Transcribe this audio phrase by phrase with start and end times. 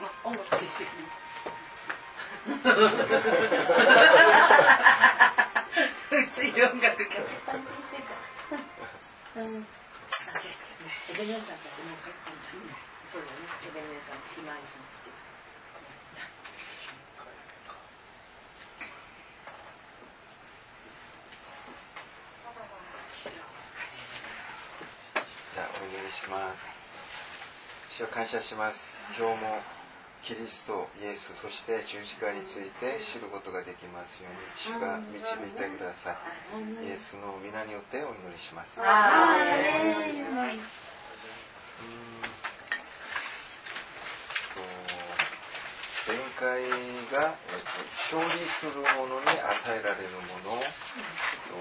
[0.00, 1.26] まあ、音楽消してきます。
[2.46, 2.70] 普
[6.34, 7.12] 通に音楽か。
[9.36, 9.66] うん。
[11.08, 12.44] エベネさんたちもう帰ったんだ。
[13.10, 13.32] そうだね。
[13.66, 15.10] エベネさん、ひまわりさんって。
[25.54, 26.68] じゃあお祈りします
[27.96, 28.92] 主を感謝します。
[29.16, 29.56] 今日も
[30.22, 36.84] キリストイエスそして十字架について知ることができますように主が導いてください。
[36.84, 38.80] イエスの皆によってお祈りします。
[38.80, 38.84] 前
[46.38, 46.60] 回
[47.16, 47.64] が、えっ
[48.12, 49.40] と、勝利する者に与
[49.72, 50.68] えられるもの、えっ
[51.48, 51.56] と、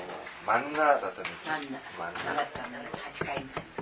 [0.46, 3.75] マンナーだったんですマンナマンナー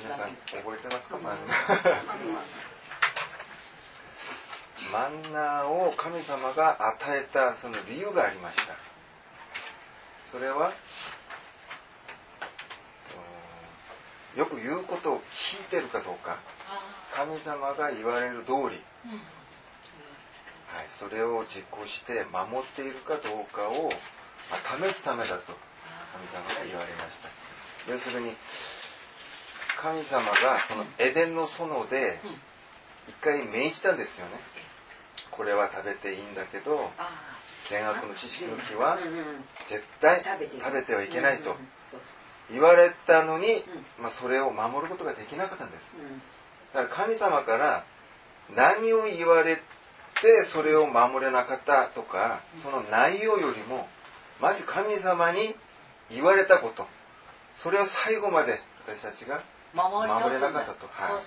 [0.00, 0.30] 皆さん
[0.62, 1.18] 覚えてますか？
[1.18, 1.92] マンナー
[4.92, 8.74] マンナーを神様が与えたその理由がありました。
[10.30, 10.72] それは
[14.34, 16.38] とよく言うことを聞いてるかどうか。
[17.14, 18.80] 神様が言われる通り、はい、
[20.88, 23.90] それを実行して守っているかどうかを、
[24.50, 27.28] まあ、試すためだと神様が言われました。
[27.92, 28.34] 要するに
[29.82, 32.20] 神様がそのエデンの園で
[33.08, 34.32] 一回命じたんですよね。
[35.32, 36.90] これは食べていいんだけど
[37.68, 38.98] 善悪の知識の木は
[39.68, 40.22] 絶対
[40.60, 41.56] 食べてはいけないと
[42.50, 43.64] 言われたのに、
[44.00, 45.92] まあ、それを守ることができなかったんです。
[46.74, 47.84] だから神様から
[48.54, 49.56] 何を言われ
[50.20, 53.88] てそれを守れなかったとかその内容よりも
[54.40, 55.56] まず神様に
[56.08, 56.86] 言われたこと。
[57.56, 59.42] それを最後まで私たちが
[59.74, 61.22] 守れなかったと、はい、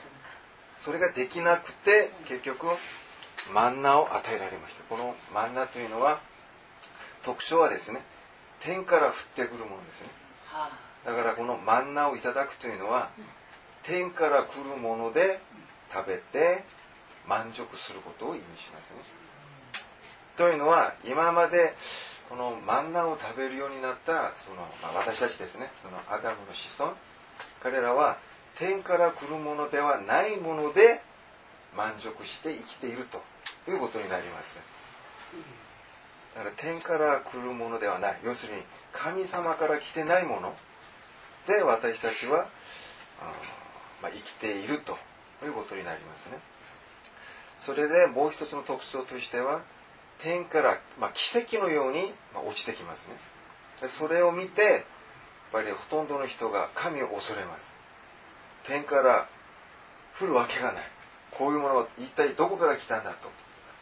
[0.77, 2.67] それができなくて結局
[3.53, 4.83] マンナを与えられました。
[4.83, 6.19] このマンナというのは
[7.23, 8.01] 特徴はですね
[8.61, 10.09] 天から降ってくるものですね。
[11.05, 13.09] だからこのマンナをいただくというのは
[13.83, 15.39] 天から来るもので
[15.93, 16.63] 食べて
[17.27, 18.99] 満足することを意味しますね。
[20.37, 21.75] というのは今まで
[22.29, 25.71] このマンナを食べるようになったその、まあ、私たちですね。
[25.81, 26.93] そのアダムの子孫。
[27.61, 28.17] 彼らは
[28.57, 31.01] 天から来るものではないもので
[31.75, 33.21] 満足して生きていると
[33.69, 34.59] いうことになります。
[36.35, 38.19] だから天から来るものではない。
[38.23, 38.61] 要するに
[38.93, 40.55] 神様から来てないもの
[41.47, 42.47] で私たちは、
[44.01, 44.97] まあ、生きていると
[45.43, 46.39] いうことになりますね。
[47.59, 49.61] それでもう一つの特徴としては
[50.19, 52.13] 天から、まあ、奇跡のように
[52.47, 53.87] 落ちてきますね。
[53.87, 54.83] それを見てやっ
[55.51, 57.74] ぱりほとんどの人が神を恐れます。
[58.67, 59.27] 天から
[60.19, 60.83] 降るわけがない。
[61.31, 63.29] こういうものは一体どこから来たんだと。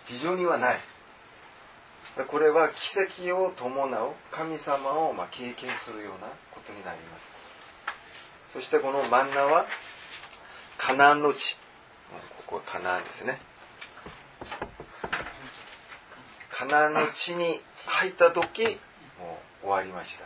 [0.06, 0.80] 非常にはない。
[2.28, 7.30] これは奇跡を伴う神様をま経験するようなことになります。
[8.54, 9.66] そしてこのマンナは
[10.78, 11.58] カナンの地。
[12.38, 13.40] ここはカナンですね。
[16.52, 18.78] カナンの地に入った時
[19.20, 20.26] もう終わりました。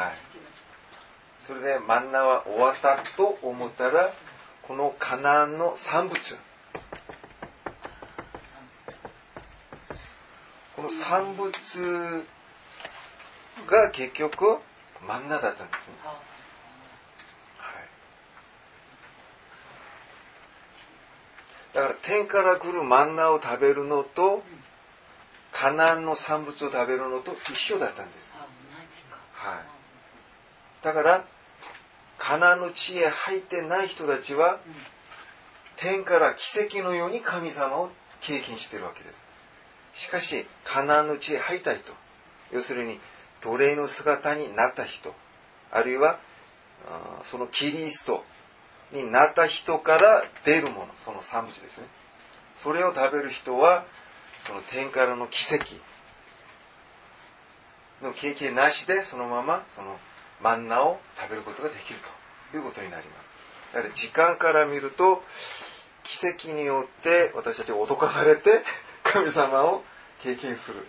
[0.00, 0.14] はい。
[1.46, 4.12] それでマンナは終わったと思ったら
[4.62, 6.36] このカナンの産物。
[10.74, 12.24] この産物
[13.66, 14.58] が結局
[15.06, 17.80] マンナだったんですね、は
[21.72, 24.42] い、だから天から来るマンナを食べるのと
[25.52, 28.34] カナンの産物を食べるのと一緒だったんです、
[29.34, 29.64] はい、
[30.82, 31.24] だから
[32.26, 34.58] カナンの地へ入ってない人たちは、
[35.76, 37.90] 天から奇跡のように神様を
[38.22, 39.26] 経験しているわけです。
[39.92, 41.92] しかし、カナンの地へ入りたいと。
[42.50, 42.98] 要するに、
[43.42, 45.14] 奴隷の姿になった人、
[45.70, 46.18] あるいは、
[47.24, 48.24] そのキリスト
[48.90, 51.84] になった人から出るもの、その産物ですね。
[52.54, 53.84] それを食べる人は、
[54.46, 55.74] その天からの奇跡
[58.02, 59.98] の経験なしで、そのまま、その
[60.44, 61.98] マンナを食べることができる
[62.52, 63.30] ということになります。
[63.72, 65.22] だから時間から見ると、
[66.02, 68.62] 奇跡によって私たちが脅かされて
[69.02, 69.82] 神様を
[70.22, 70.86] 経験する。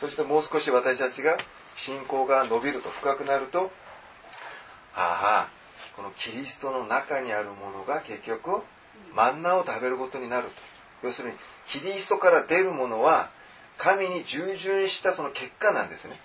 [0.00, 1.36] そしてもう少し私たちが
[1.76, 3.70] 信仰が伸びると深くなると、
[4.96, 5.48] ああ、
[5.94, 8.62] このキリストの中にあるものが結局
[9.14, 11.06] マンナを食べることになると。
[11.06, 11.36] 要するに、
[11.66, 13.30] キリストから出るものは
[13.76, 16.18] 神に従順したその結果なんですね。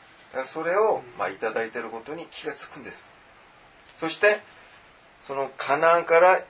[0.44, 3.07] それを、まあ、いただいていることに気がつくんです。
[3.95, 4.41] そして、
[5.24, 6.41] そのカナンから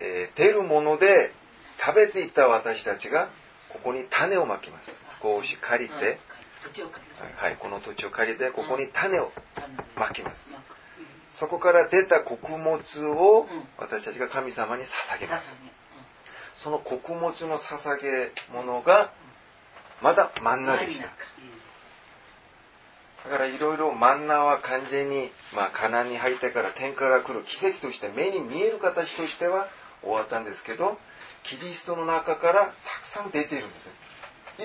[0.00, 1.32] えー出るもので
[1.78, 3.28] 食べていった私たちが
[3.68, 4.92] ここに種をまきます。
[5.22, 5.94] 少し借りて。
[5.96, 9.32] はいはい、この土地を借りてここに種を
[9.96, 10.48] まきます。
[11.32, 13.64] そこから出た穀物をうん。
[13.78, 15.56] 私たちが神様に捧げます。
[16.56, 19.12] その穀物の捧げ物が
[20.02, 21.08] まだマンナでした
[23.26, 29.66] だからいろいろマンナは完全に、まあ、カナンに入ってから天から来る奇跡として目に見える形としては
[30.02, 30.96] 終わったんですけど
[31.42, 33.74] キリストの中からたくさん出ているんで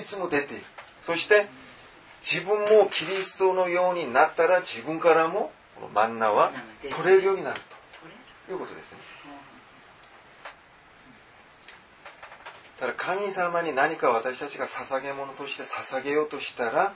[0.04, 0.62] すいつも出ている。
[1.00, 1.48] そして
[2.22, 6.52] 自分もキリストのようになったら自分からもこのマンナは
[6.88, 7.60] 取れるようになる
[8.46, 8.52] と。
[8.52, 8.98] いうことですね。
[12.78, 16.92] ただ神様に何か私たちが捧げ物として捧げようとしたら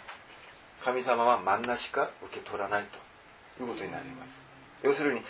[0.86, 3.06] 神様は真ん中しか受け取らないと。
[3.60, 4.40] いうことになります。
[4.84, 5.20] 要するに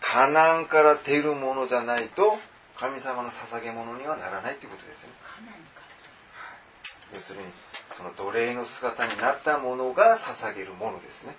[0.00, 2.38] カナンから出るものじゃないと
[2.78, 5.10] 神様の捧げ物にはならないということですね。
[7.12, 7.46] 要するに
[7.92, 11.34] その奴隷の姿になったものが捧げるものですね。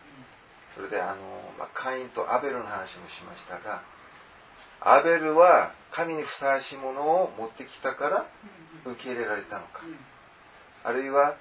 [0.76, 1.16] それであの、
[1.58, 3.82] まあ、カインとアベルの話もしましたが
[4.80, 8.26] アベルは神にふさわしいものを持ってきたから
[8.86, 9.82] 受け入れられたのか。
[10.84, 11.36] あるいは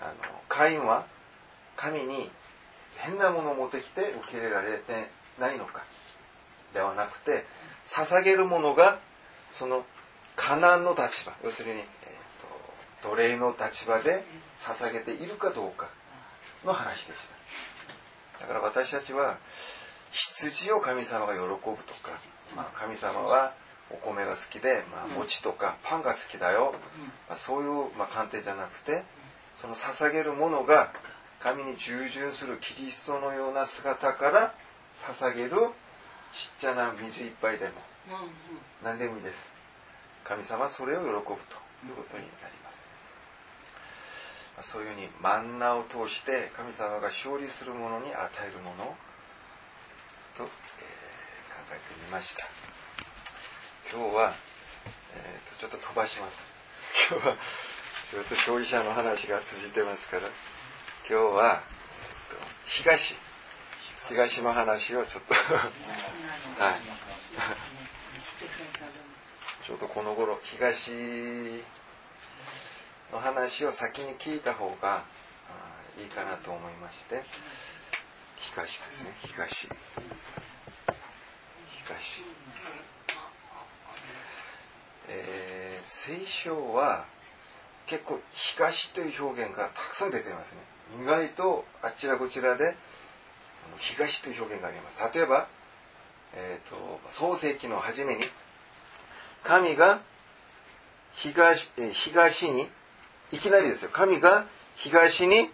[0.00, 1.06] あのカインは
[1.82, 2.30] 神に
[2.96, 5.08] 変なものを持ってきて受け入れられて
[5.40, 5.82] ないのか
[6.72, 7.44] ではなくて
[7.84, 9.00] 捧げるものが
[9.50, 9.84] その
[10.36, 14.24] カナンの立場要するに、えー、と奴隷の立場で
[14.60, 15.88] 捧げているかどうか
[16.64, 17.18] の話でし
[18.38, 18.42] た。
[18.42, 19.38] だから私たちは
[20.12, 22.18] 羊を神様が喜ぶとか、
[22.54, 23.54] まあ、神様は
[23.90, 26.74] お米が好きで、まあ、餅とかパンが好きだよ、
[27.28, 29.02] まあ、そういう、まあ、観点じゃなくて
[29.56, 30.92] その捧げるものが
[31.42, 34.54] 神に従順するキリストのような姿から
[35.08, 35.50] 捧げる
[36.32, 37.72] ちっちゃな水一杯でも
[38.84, 39.50] 何でもいいです。
[40.24, 41.36] 神様はそれを喜ぶという
[41.96, 42.86] ことになります。
[44.54, 48.94] まあそういうふうにマンナを通して神様が勝利するものに与えるもの
[50.36, 50.48] と、えー
[51.52, 52.46] 考えてみました。
[53.92, 54.32] 今日は、
[55.14, 56.44] えーとちょっと飛ばします。
[57.10, 57.36] 今日は
[58.12, 60.22] ずっと勝利者の話が続いてますから
[61.12, 61.60] 今日は、
[62.64, 63.14] 東
[64.08, 65.34] 東の話をちょっと。
[65.34, 66.74] はい。
[69.66, 70.90] ちょうどこの頃東
[73.12, 75.04] の話を先に聞いた方が
[76.00, 77.22] いいかなと思いまして。
[78.38, 79.10] 東ですね。
[79.20, 79.68] 東。
[81.84, 82.24] 東。
[85.08, 87.04] えー聖書は
[87.84, 92.74] 結構東という表現がたくさん出てますね意外とあちらこちらで
[93.78, 95.14] 東という表現があります。
[95.14, 95.48] 例えば、
[96.34, 98.24] えー、と創世記の初めに
[99.42, 100.00] 神が
[101.12, 102.68] 東えー東に
[103.32, 103.90] いきなりですよ。
[103.92, 104.46] 神が
[104.76, 105.50] 東に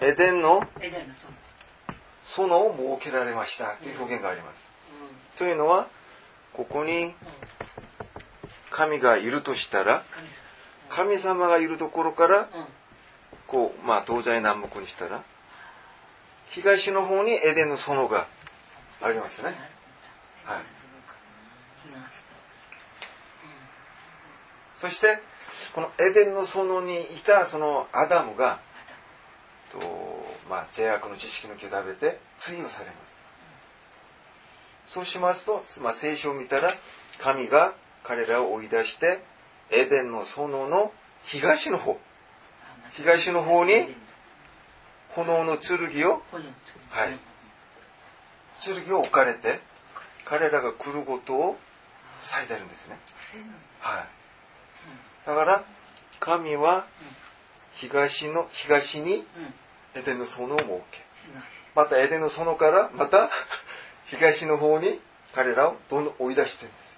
[0.00, 0.92] エデンの園。
[2.66, 3.76] を設けられました。
[3.82, 4.66] という表現があります、
[5.36, 5.88] というのは
[6.52, 7.14] ここに
[8.70, 10.02] 神がいるとしたら
[10.88, 11.48] 神様。
[11.48, 12.48] がいるところから
[13.52, 15.22] こうまあ東西南北にしたら
[16.48, 18.26] 東の方にエデンの園が
[19.02, 19.48] ありますね。
[20.44, 20.62] はい。
[24.78, 25.18] そして
[25.74, 28.58] このエデンの園にいたそのアダムが
[29.70, 29.78] と
[30.48, 33.20] まあ善悪の知識の木を食べて追をされます。
[34.86, 36.72] そうしますと、まあ、聖書を見たら
[37.18, 39.22] 神が彼らを追い出して
[39.70, 40.92] エデンの園の
[41.24, 41.98] 東の方
[42.92, 43.94] 東の方に
[45.10, 45.78] 炎の剣
[46.10, 46.22] を
[46.90, 47.18] はい。
[48.60, 49.60] 剣を置かれて
[50.24, 51.56] 彼らが来ることを
[52.22, 52.98] 塞いでるんですね。
[53.80, 55.26] はい。
[55.26, 55.64] だから
[56.20, 56.86] 神は
[57.74, 59.24] 東の東に
[59.94, 61.00] エデンの園を設け。
[61.74, 63.30] またエデンの園からまた
[64.06, 65.00] 東の方に
[65.34, 66.92] 彼らをどんどん追い出してるんです。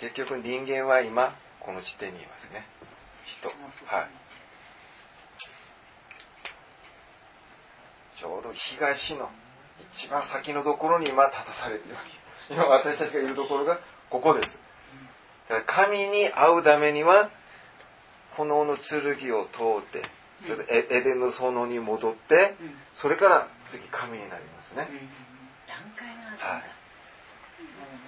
[0.00, 2.66] 結局人間は今この地点にいますね。
[3.24, 3.48] 人。
[3.48, 4.08] はい。
[8.16, 9.28] ちょうど東の
[9.92, 12.00] 一番先のところに今立たされているわ
[12.48, 12.54] け。
[12.54, 14.58] 今私たちがいるところがここです。
[15.48, 17.30] だから神に会うためには
[18.36, 20.02] 炎の剣を通って
[20.42, 22.54] それでエエデンの園に戻って
[22.94, 24.88] それから次神になりますね。
[25.66, 26.62] 段階があはい。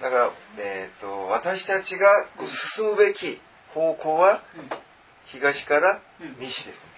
[0.01, 3.39] だだから、えー、と私たちが進むべき
[3.73, 4.43] 方向は
[5.27, 6.01] 東から
[6.39, 6.91] 西ですね、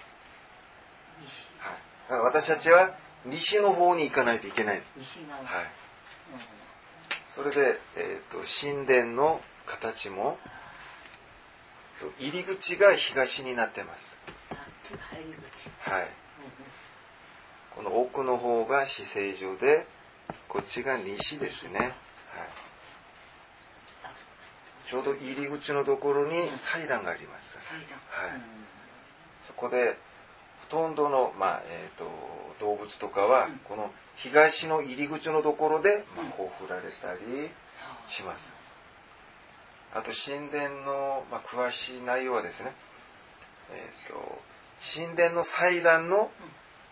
[2.08, 2.94] はい、私たちは
[3.24, 5.66] 西の方に行かないといけないです、はい、
[7.34, 10.38] それで、えーと、神殿の形も
[12.18, 14.18] 入り口が東になってます。
[15.80, 16.06] はい。
[17.76, 19.86] この奥の方が死聖所で
[20.48, 21.94] こっちが西ですね、はい、
[24.90, 27.58] ちょうど入り口のところに祭壇があります、
[28.10, 28.40] はい、
[29.40, 29.96] そこで
[30.62, 32.10] ほとんどの、まあえーと、
[32.58, 37.48] 動物とかは、この東の入り口のところで、まあ、ほふられたり
[38.08, 38.54] します。
[39.94, 42.72] あと神殿の、まあ、詳しい内容はですね、
[43.72, 44.38] えーと、
[45.02, 46.30] 神殿の祭壇の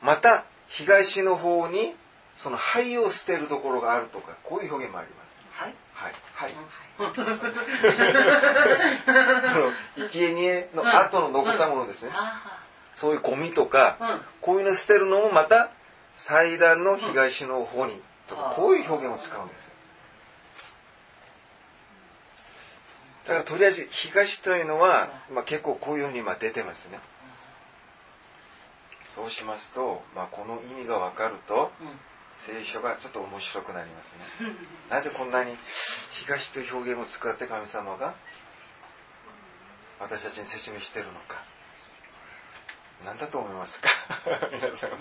[0.02, 1.94] また東の方に
[2.36, 5.62] その灰を捨てるところがあるとかこういう表現もあります。
[5.62, 5.74] はい。
[5.94, 6.12] はい。
[6.34, 6.88] はい。
[6.98, 7.14] その
[10.10, 12.10] 生贄の後の残ったものですね。
[12.96, 15.70] そういうゴミとか、こういうの捨てるのもまた
[16.16, 19.72] 祭壇の東の方にとかこういう表現を使うんですよ。
[23.26, 26.98] だからとりあえず東というのは、まあ、結構こういうふうにまあ出てますね。
[29.14, 31.70] そうしますと、まあ、この意味が分かると、
[32.38, 34.52] 聖書がちょっと面白くなりますね。
[34.90, 35.57] なぜこんなに
[36.12, 38.14] 東という表現を使って神様が
[40.00, 41.42] 私たちに説明しているのか。
[43.04, 43.88] 何だと思いますか？
[44.52, 44.99] 皆さんは。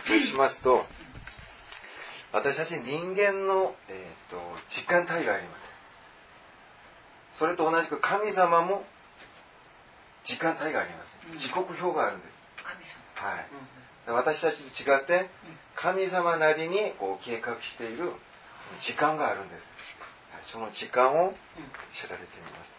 [0.00, 0.84] そうしますと、
[2.32, 5.72] 私たち人間の、えーと、時間帯があります。
[7.34, 8.84] それと同じく神様も
[10.24, 11.16] 時間帯があります。
[11.36, 12.32] 時刻表があるんです。
[13.16, 13.46] はい。
[14.10, 15.28] 私たちと違って、
[15.74, 18.12] 神様なりにこう計画している
[18.80, 19.68] 時間があるんです。
[20.52, 21.32] その時間を
[21.92, 22.78] 調べてみます。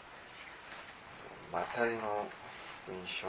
[1.51, 2.27] マタイの
[2.87, 3.27] 文章。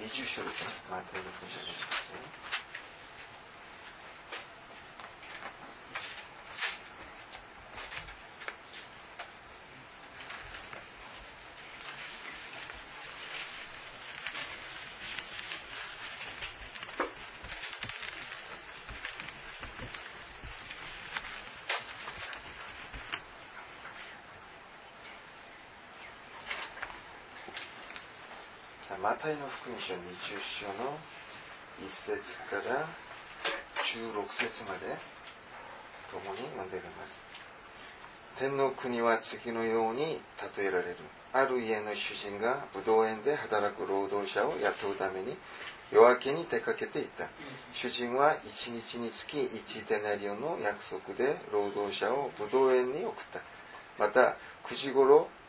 [0.00, 0.70] 20章ですね。
[0.90, 2.53] マタイの文章ですね。
[29.04, 29.98] マタイの福音書20
[30.40, 30.96] 章の
[31.78, 32.88] 1節から
[33.76, 34.96] 16節まで
[36.10, 37.20] 共に読んでいます。
[38.38, 40.22] 天の国は次のように
[40.56, 40.96] 例えられる。
[41.34, 45.36] ある家の主人が武道園で働く労働者を雇うために
[45.92, 47.28] 夜明けに出かけていた。
[47.74, 53.40] 主人は一日につき1デナリオの約束で労働者を武道園に送った。
[53.98, 54.92] また、9時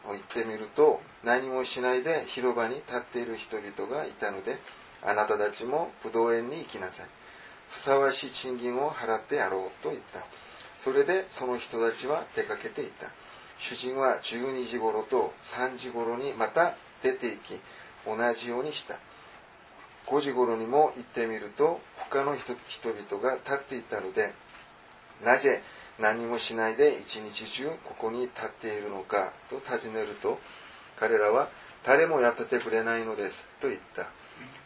[0.05, 4.57] 頃行ってみると何もしないで広場に立っている人々がいたので
[5.03, 7.05] あなたたちも武道園に行きなさい。
[7.69, 10.23] ふさわしい賃金を払ってやろうと言った。
[10.83, 13.09] それでその人たちは出かけていった。
[13.57, 17.59] 主人は12時頃と3時頃にまた出て行き
[18.05, 18.97] 同じようにした。
[20.07, 24.33] 5時頃にも行ってみると他の人々が立っていたので
[25.23, 25.63] なぜ
[25.99, 30.39] 何もしないで一日中ここに立っているのかと尋ねると
[30.97, 31.49] 彼らは
[31.85, 34.07] 誰も雇ってくれないのですと言った。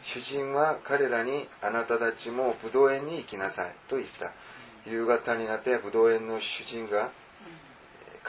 [0.02, 4.32] 主人は彼らにあなたたちも武道園に行きなさいと言った。
[4.86, 7.10] 夕方になって武道園の主人が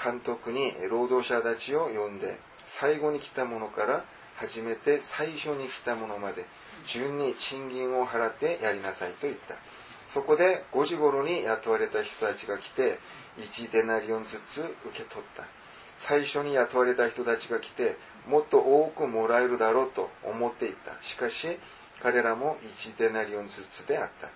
[0.04, 4.04] 監督に労働者たちを呼んで最後に来た者から
[4.36, 6.46] 初めて最初に来た者まで
[6.86, 9.56] 順に賃金を払ってやりなさいと言った。
[10.14, 13.00] そこで5時頃に雇われた人たちが来て、
[13.40, 15.46] 1デナリオンずつ受け取った。
[15.96, 17.96] 最初に雇われた人たちが来て、
[18.28, 20.96] もっと多くもらえるだろうと思っていた。
[21.02, 21.58] しかし、
[22.02, 24.30] 彼らも1デナリオンずつであった。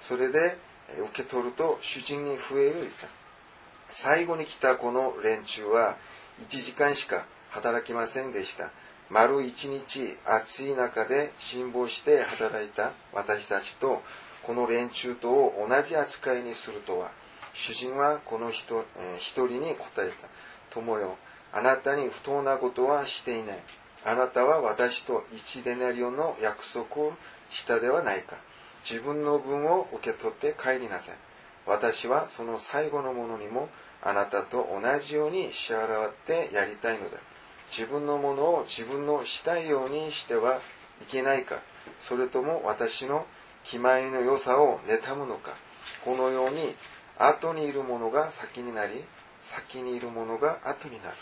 [0.00, 0.58] それで、
[0.98, 3.06] 受け取ると主人に増えるいた。
[3.88, 5.96] 最後に来たこの連中は、
[6.40, 8.70] 1時間しか働きませんでした。
[9.10, 14.02] 丸一日暑い中で辛抱して働いた私たちと
[14.50, 17.12] この連中とを同じ扱いにするとは、
[17.54, 20.28] 主人はこの人、えー、一人に答えた。
[20.70, 21.18] 友よ、
[21.52, 23.58] あなたに不当なことはしていない。
[24.04, 27.12] あなたは私と一デナリオの約束を
[27.48, 28.34] したではないか。
[28.82, 31.14] 自分の分を受け取って帰りなさい。
[31.64, 33.68] 私はその最後のものにも
[34.02, 37.18] あなたと同じように支払ってやりたいのだ。
[37.70, 40.56] 自分のものを自分のしたいようにしては
[41.02, 41.60] いけないか。
[42.00, 43.26] それとも私の
[43.64, 45.52] 気前の良さを妬むのか。
[46.04, 46.74] このように
[47.18, 49.04] 後にいる者が先になり
[49.40, 51.16] 先にいるものが後になる。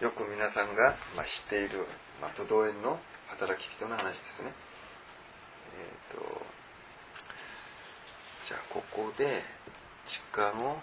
[0.00, 1.86] よく皆さんが、まあ、知っている、
[2.20, 4.52] まあ、都道園の働き人の話ですね。
[6.10, 6.42] えっ、ー、と
[8.46, 9.42] じゃあここで
[10.04, 10.76] 時間を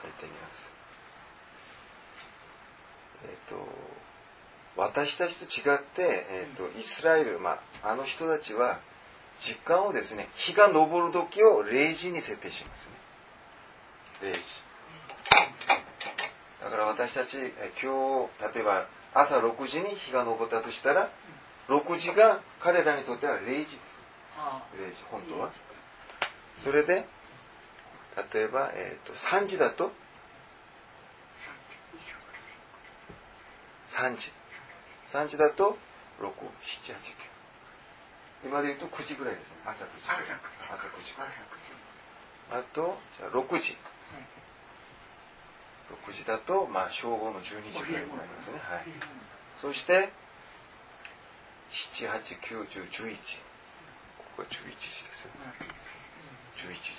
[0.00, 0.70] 書いてみます。
[3.24, 3.56] えっ、ー、と
[4.76, 8.78] 私たちと違って、えーと、イスラエル、まあ、あの人たちは
[9.40, 12.92] 時間をですね日が昇る時を0時に設定しますね。
[14.22, 14.40] 0時
[16.62, 17.36] だから私たち
[17.82, 21.10] 今日例えば朝6時に日が昇ったとしたら
[21.68, 23.76] 6時が彼らにとっては0時です。
[24.76, 25.50] 0時本当は。
[26.62, 27.06] それで
[28.32, 29.92] 例えば、えーと、3時だと
[33.88, 34.32] 3時
[35.06, 35.78] 3時だと
[36.20, 41.14] 6、7、8、9今で言うと9時ぐらいですね朝9時朝 ,9 時
[42.50, 43.76] あとじゃあ6時
[46.06, 48.58] 6時だと、まあ、正午の12時ぐらいになりますね。
[48.58, 48.84] はい。
[49.60, 50.10] そして、
[51.70, 53.38] 7、8、9、10、11。
[54.18, 55.30] ここが11時ですね。
[56.56, 56.92] 11時。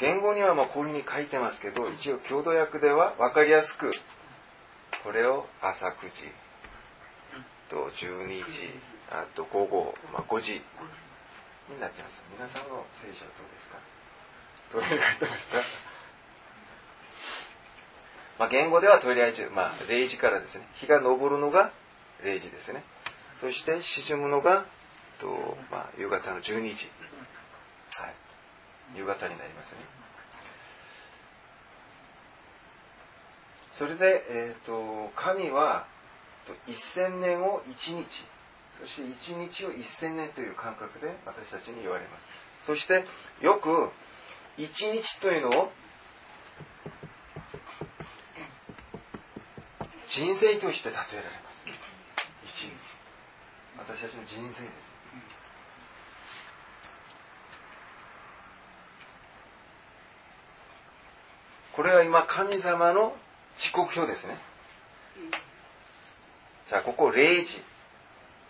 [0.00, 3.90] 言語にはまあこういうふうに書いてますけど、一応郷土訳では分かりやすく、
[5.04, 6.28] これを朝9時
[7.68, 8.70] と12時、
[9.10, 12.22] あと午後、まあ、5時になってます。
[12.36, 13.78] 皆さんの聖書はどうですか？
[14.72, 15.56] どれに書いてました
[18.38, 20.66] まあ、言語ではとりあえず、まあ、0時からですね。
[20.74, 21.72] 日が昇るのが
[22.22, 22.82] 0時ですね。
[23.34, 24.64] そして沈むのが、
[25.20, 26.90] とまあ、夕方の12時。
[28.00, 28.14] はい。
[28.96, 29.78] 夕方になりますね。
[33.80, 35.86] それで、え、ー、と、神は、
[36.68, 38.26] 1000年を1日、
[38.78, 42.26] そして1日を1000年という感覚で私たちに言われます。
[42.66, 43.06] そして、
[43.40, 43.88] よく、
[44.58, 45.72] 一日というのを
[50.08, 51.66] 人生として例えられます。
[52.44, 52.72] 一日。
[53.78, 54.62] 私たちの人生です。
[61.72, 63.16] これは今神様の
[63.60, 64.36] 時刻表ですね
[66.68, 67.62] じゃあここ0時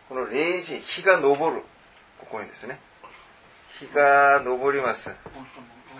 [0.08, 1.62] この0時日が昇る
[2.18, 2.80] ここにですね
[3.78, 5.10] 日が昇ります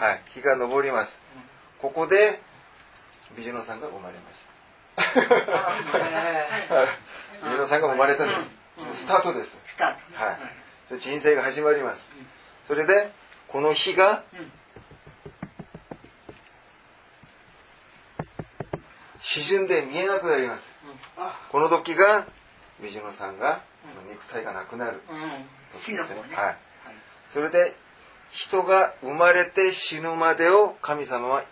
[0.00, 1.20] はい、日が昇ります。
[1.82, 2.40] ここで、
[3.36, 4.38] 美女のさんが生まれまし
[5.04, 5.28] た。
[7.44, 8.34] 美女のさんが生まれたんで
[8.96, 9.02] す。
[9.02, 9.58] スタートです。
[10.14, 10.38] は
[10.90, 10.98] い。
[10.98, 12.08] 人生が始まります。
[12.66, 13.12] それで、
[13.48, 14.24] この日が、
[19.20, 20.68] 沈んで見えなくなります。
[21.50, 22.26] この時が、
[22.82, 23.62] 美女のさんが、
[24.08, 25.02] 肉体がなくなる。
[25.78, 26.22] 時ですね。
[26.32, 26.56] はい。
[27.30, 27.74] それで、
[28.32, 31.44] 人が生まれて死ぬまでを神様は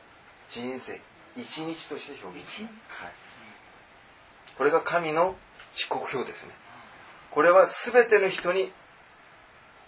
[0.48, 1.00] 人生
[1.36, 3.12] 一日として表現します、はい、
[4.56, 5.34] これが神の
[5.74, 6.52] 遅刻表ですね
[7.30, 8.70] これは全ての人に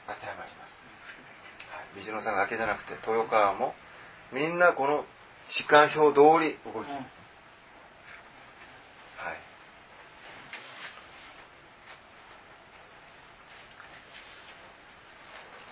[0.06, 0.82] 当てはまります、
[1.70, 2.36] はい、水野さん。
[2.36, 3.74] だけじゃなくて豊川も
[4.32, 4.58] みん。
[4.58, 5.04] なこの
[5.48, 7.16] 時間表通り動いてます、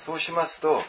[0.09, 0.81] そうしますと、え、ー、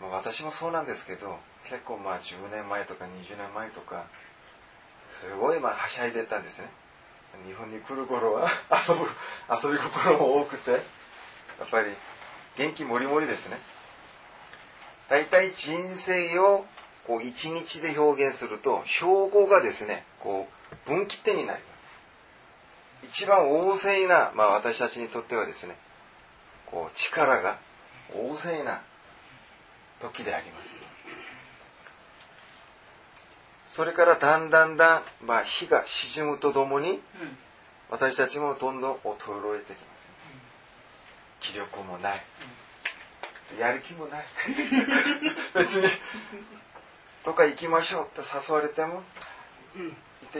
[0.00, 4.06] と、ま、私もそうなんですけど、結構まあ10年前とか20年前とか、
[5.10, 6.68] すごいまあはしゃいでたんですね。
[7.48, 9.08] 日本に来る頃は 遊ぶ、
[9.50, 10.78] 遊び心も多くて、や
[11.64, 11.92] っぱり
[12.56, 13.58] 元気もりもりですね。
[15.08, 16.64] 大体人生を
[17.08, 20.48] こう一日で表現すると、標語がですね、こ
[20.86, 21.73] う分岐点になります。
[23.08, 25.76] 一番旺盛な、まあ、私たちにとってはですね
[26.66, 27.58] こう力が
[28.12, 28.82] 旺盛な
[30.00, 30.80] 時であります。
[33.70, 37.00] それからだんだんだん、まあ、日が沈むとともに
[37.90, 40.10] 私たちもどんどん衰えてきます、ね、
[41.40, 42.22] 気力もない。
[43.58, 44.26] やる気もない。
[45.54, 45.88] 別に
[47.24, 49.02] とか行きましょうって誘われても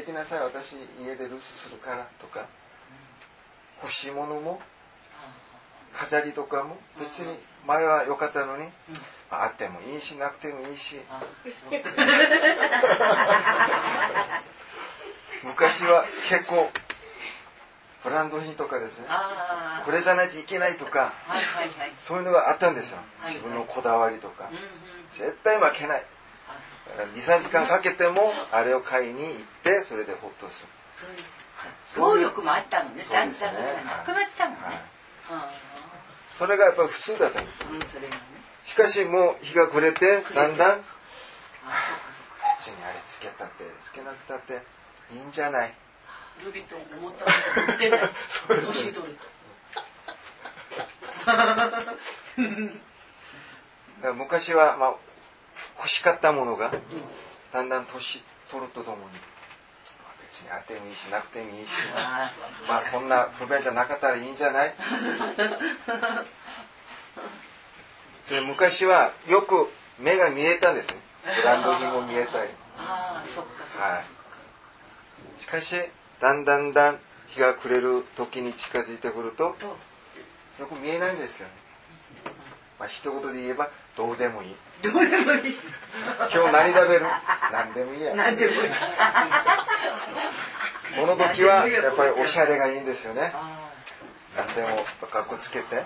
[0.01, 2.49] ってきなさい私家で留守するからとか
[3.81, 4.61] 欲しいものも
[5.93, 8.65] 飾りとかも別に前は良かったのに、
[9.31, 10.97] あってもいいしなくてもいいし。
[15.45, 16.69] 昔は結構
[18.03, 19.07] ブランド品とかですね。
[19.85, 21.13] これじゃないといけないとか、
[21.97, 24.51] そういうのがあったんですよ、自分のこだわりとか、
[25.13, 26.05] 絶対負けない
[27.15, 30.69] 23時間かけてもあれを買いに行ってそれでほっとする、
[31.87, 33.05] 総力もあったのね。
[33.09, 34.61] そうですねだんだんなくなってたもんね。
[34.65, 34.81] はい
[35.31, 35.51] あ
[36.31, 37.71] それがやっぱり普通だったんですあ。
[37.71, 38.21] うん、それがね。
[38.67, 40.81] しかしもう日が暮れてだんだん
[42.59, 44.61] 別にあれつけたってつけなくたって
[45.15, 45.75] いいんじゃない。
[46.45, 48.11] ルビと思ったこと言ってない。
[54.15, 54.95] 昔は、まあ、
[55.79, 56.73] 欲しかったものが
[57.53, 59.03] だんだん年取るとともに。
[59.03, 59.09] ま
[60.09, 62.33] あ別にあってもいいしなくてもいいしあ。
[62.69, 64.75] まあそんな不便じゃなかったらいいんじゃない？
[68.27, 70.97] それ昔はよく目が見えたんですね。
[71.25, 72.51] ブランド品も見えたり。
[72.79, 73.87] ああ、そっかそっか。
[73.87, 74.05] はい。
[75.41, 75.77] しかし
[76.21, 79.67] だんだんだん日が暮れる時に近づいてくるとと、
[80.61, 81.55] よく見えないんですよね。
[82.79, 84.57] まあ一言で言えばどうでもいい
[84.93, 85.57] どうでもいい。
[86.33, 87.07] 今日何食べる？
[87.53, 88.15] 何でもいいや。
[88.15, 88.59] なんでもいい。
[90.97, 93.33] この時はやっぱりおしゃれがいいんですよね。
[93.35, 93.71] あ
[94.37, 95.85] 何でもかっこつけて。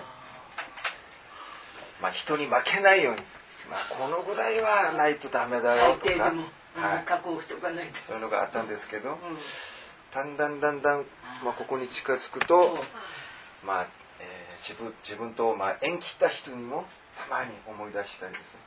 [2.01, 3.21] まあ人に負けないように。
[3.69, 6.33] まあこのぐらいはないとダメだあ、よとか。
[6.75, 7.03] はい。
[7.05, 7.99] 加工しておかないと。
[7.99, 9.17] そういうのがあったんですけどうん。
[10.13, 11.05] だんだんだんだん、
[11.43, 12.79] まあ、ここに近づくと
[13.63, 13.87] まあ、
[14.19, 16.83] えー自分自分とまあ縁切った人にも
[17.17, 18.59] たまに思い出したりですね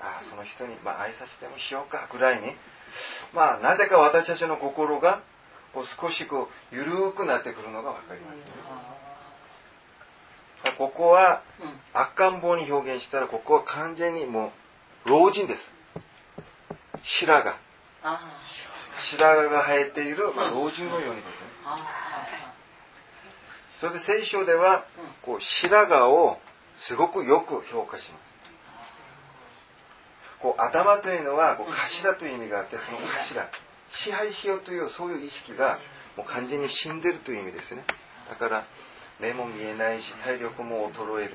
[0.00, 2.54] ああその人にまあ挨拶でもしようかぐらいに。
[3.34, 5.20] まあなぜか私たちの心が
[5.74, 8.42] こう少しこう緩くなってくるのが分かりますね。
[10.64, 11.42] あここは。
[11.92, 12.40] 赤ん。
[12.40, 14.52] 坊に表現したらここは完全にも
[15.04, 15.72] う老人です。
[17.02, 17.56] 白髪。
[18.02, 18.20] あ
[18.98, 21.46] 白髪が生えている、まあ、老人のようにですね。
[23.78, 24.86] それで聖書では
[25.22, 26.38] こう白髪を
[26.76, 28.35] すごくよく評価します
[30.40, 33.48] こう頭というのはこう頭という意味があってその頭
[33.88, 35.78] 支配しようというそういう意識が
[36.16, 37.84] もう完全に死んでるという意味ですね。
[38.28, 38.64] だから
[39.20, 41.34] 目も見えないし体力も衰える。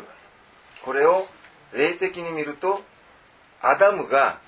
[0.83, 1.27] これを
[1.73, 2.81] 霊的に見ると
[3.61, 4.39] アダムが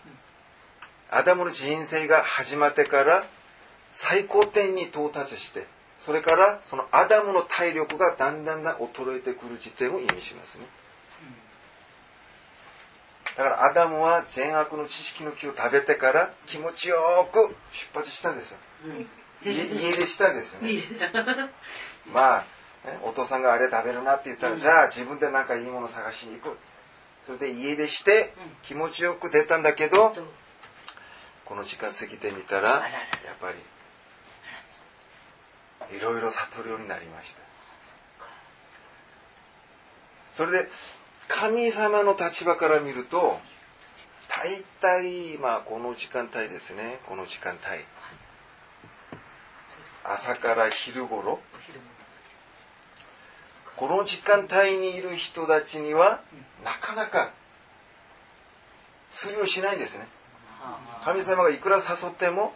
[1.09, 3.23] アダムの人生が始まってから
[3.91, 5.67] 最高点に到達して
[6.05, 10.65] それからそのアダムの体力がだんだんだん衰えてくる時点を意味しますね。
[13.38, 16.98] だからアダムは善悪の知識の木を食べてから気持ちよ
[17.32, 18.58] く出発したんですよ。
[18.86, 19.52] うん。
[19.52, 20.84] 家家出したんですよね。
[22.13, 22.39] まあ、
[22.86, 26.58] ねお父さんがあれ食べるなって言ったら、じゃあ自分でなんかいいもの探しに行く。
[27.26, 28.52] それで家出してうん。
[28.62, 30.22] 気持ちよく出たんだけどと
[31.46, 32.80] この時間過ぎてみたらや
[33.34, 33.52] っぱ
[35.89, 37.41] りいろいろ悟るようになりました。
[40.32, 40.69] それで
[41.27, 43.39] 神様の立場から見ると
[44.29, 46.99] 大体まあこの時間帯ですね。
[47.07, 47.83] この時間帯。
[50.03, 51.33] 朝から昼頃。
[51.33, 51.86] お昼も
[53.75, 56.21] この時間帯にいる人たちには
[56.63, 57.31] なかなか
[59.12, 60.07] 釣りをしないんですね。
[61.03, 62.53] 神様がいくら誘っても。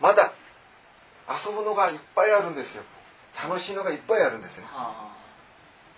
[0.00, 0.32] まだ
[1.28, 2.82] 遊ぶのがいっぱいあるんですよ。
[3.42, 4.64] 楽しいのがいっぱいあるんですね。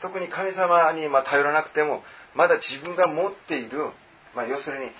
[0.02, 2.02] 特に神様にまあ頼らなくても
[2.34, 3.86] まだ自分が持っている、
[4.34, 4.90] まあ、要するに、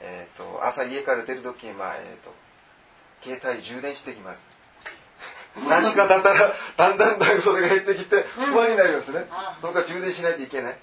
[0.00, 2.32] えー、と朝家から出る時に、まあえー、と
[3.22, 4.46] 携帯充電してきます。
[5.68, 9.26] 何時間経ったらだんだんだんそれが減ってきて不安になりますね。
[9.30, 10.78] あどうか充電しないといけない。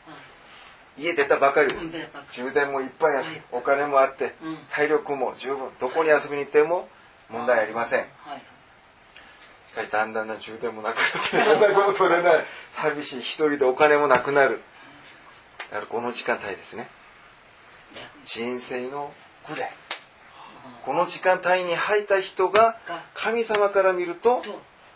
[0.97, 1.85] 家出たばかりです。
[2.33, 3.35] 充電もいっぱいあっはい。
[3.35, 4.57] てお金もあってうん。
[4.69, 5.69] 体力も十分。
[5.79, 6.89] どこに遊びに行っても
[7.29, 8.05] 問題ありません
[9.77, 13.19] かしだんだんだん充電もなくなって連絡も取れない寂しい。
[13.19, 14.61] 一人でお金もなくなる。
[15.69, 16.89] だからこの時間帯ですね。
[18.25, 19.13] 人生の
[19.47, 19.71] グレ
[20.83, 24.43] この時間帯に入った人がが神様から見るとと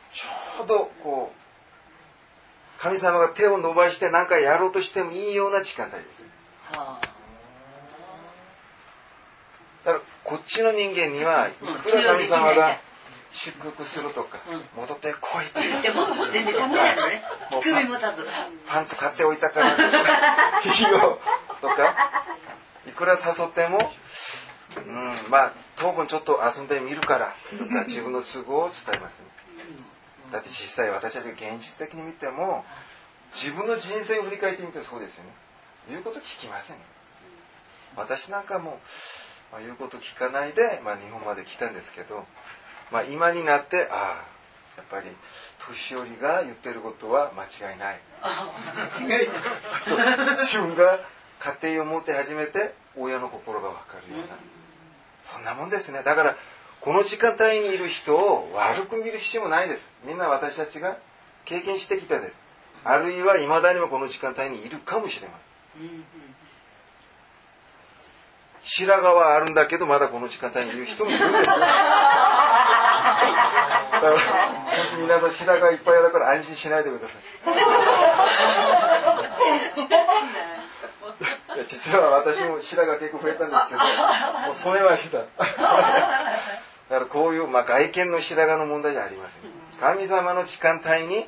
[0.09, 6.23] ちょうどこう神様が手を伸ばして何かやろうとしてもいいような時間帯です
[6.73, 7.11] はあ。
[9.85, 12.81] だからこっちの人間にはいくら神様が
[13.33, 17.23] 祝福するとかうん戻ってこいとか言っても全然考えないのね。
[17.63, 18.25] 首持たず。
[18.67, 21.19] パンツ買っておいたからいいよ
[21.61, 22.23] とか、
[22.87, 23.79] いくら誘っても、
[24.77, 29.25] うん、まあ、当分ちょっと遊んでみるからとか、 自分の都合を伝えますね。
[30.31, 32.65] だって実際私たちが現実的に見ても、
[33.33, 35.31] 自分の人生を振り返ってみてそうですよね。
[35.89, 36.77] 言うこと聞きません。
[37.95, 38.79] 私なんかも、
[39.51, 42.25] まあ、言うこと聞かないで、まあ、日本まで来たんですけど、
[42.91, 45.07] まあ、今になって、ああ、やっぱり
[45.59, 47.99] 年寄りが言ってることは間違いない。
[48.21, 48.51] あ
[48.99, 49.27] 違いない。
[50.39, 50.99] 自分が
[51.39, 54.35] 家庭を持って初めて親の心が分かるような、
[55.23, 56.35] そんなもんですねだから
[56.81, 59.91] この時間帯にいる人を悪く見る必要もないです。
[60.05, 60.97] みんな私たちが
[61.45, 62.39] 経験してきたです。
[62.83, 65.37] あるいは未だにもこの時間帯にいるかもしれま
[65.77, 66.03] せん。
[68.63, 71.55] 白髪はあるんだけど、まだこの時間帯にいる人もいるんですよ。
[73.01, 77.21] だから、もし皆さん白髪いっぱいだから安心しないでください。
[81.67, 83.85] 実は私も白髪結構増えたんですけど、も
[84.51, 85.17] う染めました。
[85.19, 85.29] だか
[86.89, 89.51] らこういう、まあ、外見の白髪の問題じゃありません。
[89.79, 91.25] 神様の時間帯に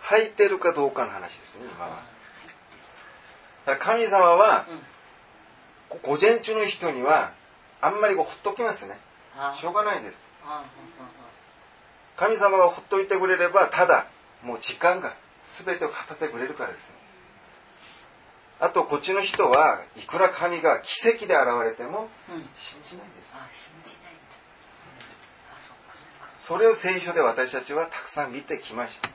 [0.00, 2.02] 入ってるかどうかの話ですね、今は。
[3.66, 4.66] だから神様は、
[6.02, 7.32] 午前中の人には、
[7.80, 8.98] あんまりこうほっときますね。
[9.56, 10.23] しょうがないです。
[12.16, 14.06] 神様がほっといてくれれば、ただ、
[14.42, 15.16] もう時間が
[15.64, 16.94] 全てを語ってくれるからですね。
[18.60, 22.08] あと、こっちの人はいくら神が奇跡で現れても、
[22.56, 23.34] 信じないんです。
[26.38, 29.08] それを聖書で私たちはたくさん見てきました。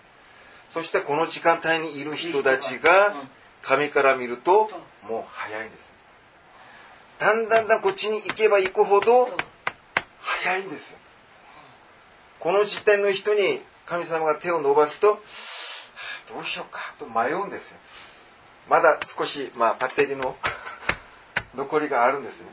[0.72, 3.16] そしてこの時間帯にいる人たちが
[3.62, 4.70] 神から見ると
[5.04, 5.94] もう早いんです。
[7.20, 9.30] だんだんだんこっちに行けば行くほど
[10.20, 10.98] 早いんですよ。
[12.40, 15.20] この時点の人に神様が手を伸ばすと、
[16.34, 17.78] どうしようかと迷うんですよ。
[18.70, 20.38] まだ少し、まあ、バッテリーの
[21.56, 22.48] 残りがあるんですね。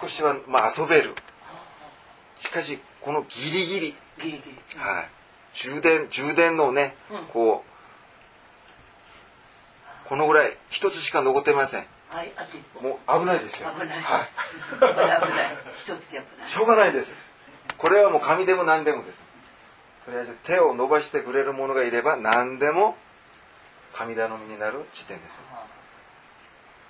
[0.00, 1.14] 少しは、まあ、遊べる。
[2.38, 3.94] しかし、このギリギリ。
[4.22, 4.42] ギリギ
[4.74, 4.78] リ。
[4.78, 5.10] はい。
[5.52, 7.70] 充電、充電のね、うん、こう、
[10.08, 11.86] このぐらい、一つしか残ってません。
[12.08, 12.32] はい。
[12.80, 13.70] もう危ないですよ。
[13.78, 14.00] 危ない。
[14.00, 14.30] はい。
[14.80, 14.86] 危
[15.30, 15.56] ない。
[15.76, 16.48] 一つじゃ危ない。
[16.48, 17.12] しょうがないです。
[17.80, 19.22] これはもう紙でも何でもです。
[20.04, 22.94] とりあえず手を伸ばしてくれるものがいれば何でも
[23.94, 25.40] 神頼みになる時点です。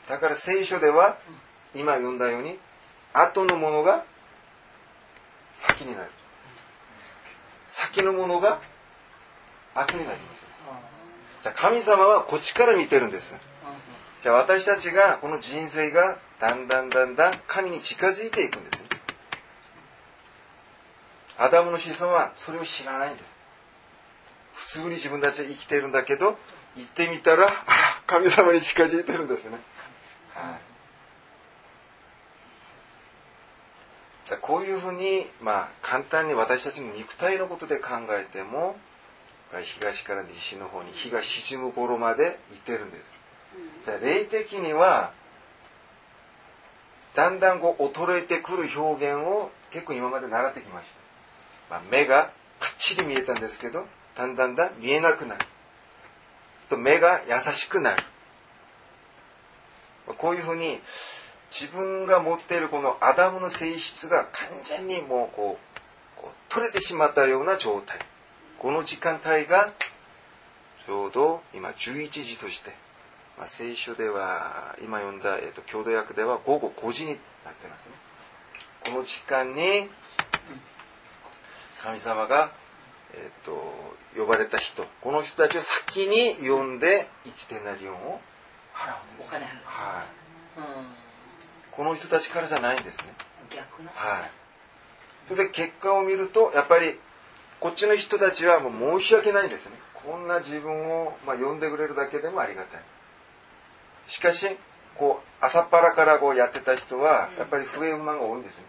[0.09, 1.16] だから聖書では、
[1.76, 2.59] 今読んだように、
[3.12, 4.05] 後のものが
[5.55, 6.11] 先になる。
[7.68, 8.61] 先のものが
[9.76, 10.44] 後になります。
[11.44, 13.35] じゃあ神様はこっちから見てるんです。
[14.24, 18.89] じゃあ私たちがこの人生がだんだんだんだん神に近づいていくんです。
[21.40, 23.37] アダムの子孫はそれを知らないんです。
[24.53, 26.38] 普通に自分たちは生きているんだけど、
[26.76, 29.59] 行ってみたら、あら、神様に近づいてるんですね。
[30.35, 30.61] はい。
[34.26, 38.76] じゃあこういうふうに、まあ、簡単に私たちの肉体のことで考えても、
[39.64, 43.12] 東から西の方に日が沈む頃まで行ってるんです。
[43.87, 45.12] じゃあ霊的には、
[47.14, 51.00] だんだんこう衰えてくる表現を結構今まで習ってきました。
[51.71, 55.47] まあ、目がパッチリ見えたんですけど、だんだんだん見えなくなる。
[56.69, 58.03] と目が優しくなる
[60.07, 60.15] ま。
[60.15, 60.79] こういうふうに
[61.51, 65.59] 自分が持っているこのアダムの性質が完全にもうこ
[66.23, 67.99] う取れてしまったような状態。
[68.59, 69.73] この時間帯が
[70.87, 72.73] ちょうど今11時として、
[73.39, 77.17] まあ、聖書では今読んだ、えーと、郷土訳では午後5時になっ
[77.55, 77.93] てますね。
[78.85, 79.89] この時間に
[81.83, 82.53] 神様が、
[83.14, 83.53] えーと、
[84.16, 88.21] 呼ばれた人この人たちを先に呼んで1点なり4を
[88.75, 89.31] 払うんです。
[89.64, 90.61] はい、
[91.73, 93.14] この人たちからじゃないんですね。
[93.51, 93.90] 逆の？
[93.95, 94.31] はい。
[95.29, 96.99] それで結果を見るとやっぱり
[97.61, 99.73] こっちの人たちはもう申し訳ないんですね。
[99.95, 102.81] こんな自分を、まあ、呼んでくれるだけでもありがたい。
[104.07, 104.57] しかし、
[104.97, 108.64] こう、朝っぱらからこうやってた人は、やっぱり不平不満が多いんですね。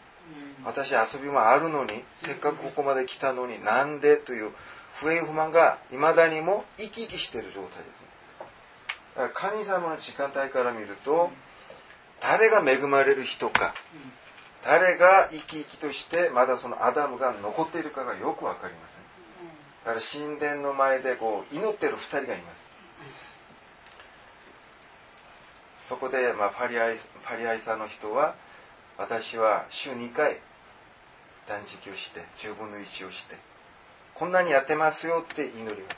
[0.66, 4.52] 私遊びもあるのに、せっかくここまで来たのになんでという
[4.94, 8.02] 不平不満が未だにも生き生きしている状態です。
[9.16, 11.32] だから神様の時間帯から見ると、
[12.22, 13.74] 誰が恵まれる人か、
[14.64, 19.02] 誰が生き生きとしてまだそのアダムが残っているかがよくわかりません。
[19.96, 22.70] だから神殿の前でこう祈ってる二人がいます。
[25.84, 28.36] そこで、まあ、パリアイパリアイサの人は
[28.98, 30.38] 私は週2回
[31.48, 33.36] 断食をして10分の1をして
[34.14, 35.98] こんなにやってますよって祈ります。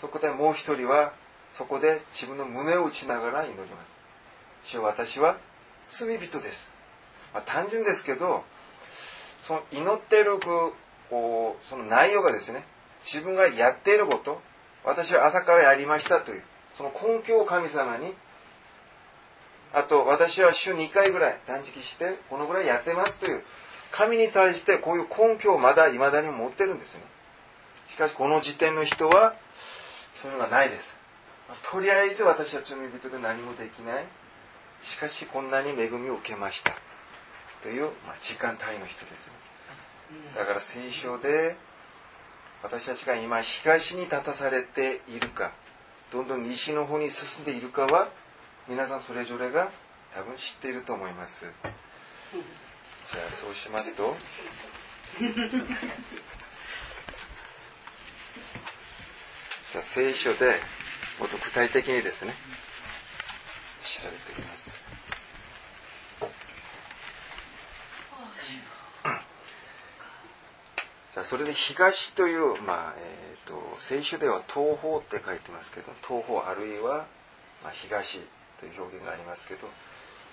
[0.00, 1.12] そこでもう一人は
[1.52, 3.96] そこで自分の胸を打ちながら祈ります。
[4.64, 5.36] 主私は
[5.88, 6.72] 罪人です。
[7.32, 8.44] まあ、単純ですけど、
[9.42, 12.64] その祈っているこうその内容がですね、
[13.00, 14.42] 自分がやっていること、
[14.84, 16.42] 私は朝からやりましたという、
[16.76, 18.14] その根拠を神様に、
[19.72, 23.44] あと私は週2回ぐらい断食して、このぐらいやってますという、
[23.90, 27.02] 神に対してこういう根拠をまだ未だに持ってるんですね。
[27.88, 29.34] しかしこの時点の人は、
[30.14, 30.96] そういうのがないです。
[31.70, 34.04] とりあえず私は罪人で何もできない。
[34.82, 36.76] しかしこんなに恵みを受けました。
[37.62, 39.32] という、まあ、時間帯の人ですね。
[40.34, 41.56] だから聖書で
[42.62, 45.52] 私たちが今東に立たされているか
[46.12, 48.08] どんどん西の方に進んでいるかは
[48.68, 49.70] 皆さんそれぞれが
[50.14, 51.46] 多分知っていると思います
[53.12, 54.16] じゃあそうしますと。
[59.72, 60.60] じゃあ聖書で
[61.18, 62.34] もっと具体的にですね。
[63.84, 64.70] 調べていきます。
[71.12, 77.06] じゃあそれで東という、まあえーと、聖書では東方って書いてますけど東方あるいは、
[77.62, 78.20] まあ、東
[78.60, 79.68] という表現がありますけど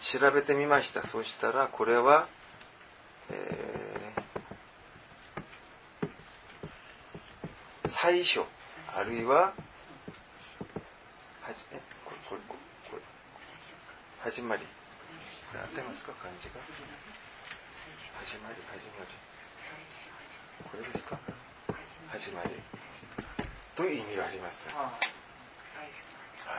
[0.01, 1.05] 調べてみました。
[1.05, 2.27] そしたらこれは、
[3.33, 8.41] えー、最初
[8.95, 9.53] あるいはは
[11.53, 12.41] じえこれこれ
[12.91, 13.01] これ
[14.21, 14.61] 始まり。
[14.63, 14.67] こ
[15.57, 16.53] れ合ってますか漢字が？
[18.25, 19.11] 始まり始まり。
[20.71, 21.17] これですか？
[22.11, 22.49] 始まり。
[23.75, 24.67] という意味があります。
[24.69, 24.91] は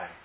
[0.05, 0.24] い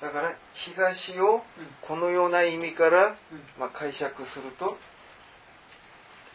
[0.00, 1.42] だから東を
[1.80, 3.16] このような意味から、
[3.58, 4.78] まあ、解釈すると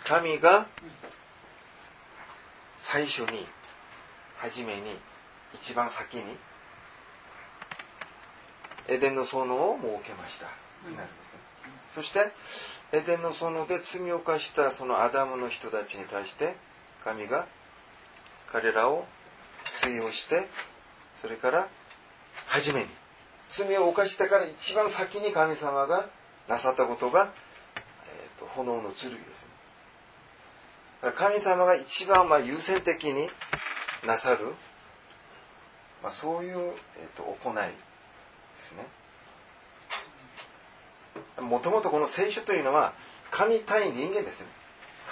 [0.04, 0.68] 神が
[2.78, 3.48] 最初に
[4.38, 4.98] 初めに
[5.54, 6.24] 一番先に
[8.90, 10.48] エデンの園を設けました。
[10.90, 11.40] になるんですね、
[11.96, 12.32] そして
[12.92, 16.56] エデンの園で罪を犯したそのアダムの人たちに対して
[17.06, 17.48] 神が
[18.52, 19.06] 彼らを
[19.64, 20.50] 追用して
[21.22, 21.68] それから
[22.48, 22.88] 初めに
[23.56, 26.10] 罪を犯してから一番先に神様が
[26.48, 27.32] なさったことが、
[28.08, 29.18] えーと、炎の剣ですね。
[31.16, 33.30] 神様が一番まあ優先的に
[34.08, 34.56] なさる、
[36.02, 37.72] まあ、そういう、えーと、行いで
[38.56, 38.88] すね。
[41.40, 42.94] もともとこの聖書というのは
[43.30, 44.48] 神対人間ですね。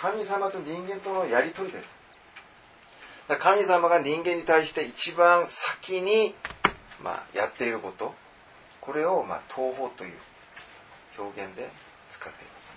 [0.01, 1.91] 神様と人間とのやりとりです。
[3.39, 6.33] 神様が人間に対して一番先に、
[7.03, 8.15] まあ、やっていること
[8.81, 10.13] これを、まあ、東方という
[11.17, 11.69] 表現で
[12.09, 12.71] 使っています。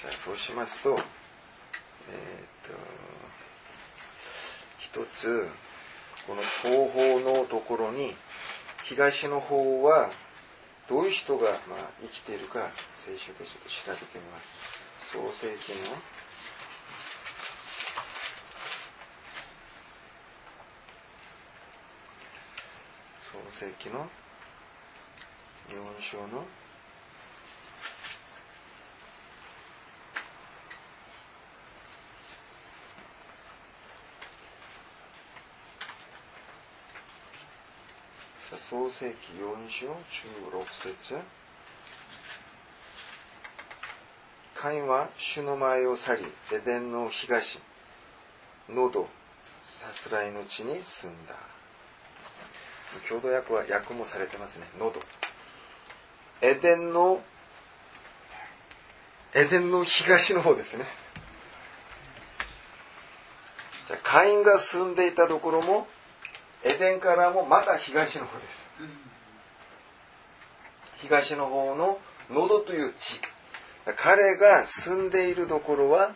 [0.00, 0.98] じゃあそうしますと、えっ、
[2.66, 2.72] と、
[4.78, 5.46] 一つ、
[6.26, 8.14] この東方のところに、
[8.84, 10.10] 東の方は
[10.88, 14.78] どういう人が、まあ、生きているか、聖書でちょっと調べてみます。
[15.12, 15.96] 創世記の
[23.32, 24.06] 創世記の
[25.68, 26.44] 4章の
[38.56, 41.16] 創世記4章16節。
[44.54, 47.58] カインは主の前を去りエデンの東
[48.68, 49.08] 喉
[49.64, 51.57] さすらいの地に住んだ。
[53.08, 54.66] 郷土訳は訳もされてますね。
[54.78, 55.00] 喉。
[56.40, 57.20] エデンの
[59.34, 60.84] エデンの東の方ですね。
[63.86, 65.86] じゃあカインが住んでいたところも
[66.64, 68.66] エデンからもまた東の方です、
[70.96, 71.98] 東の方の
[72.30, 73.20] 喉という地。
[73.96, 76.12] 彼が住んでいるところは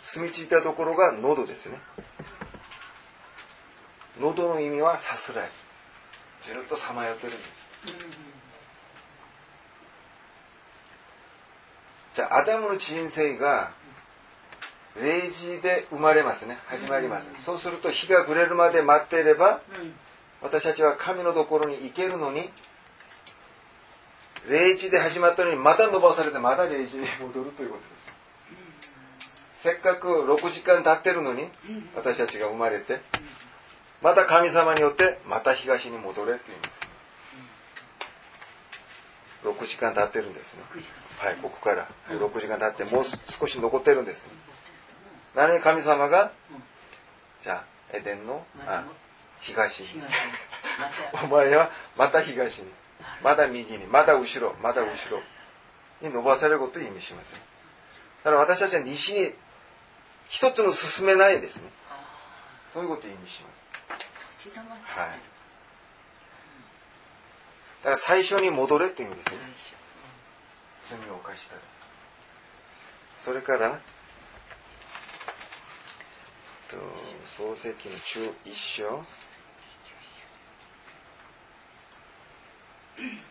[0.00, 1.80] 住み着いたところが喉ですね。
[4.20, 5.48] 喉の意味はさすらい。
[6.42, 7.50] ずっとさまよってるんです、
[12.14, 13.72] じゃあアダムの人生が
[14.96, 16.58] 0時で生まれますね。
[16.66, 19.60] 始まります、そうすると日が暮れるまで待っていれば、
[20.40, 22.48] 私たちは神のところに行けるのに
[24.48, 29.62] 0時で始まったのにまた伸ばされてまた0時に戻るということです。
[29.62, 31.48] せっかく6時間経ってるのに
[31.96, 33.00] 私たちが生まれて
[34.06, 36.68] また神様によってまた東に戻れというんで
[39.48, 39.66] す。
[39.66, 40.60] 6時間経ってるんですね。
[41.18, 41.88] はいここから。
[42.10, 44.24] 6時間経ってもう少し残ってるんです
[45.34, 46.30] なのに神様が
[47.42, 48.84] じゃあエデンのあ
[49.40, 49.88] 東に。
[51.24, 52.72] お前はまた東に。
[53.24, 53.88] まだ右に。
[53.88, 54.54] まだ後ろ。
[54.62, 55.20] まだ後ろ。
[56.00, 57.32] に伸ばされることを意味します
[58.22, 59.34] だから私たちは西に
[60.28, 61.68] 一つの進めないですね。
[62.72, 63.65] そういうことを意味します
[64.46, 64.82] 立ち止まはい、
[67.82, 69.38] だから最初に戻れっていう意味です、ね、
[71.00, 71.60] 罪を犯したら。
[73.18, 73.80] それから
[76.68, 76.76] と
[77.24, 79.04] 創世記の中一章、
[82.98, 83.25] うん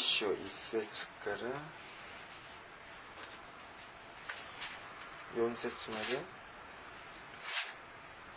[0.00, 1.36] 1章1節から
[5.36, 6.18] 4節まで。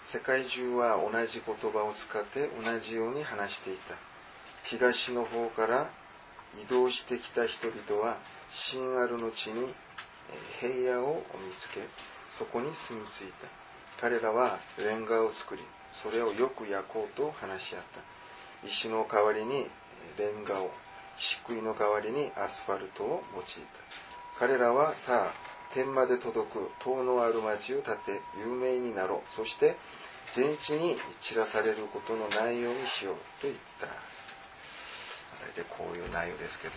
[0.03, 3.95] 世界中は同じ言葉を使って同じように話していた。
[4.65, 5.89] 東の方から
[6.61, 8.17] 移動してきた人々は
[8.51, 9.73] 新あるの地に
[10.59, 11.79] 平野を見つけ
[12.29, 13.47] そこに住み着いた。
[14.01, 17.83] 彼らはレンガを作りそれをよく焼こうと話し合っ
[18.61, 18.67] た。
[18.67, 19.67] 石の代わりに
[20.17, 20.69] レンガを
[21.23, 23.49] 漆喰の代わりにアスファルトを用いた。
[24.37, 25.33] 彼らはさあ
[25.73, 29.33] 天まで届く塔のある町を建て有名になろう。
[29.33, 29.77] そして
[30.33, 33.87] 全地に散らされることのないようにしようと言った。
[33.87, 36.73] 大体こういう内容ですけど。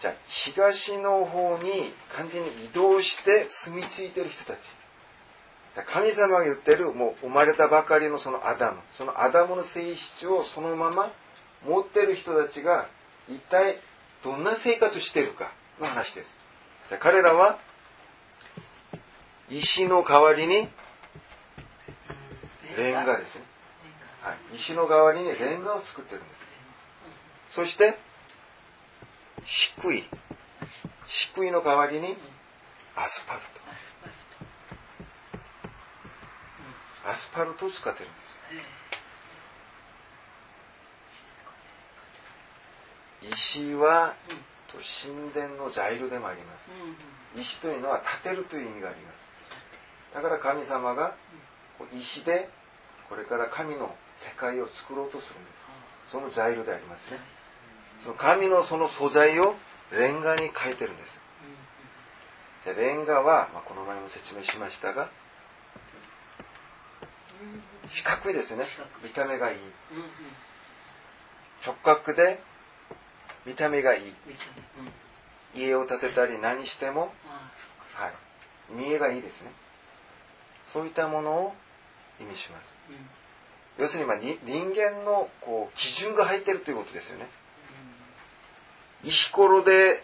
[0.00, 4.58] じゃあ東の方に完全に移動して住み着いてる人たち。
[5.86, 8.80] 神様が言ってるもう生まれたばかりのそのアダム。
[8.90, 11.12] そのアダムの性質をそのまま
[11.64, 12.88] 持ってる人たちが
[13.28, 13.78] 一体
[14.22, 16.36] どんな生活してるかの話です。
[16.88, 17.58] じゃ彼らは
[19.50, 20.68] 石の代わりに
[22.76, 23.42] レンガですね、
[24.22, 26.44] はい、石の代わりにレンガを作ってるんです。
[27.50, 27.96] そして
[29.44, 30.04] 漆喰
[31.06, 32.16] 漆喰の代わりに
[32.96, 33.60] アスファルト。
[37.10, 37.66] アスファルト。
[37.66, 38.18] を使ってるんで
[38.64, 38.83] す
[43.32, 44.14] 石は
[45.02, 46.70] 神殿の材料でもあります。
[47.36, 49.24] 石というのは建てるという意味があります。
[50.14, 51.14] だから神様が
[51.96, 52.48] 石で
[53.08, 55.54] これから神の世界を作ろうとするんです。
[56.12, 57.18] その材料でありますね。
[58.02, 59.54] その神のその素材を
[59.92, 61.20] レンガに変えてるんです。
[62.64, 65.10] でレンガは、まあ、この前も説明しましたが
[67.88, 68.64] 四角いですね。
[69.02, 69.58] 見た目がいい。
[71.64, 72.40] 直角で
[73.46, 74.12] 見た目がいい。
[75.56, 77.12] 家を建てたり何しても、
[77.94, 78.12] はい、
[78.72, 79.52] 見えがいいですね。
[80.66, 81.54] そういったものを
[82.20, 82.76] 意味します、
[83.78, 84.38] 要するにまあ人
[84.74, 87.28] 間のこう基準が入ってるということですよね、
[89.04, 90.02] 石ころで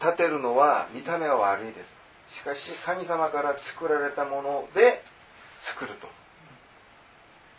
[0.00, 1.94] 建てるのは見た目は悪いです。
[2.30, 5.02] しかし神様から作られたもので
[5.60, 6.08] 作ると。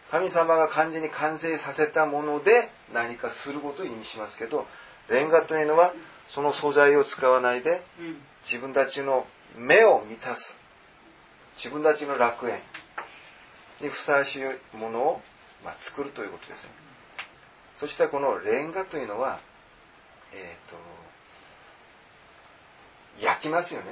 [0.09, 4.65] 神様が完全に完成させたもので何かすることを意味しますけど
[5.10, 5.93] レンガというのは
[6.28, 7.82] その素材を使わないで
[8.43, 9.26] 自分たちの
[9.58, 10.60] 目を満たす。
[11.55, 12.60] 自分たちの楽園。
[13.82, 15.22] にふさわしいものを、
[15.64, 16.70] まあ、作るということですね。
[17.76, 19.39] そしてこのレンガというのは
[20.34, 20.72] えっ、ー、
[23.22, 23.88] と焼きますよね、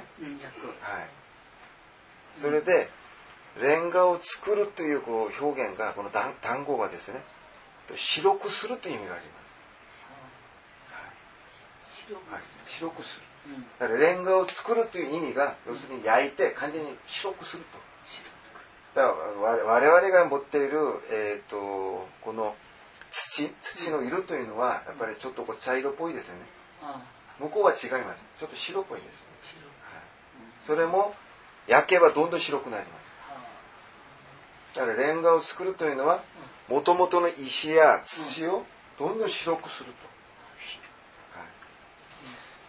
[0.80, 1.08] はい。
[2.40, 2.88] それで、
[3.60, 7.22] レンガを作るというこう表現がこの単語がですね
[7.94, 9.35] 白くするという意味があります、
[12.14, 13.22] はい、白くする、
[13.54, 17.78] うん、だからレンガを作るという意味が要するに焼いて完全に白くすると。
[18.94, 20.78] だから我々が持っている、
[21.10, 22.54] えーとこの
[23.10, 26.40] 土土の色というのはやっぱりちょっとこう茶色っぽいですよね。
[27.38, 28.24] 向こうは違います。
[28.38, 29.20] ちょっと白っぽいです、ね
[29.82, 30.02] はい、
[30.64, 31.14] それも
[31.66, 32.90] 焼けばどんどん白くなりま
[34.72, 34.78] す。
[34.78, 36.22] だからレンガを作るというのは
[36.68, 38.64] もともとの石や土を
[38.98, 40.15] どんどん白くすると、はい、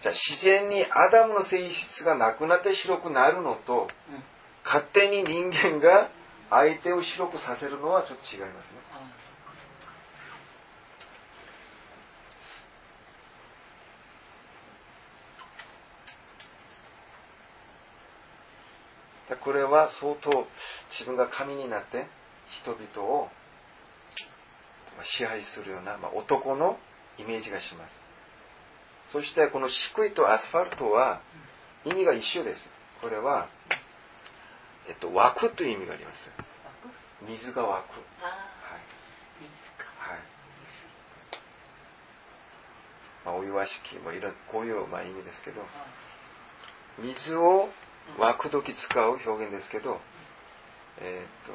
[0.07, 3.87] じゃあ自然にアダムの性質がなくなって白くなるのと、
[4.63, 6.09] 勝手に人間が
[6.49, 8.77] 相手を白くさせるのはちょっと違いますね。
[19.41, 20.47] これは相当
[20.89, 22.07] 自分が神になって
[22.49, 23.29] 人々を
[25.03, 26.77] 支配するような、まあ、男の
[27.17, 28.06] イメージがします
[29.09, 31.21] そしてこの漆喰とアスファルトは
[31.85, 32.69] 意味が一緒です。
[33.01, 33.47] これは、
[34.89, 36.31] えっと、湧くという意味があります。
[37.27, 37.91] 水が湧く
[38.21, 38.31] はい、
[39.97, 40.19] はい。
[43.25, 45.61] まあ、お湯しきもいろこういう、まあ、意味ですけど
[46.99, 47.69] 水を
[48.17, 49.99] 湧く時使う表現ですけど、
[50.99, 51.53] えっ、ー、と、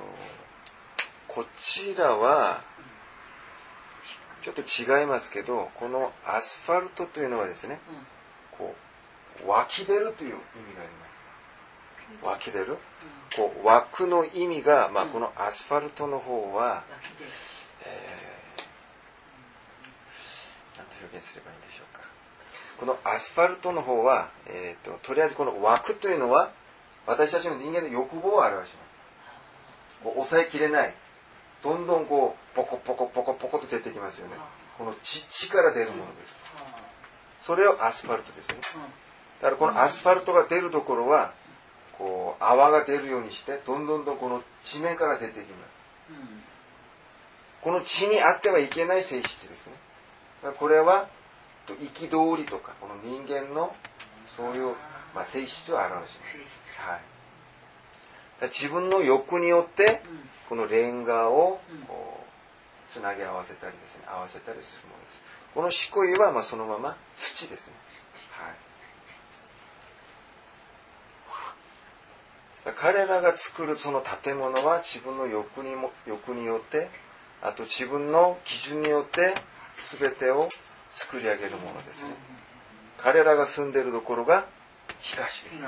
[1.27, 2.63] こちらは、
[4.43, 7.81] ちょっと違いますけど、このアスファルトというのはですね、
[8.51, 8.75] こ
[9.45, 10.37] う、湧き出るという意味
[10.77, 12.27] があります。
[12.27, 12.79] 湧き出る、
[13.37, 16.85] こう、湧くの意味が、まあ、このアスファルトの方は、
[17.85, 22.03] えー、なんと表現すればいいんでしょうか。
[22.79, 26.51] このアスファルトの方は、えーと、とりあえずこの枠というのは
[27.07, 28.93] 私たちの人間の欲望を表します。
[30.15, 30.95] 抑えきれない
[31.63, 34.35] どんどんこうポコポコポコポコと出てきますよね。
[34.79, 36.37] この血から出るものです。
[37.41, 38.57] それをアスファルトですね。
[39.41, 41.33] だからこのアスファルトが出るところは
[41.99, 45.73] こう泡が出るようにしてどんどんどんこの地面から出てきます。
[47.63, 49.75] この地にあってはいけない性質ですね。
[50.59, 51.09] これは
[51.67, 53.75] 憤りとかこの人間の
[54.37, 54.75] そういう、
[55.15, 56.17] まあ、性質を表します、
[56.79, 57.01] はい、
[58.49, 60.03] 自分の欲によって
[60.49, 62.21] このレンガをこ
[62.89, 64.05] うつなぎ合わせたりですね。
[64.07, 65.23] 合わせたりするものです。
[65.55, 67.75] この四恋はまあそのまま土ですね、
[72.65, 76.89] はい、彼らが作るその建物は自分の欲にも欲によって
[77.43, 79.35] あと自分の基準によって
[79.99, 80.49] 全てを
[80.91, 82.11] 作り上げるものですね。
[82.99, 84.47] 彼らが住んでいるところが
[85.01, 85.57] 東です。
[85.57, 85.67] 東。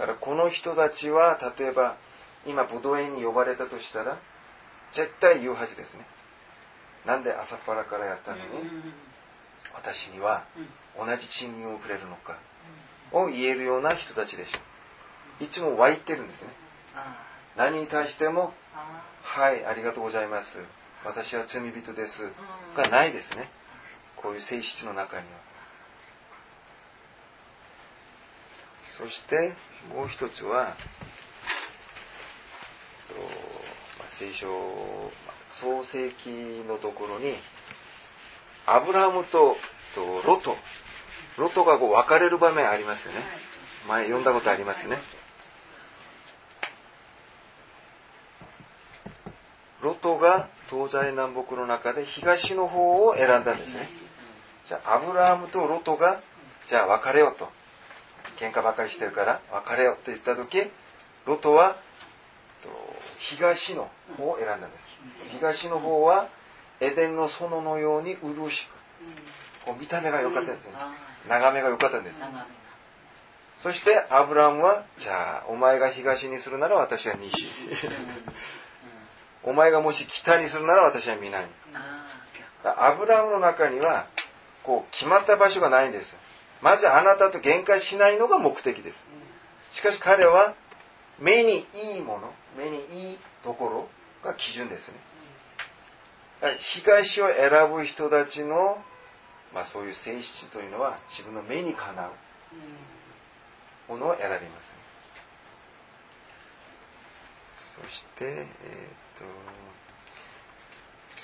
[0.00, 1.96] だからこの人たちは例えば
[2.46, 4.18] 今ブドウ園に呼ばれたとしたら
[4.92, 6.06] 絶対言うはずですね。
[7.04, 8.42] なんで朝っぱらからやったのに
[9.74, 10.44] 私には
[10.98, 12.38] 同じ賃金をくれるのか
[13.12, 14.58] を言えるような人たちでしょ
[15.42, 15.44] う。
[15.44, 16.48] いつも湧いてるんですね。
[17.58, 18.54] 何に対しても、
[19.22, 20.60] はい、ありがとうございます。
[21.04, 22.24] 私は罪人です。
[22.74, 23.50] がないですね。
[24.16, 25.50] こういう性質の中には。
[28.86, 29.54] そして、
[29.88, 30.76] もう一つは、
[33.08, 33.14] と
[33.98, 34.48] まあ、聖書、
[35.46, 36.30] 創世記
[36.68, 37.34] のところに、
[38.66, 39.56] アブラムと
[39.94, 40.56] とロト、
[41.36, 43.20] ロトがこう別れる場面ありますよね。
[43.88, 44.98] 前読んだことありますね。
[49.82, 53.88] ロトが東西南北の中で東の方を選んだんですね。
[54.66, 56.20] じゃあ、アブラハムとロトが、
[56.66, 57.48] じゃあ別れようと。
[58.40, 60.70] 喧嘩ばかりしてるから別れようと言った時、
[61.26, 61.76] ロトは、
[63.18, 64.88] 東の方を選んだんです。
[65.32, 66.28] 東の方は、
[66.80, 68.70] エデンの園のように潤しく、
[69.66, 70.72] こう見た目が良かったんですね。
[71.28, 72.22] 眺めが良かったんです。
[73.58, 77.46] そして、アブラハムは、じゃあ、お前が東にするなら私は西。
[79.42, 81.46] お前がもし北にするなら私は南。
[82.64, 84.06] アブラムの中には、
[84.62, 86.16] こう、決まった場所がないんです。
[86.62, 89.06] まずあなたと限界しないのが目的です。
[89.70, 90.54] しかし彼は、
[91.18, 93.88] 目にいいもの、目にいいとこ
[94.24, 94.94] ろが基準ですね。
[96.58, 98.82] 東を選ぶ人たちの、
[99.54, 102.10] まあそういう性質というのは自分の目にかなう
[103.92, 104.80] ものを選びます、ね。
[107.82, 109.26] そして、えー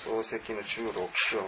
[0.05, 0.61] と、漱石の
[0.93, 1.39] 16章。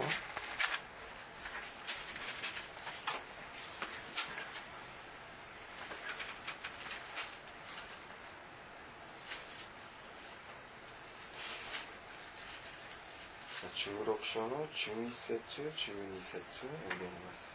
[14.29, 17.51] 16章の11節、12節を読んでみます。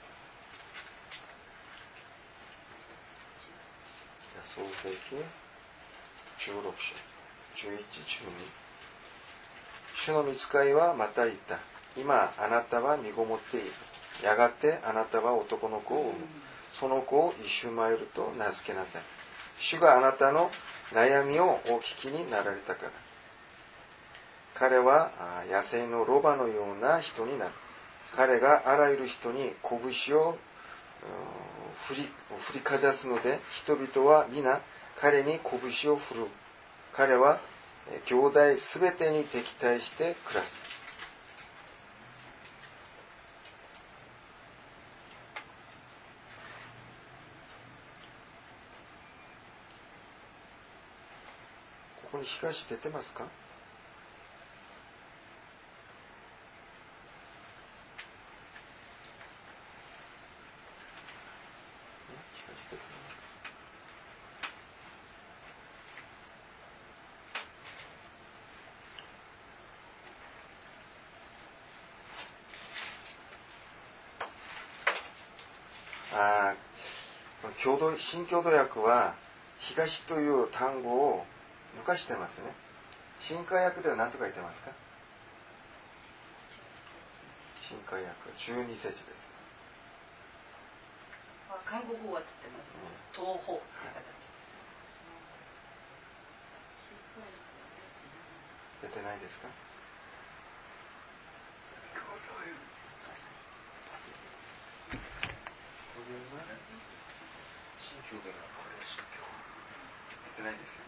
[4.55, 5.15] 創世記
[6.39, 7.83] 16章、11、12。
[9.95, 11.59] 主の見つかいはまた言った。
[11.95, 13.71] 今あなたは身ごもっている。
[14.23, 16.15] やがてあなたは男の子を産む。
[16.79, 19.01] その子をイシュマエルと名付けなさい。
[19.59, 20.49] 主があなたの
[20.91, 23.12] 悩みをお聞きになられたから。
[24.55, 25.11] 彼は
[25.49, 27.51] 野生のロバのような人になる。
[28.15, 30.37] 彼があらゆる人に拳を
[31.87, 34.61] 振り振りかざすので、人々は皆
[34.99, 36.27] 彼に拳を振る。
[36.93, 37.39] 彼は
[38.05, 40.61] 兄弟すべてに敵対して暮らす。
[52.03, 53.25] ここに東出てますか？
[77.83, 79.13] 共同新共同訳は
[79.59, 81.25] 東という単語を
[81.77, 82.45] 抜かしてますね。
[83.19, 84.71] 新海訳では何と書いてますか？
[87.61, 89.33] 新海訳12節です。
[91.65, 92.79] 韓国語は出てますね。
[93.11, 94.31] 東方って形、
[98.81, 99.47] 出てないですか？
[108.17, 108.33] 出て
[110.43, 110.83] ないですよ。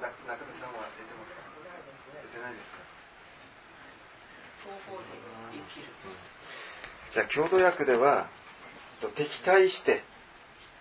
[0.00, 1.42] 中田さんは出てますか
[7.10, 8.28] じゃあ郷土訳では
[9.14, 10.02] 敵対して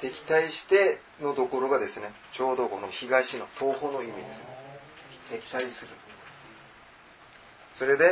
[0.01, 4.41] 敵対してのところがですねちょうどこの東の東方の意味です
[5.31, 5.91] 敵対する
[7.79, 8.05] それで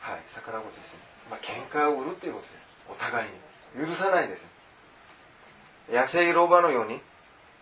[0.00, 0.98] はい逆らうことですね
[1.30, 2.54] まあ喧嘩を売るということです
[2.90, 3.28] お互い
[3.80, 4.59] に許さないです
[5.90, 7.00] 野生老婆のように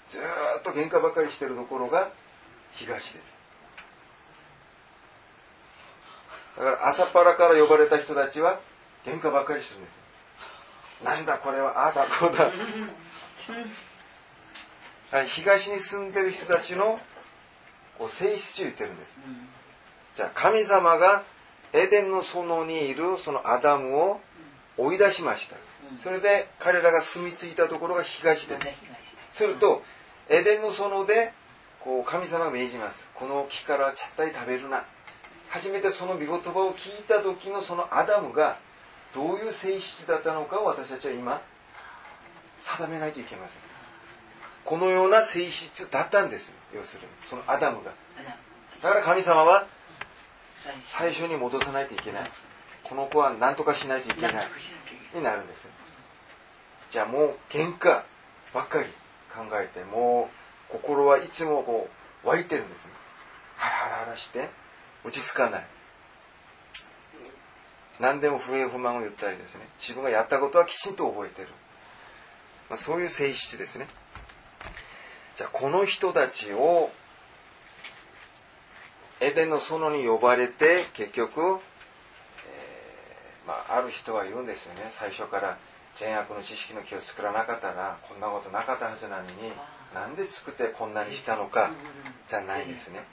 [0.09, 2.11] ずっと喧嘩ばかりしてるところが
[2.73, 3.39] 東です。
[6.57, 8.61] だから朝っぱらから呼ばれた人たちは
[9.05, 12.51] 喧嘩ばっかりするんですなんだこれはああだこうだ。
[15.25, 17.01] 東に住んでる人たちの
[17.97, 19.19] こう性質を言ってるんです、
[20.15, 21.23] じゃあ神様が
[21.73, 24.21] エデンの園にいるそのアダムを
[24.77, 25.57] 追い出しました、
[25.97, 28.67] それで彼らが住み着いたところが東です、
[29.33, 29.83] すると
[30.29, 31.33] エデンの園で
[31.81, 33.09] こう神様が命じます。
[33.15, 34.85] この木から絶対食べるな。
[35.49, 38.59] 初めてその御言葉を聞いた時のそのアダムが
[39.15, 41.41] どういう性質だったのかを私たちは今
[42.61, 43.57] 定めないといけません。
[44.65, 46.53] このような性質だったんです。
[46.75, 47.93] 要するにそのアダムが。
[48.83, 49.67] だから神様は
[50.85, 51.27] 最初。
[51.27, 52.31] に戻さないといけない。
[52.85, 54.49] この子は何とかしないといけない。
[55.15, 55.69] になるんです
[56.91, 58.03] じゃあもう喧嘩
[58.55, 58.89] ばっかり
[59.35, 60.31] 考えても
[60.71, 61.89] う心はいつもこ
[62.25, 62.87] う湧いてるんです
[63.57, 64.49] ハラハラハラして
[65.05, 65.67] 落ち着かない。
[68.01, 69.69] 何でも不平不満を言ったりですね。
[69.79, 71.49] 自分がやったことはきちんと覚えてる、
[72.71, 73.89] まあ、そういう性質ですね。
[75.35, 76.91] じゃあこの人たちを
[79.21, 81.59] エデンの園に呼ばれて結局、えー、
[83.49, 84.87] まあ、ある人は言うんですよね。
[84.91, 85.59] 最初から
[85.97, 89.31] 善悪の知識の木を作らなかったらこんなことなかったはずなのに
[89.95, 91.73] なんで作ってこんなにしたのか
[92.29, 93.05] じゃないですね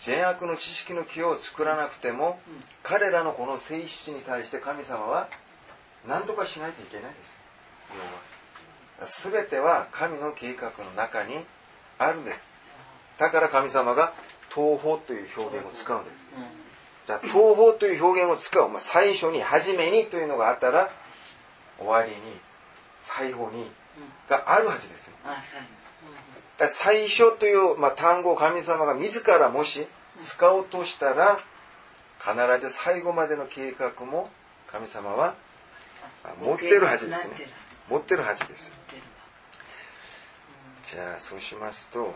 [0.00, 2.38] 善悪の知識の木を作らなくても、
[2.82, 5.28] 彼らのこの性質に対して神様は
[6.06, 7.36] 何とかしないといけないです。
[9.00, 9.42] 要は。
[9.42, 11.34] 全ては神の計画の中に
[11.98, 12.48] あるんです。
[13.18, 14.12] だから神様が
[14.54, 16.16] 東方という表現を使うんです。
[17.06, 18.68] じゃあ東方という表現を使う。
[18.68, 20.90] まあ、最初に、初めにというのがあったら、
[21.78, 22.16] 終わりに、
[23.04, 23.70] 最後に、
[24.28, 25.10] があるはずです。
[26.68, 29.86] 最初という、まあ、単語を神様が自らもし
[30.20, 31.38] 使おうとしたら
[32.18, 34.30] 必ず最後までの計画も
[34.66, 35.34] 神様は
[36.42, 37.34] 持ってるはずですね。
[37.90, 38.22] 持ってる。
[38.22, 38.72] はずです。
[40.90, 42.14] じゃあそうしますと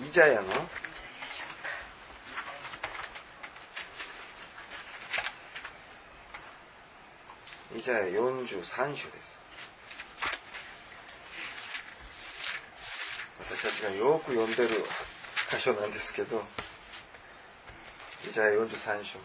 [0.00, 0.48] イザヤの
[7.76, 9.38] イザヤ43章です
[13.40, 14.84] 私たちがよく読んでる
[15.50, 16.42] 箇所なんですけど、
[18.28, 19.18] イザヤ43章。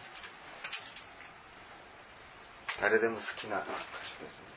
[2.80, 4.50] 誰でも好きな箇所ですね。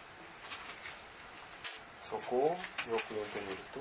[2.00, 3.80] そこをよく読んでみると、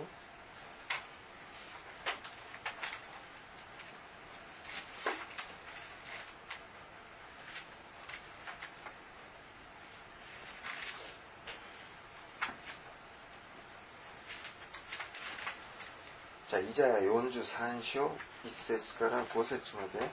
[16.52, 18.10] じゃあ、イザヤ43章
[18.44, 20.06] 1節から5節まで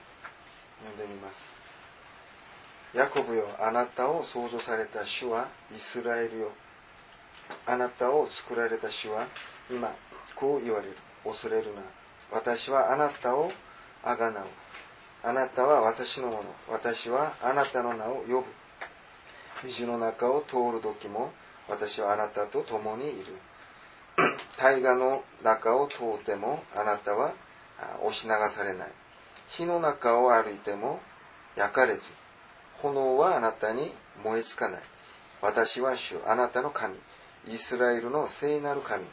[0.78, 1.52] 読んでみます。
[2.94, 6.52] ヤコブよ、あなたを創造された主はイスラエルよ。
[7.66, 9.26] あなたを作られた主は
[9.70, 9.94] 今、
[10.34, 10.96] こう言われる。
[11.24, 11.82] 恐れるな。
[12.32, 13.52] 私はあなたを
[14.02, 14.44] あがなう。
[15.22, 16.44] あなたは私のもの。
[16.70, 18.44] 私はあなたの名を呼ぶ。
[19.62, 21.32] 水の中を通る時も
[21.68, 23.36] 私はあなたと共にいる。
[24.60, 27.32] 大河の中を通ってもあなたは
[28.02, 28.88] 押し流されない。
[29.48, 31.00] 火の中を歩いても
[31.56, 32.12] 焼かれず、
[32.82, 33.90] 炎はあなたに
[34.22, 34.82] 燃えつかない。
[35.40, 36.94] 私は主、あなたの神、
[37.48, 39.06] イスラエルの聖なる神、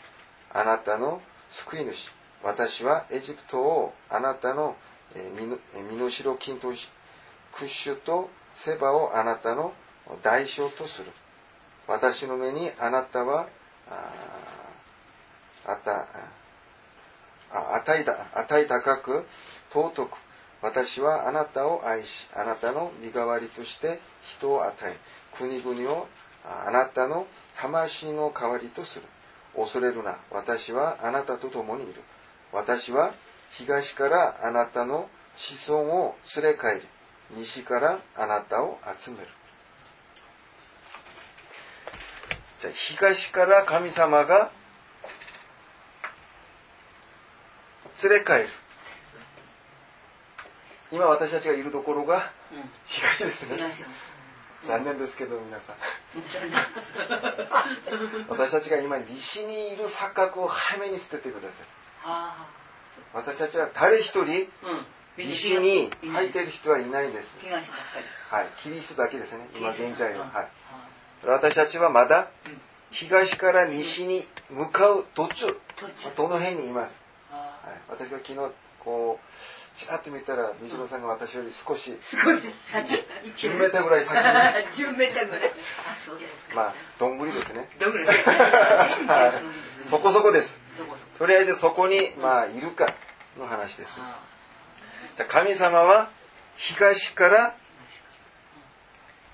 [0.53, 2.11] あなたの救い主。
[2.43, 4.75] 私はエジプトをあなたの
[5.15, 5.47] 身
[5.95, 6.89] の代金とし、
[7.53, 9.73] クッシュとセバをあなたの
[10.21, 11.11] 代償とする。
[11.87, 13.47] 私の目にあなたは、
[15.67, 16.07] あた
[17.51, 19.25] あ、値だ、値高く、
[19.69, 20.17] 尊く、
[20.61, 24.97] 私はあなたを愛し、あなたの身代わりとして人を与え、
[25.37, 26.07] 国々を
[26.45, 29.05] あなたの魂の代わりとする。
[29.55, 30.17] 恐れるな。
[30.31, 32.01] 私はあなたと共にいる。
[32.51, 33.13] 私は
[33.51, 36.85] 東からあなたの子孫を連れ帰
[37.31, 39.27] り、西からあなたを集める。
[42.61, 44.51] じゃあ東から神様が
[48.03, 48.49] 連れ帰る。
[50.91, 52.31] 今私たちがいるところが
[52.85, 53.55] 東ですね。
[53.57, 53.83] 東
[54.65, 55.75] 残念ですけど皆さん。
[58.29, 61.67] 私たちが今西にいる錯覚を早めに捨ててください。
[62.05, 62.47] あ
[63.13, 64.25] 私たちは誰一人あ。
[64.25, 64.37] うん。
[65.17, 67.37] 西にい入っている人はいないです。
[68.29, 68.47] はい。
[68.61, 69.49] キリストだけですね。
[69.55, 70.25] 今現在は。
[70.25, 70.47] うんはい。
[71.25, 75.47] 私たちはまだうん東から西に向かう途中。
[76.15, 77.06] どの辺にいます？
[77.89, 78.35] 私が昨日
[78.79, 82.41] こうちらっと見たら水野さんが私より少しーすごいね。
[82.65, 82.93] 先。
[83.47, 84.89] 10メーターぐらい先に。
[84.91, 85.51] 10メーターぐらい。
[85.91, 86.55] あ、そうですか。
[86.55, 87.69] まあどんぐりですね。
[87.79, 89.27] どんぐらいは
[89.83, 89.85] い。
[89.85, 90.59] そこそこです。
[91.19, 92.87] とりあえずそこにまあいるか
[93.37, 93.93] の話です。
[93.99, 94.19] あ
[95.15, 96.09] じゃあ神様は
[96.55, 97.55] 東から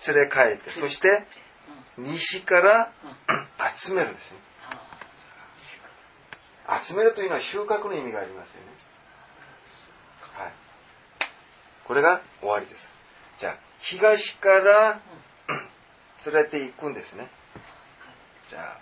[0.08, 1.26] 連れ帰ってそして
[1.97, 2.91] 西から
[3.76, 4.38] 集めるんですね
[6.82, 8.68] 集めるというのは収穫の意味がありますよね。
[10.34, 10.51] はい。
[11.84, 12.91] これが終わりです。
[13.38, 14.99] じゃあ東から
[16.26, 17.28] 連れていくんですね。
[18.49, 18.80] じゃあ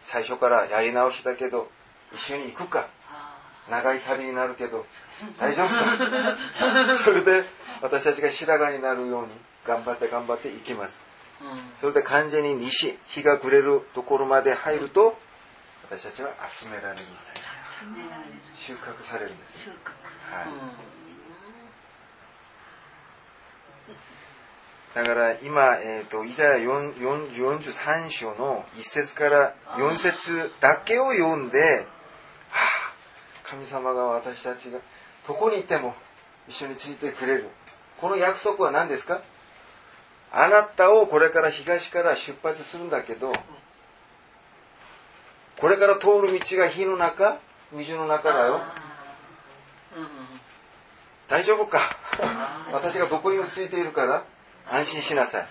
[0.00, 1.70] 最初からやり直しだけど
[2.12, 2.88] 一緒に行くか。
[3.10, 3.38] あ
[3.70, 4.86] 長い旅になるけど
[5.40, 6.96] 大丈夫か。
[7.02, 7.44] それで
[7.82, 9.32] 私たちが白髪になるように
[9.64, 11.02] 頑張って頑張っていきます。
[11.76, 15.18] それで完全に西日が暮れるところまで入ると
[15.96, 17.02] 私たちは集められるんで。
[18.58, 19.92] 収穫されるんです収ね、穫。
[20.34, 20.48] はい。
[20.48, 20.50] う
[25.02, 25.06] ん。
[25.08, 27.30] だから今、えー、とイザヤ4 4
[27.60, 31.84] 43章の1節から4節だけを読んで、は
[32.50, 32.92] あ、
[33.44, 34.80] 神様が私たちが
[35.28, 35.94] どこにいても
[36.48, 37.50] 一緒についてくれる。
[38.00, 39.22] この約束は何ですか？
[40.32, 43.30] あなたをこれから東から出発するんだけど
[45.58, 47.38] これから通る道が火の中？
[47.72, 48.60] 水の中だよ。
[49.96, 50.08] うんうん
[51.26, 51.96] 大丈夫か？
[52.72, 54.24] 私がどこにもついているから
[54.70, 55.46] 安心しなさい。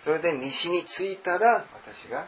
[0.00, 2.26] それで西に着いたら私が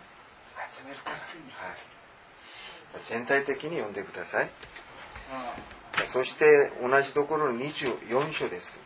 [0.70, 4.50] 集めるから、はい、全体的に読んでください。
[5.30, 5.54] あ
[6.06, 8.78] そして同じところの24章です。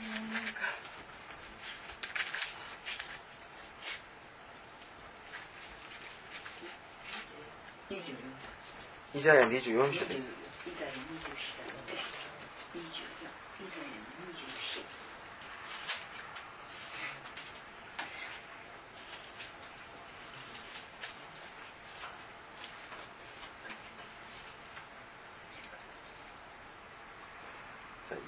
[0.00, 0.83] ー
[9.16, 10.34] イザヤ24章です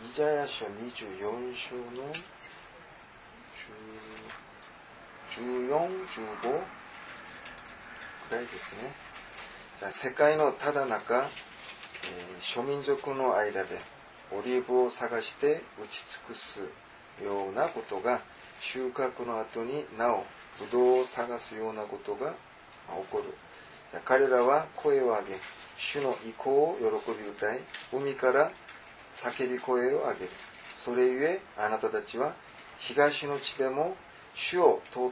[0.04, 0.70] イザヤ書24
[1.52, 2.26] 章の10
[5.36, 6.40] 14、15
[8.28, 9.05] くらいですね。
[9.78, 11.26] じゃ世界のただ中、えー
[12.40, 13.78] 諸民族の間で
[14.32, 16.60] オリーブを探して打ち尽くす
[17.22, 18.20] ようなことが
[18.58, 20.24] 収穫の後になお
[20.58, 22.36] ブドウを探すようなことが起
[23.10, 23.24] こる。
[24.06, 25.22] 彼らは声を上げ、
[25.76, 27.58] 主の意向を喜び歌い、
[27.92, 28.50] 海から
[29.14, 30.30] 叫び声を上げる。
[30.74, 32.32] それゆえあなたたちは
[32.78, 33.94] 東の地でも
[34.36, 35.10] 主を尊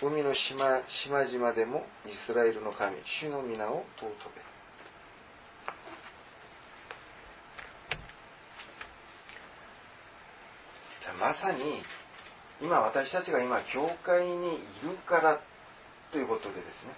[0.00, 4.40] び、海の島島々でもイスラエルの神、主の皆を尊べ。
[11.00, 11.82] じゃあまさに
[12.60, 15.40] 今私たちが今教会にいるから
[16.12, 16.92] ということでですね。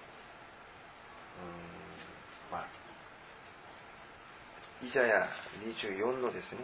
[2.50, 2.66] うーんまあ
[4.84, 5.26] イザヤ
[5.66, 6.58] 24のですね。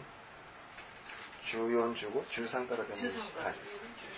[1.47, 3.07] 141513からでもいいし。
[3.07, 3.47] 13から。
[3.47, 4.10] はい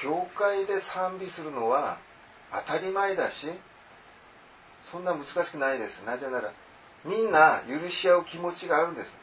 [0.00, 1.98] 教会で賛美するのは
[2.66, 3.48] 当たり前だし
[4.90, 6.04] そんな難しくないです。
[6.04, 6.52] なぜなら
[7.04, 9.16] みんな許し合う気持ちがあるんです。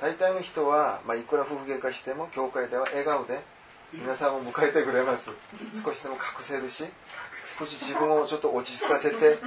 [0.00, 3.40] 大体の人は、まあ、いくら夫婦喧嘩しても教会では笑顔で
[3.94, 5.30] 皆さんを迎えてくれます。
[5.82, 6.84] 少しでも隠せるし
[7.58, 9.38] 少し自分をちょっと落ち着かせて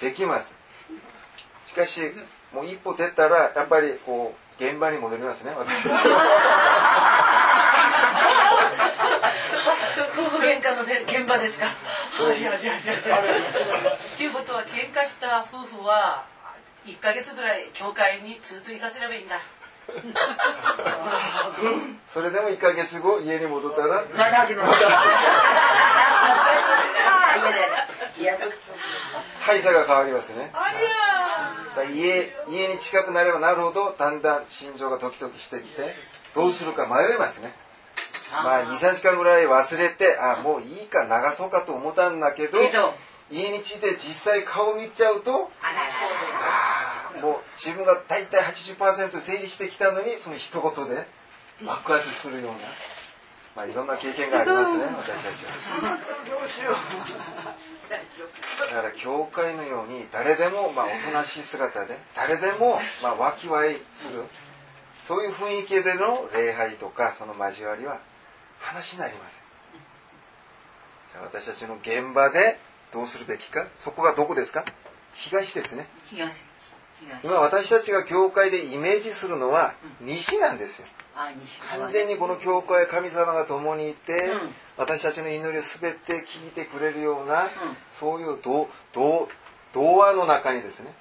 [0.00, 0.54] できます。
[1.66, 2.00] しかし
[2.52, 7.07] もう一歩出たらやっぱりこう現場に戻りますね私は。
[10.14, 11.66] 夫婦喧嘩のね現場ですか？
[12.16, 16.24] そういやいやいやいやっていうことは喧嘩した夫婦は
[16.86, 19.40] 1ヶ月ぐらい教会にずっといさせればいいんだ。
[22.12, 24.86] それでも1ヶ月後家に戻ったらまだ始まった。
[28.20, 28.38] いやいや
[29.40, 30.52] 配差が変わりますね
[31.94, 35.94] 家家に近くなればなるほどだんだん心情がドキドキしてきて
[36.34, 37.52] どうするか迷いますね
[38.32, 42.58] まあ23時間ぐらい忘れてあもういいか流そうかと思ったんだけど
[43.30, 51.06] 家に着いて実際顔見ちゃうとあもう自分が大体80%整理してきたのにその一言で
[51.64, 52.58] 爆発するような。
[53.56, 55.50] まあ、いろんな経験がありますね、私たちは。
[58.60, 64.22] だから、教会のように、誰でも、まあ、おとなしい姿で、誰でも、まあ、わきわいする、
[65.08, 67.98] そういう雰囲気での礼拝とか、その交わりは、
[68.68, 69.40] 話になりません。
[71.12, 72.58] じゃあ、私たちの現場で、
[72.92, 74.64] どうするべきか、そこがどこですか？
[75.14, 75.88] 東ですね。
[76.10, 76.32] 東。
[77.22, 80.86] 今、私たちが教会でイメージするのは、西なんですよ。
[81.70, 87.50] 完全にこの教会神様が共にいて、うん、私たちの祈りを全て聞いてくれるような、うん、
[87.90, 88.68] そういう童
[89.74, 90.94] 話の中にですね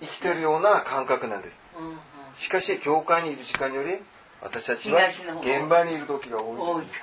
[0.00, 1.98] 生きてるような感覚なんです、うん、
[2.34, 3.98] しかし教会にいる時間より
[4.42, 5.00] 私たちは
[5.40, 6.98] 現場にいる時が多いです、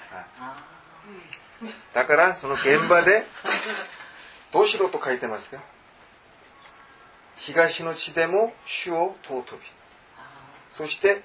[1.94, 3.26] だからその現場で
[4.52, 5.58] どうしろと書いてますか？
[7.38, 9.64] 東の地でも主を尊び。
[10.74, 11.24] そして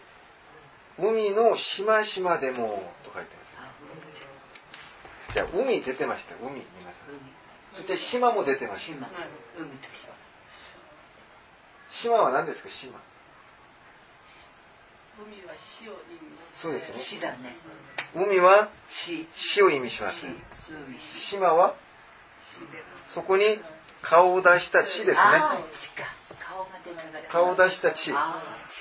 [0.98, 3.54] 海のしましまでもと書いてます。
[5.34, 6.36] じゃあ、海出てました。
[6.36, 7.74] 海、皆さん。
[7.74, 9.08] そして島も出てました。
[11.90, 13.00] 島は何ですか、島。
[15.18, 16.00] 海は死を意味
[16.52, 17.02] すそうですよね。
[17.02, 17.56] 死だね。
[18.14, 19.26] 海は死
[19.62, 20.26] を意味します。
[21.16, 21.76] 島は
[23.08, 23.60] そこに
[24.02, 25.22] 顔を出した地ですね。
[27.28, 28.12] 顔を出した地。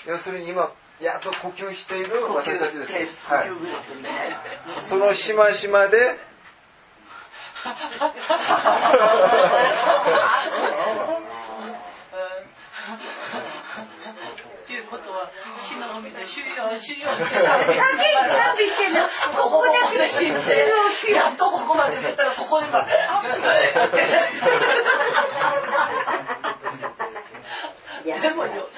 [0.08, 2.94] 要するに今やっと呼吸している私たちです。
[3.26, 3.52] はい、
[4.82, 6.18] そのしましまで
[14.94, 18.94] ことは死の海で主よ主よって賛美して
[19.34, 20.40] ここで死んで
[21.16, 22.68] やっとここまで出たらここで
[28.22, 28.70] でもよ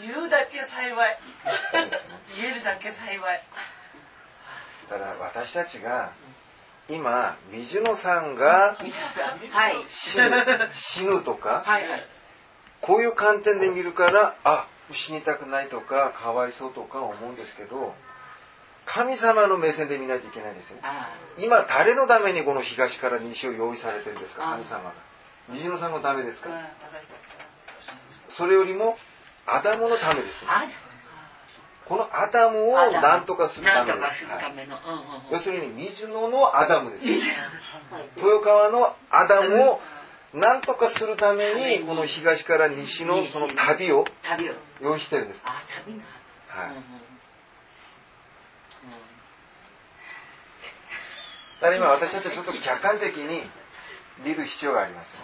[0.00, 1.18] 言うだけ幸い
[2.36, 3.42] 言えるだけ幸い
[4.88, 6.12] だから私たちが
[6.88, 8.76] 今水野さんが
[9.88, 10.30] 死ぬ,、
[10.70, 11.64] 死ぬとか、
[12.82, 17.94] こういう観点で見るからあ死にたくないとかかわいそうとか思うんですけど
[18.86, 20.80] 神様の目線で見ないといけないですね。
[21.38, 24.92] 今誰のためにこの東から西を用意されてるんですか神様が。
[25.48, 26.50] 水野さんのためですか？
[28.28, 28.96] それよりも
[29.46, 30.44] アダムのためです。
[31.86, 34.26] このアダムを何とかするためです。
[35.32, 37.04] 要するに水野のアダムです。
[38.16, 39.80] 豊川のアダムを
[40.34, 44.04] 何とかするためにこの東から西のその旅を
[44.82, 45.44] 用意してるんです。
[45.46, 46.74] はい。
[51.60, 53.42] だから今私たちはちょっと客観的に
[54.24, 55.16] 見る必要があります。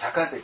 [0.00, 0.42] 客観的に。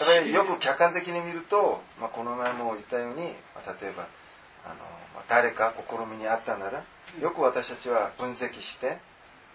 [0.00, 4.08] だからよく客観的に見ると、まあ、この前も言ったように、まあ、例えば
[4.64, 4.74] あの、
[5.14, 6.82] まあ、誰か試みにあったなら
[7.20, 8.98] よく私たちは分析して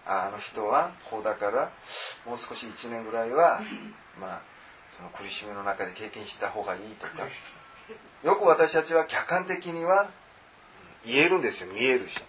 [0.08, 1.70] あの人はこうだから
[2.26, 3.60] もう少し1年ぐらいは、
[4.18, 4.42] まあ、
[4.88, 7.26] その苦しみの中で経験した方がいいとか。
[8.24, 10.10] よく私たちは客観的には
[11.04, 11.72] 言えるんですよ。
[11.72, 12.20] 見えるし。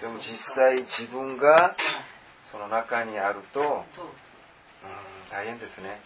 [0.00, 1.74] でも実際自分が
[2.50, 3.64] その中にあると、う。
[3.64, 6.00] ん、大変ですね。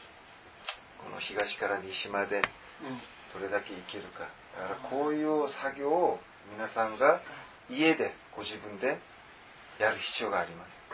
[0.98, 2.42] この東から西まで
[3.32, 4.20] どれだけ生きるか。
[4.56, 6.20] だからこういう作業を
[6.52, 7.20] 皆さんが
[7.70, 8.98] 家でご自分で
[9.78, 10.86] やる必要があります。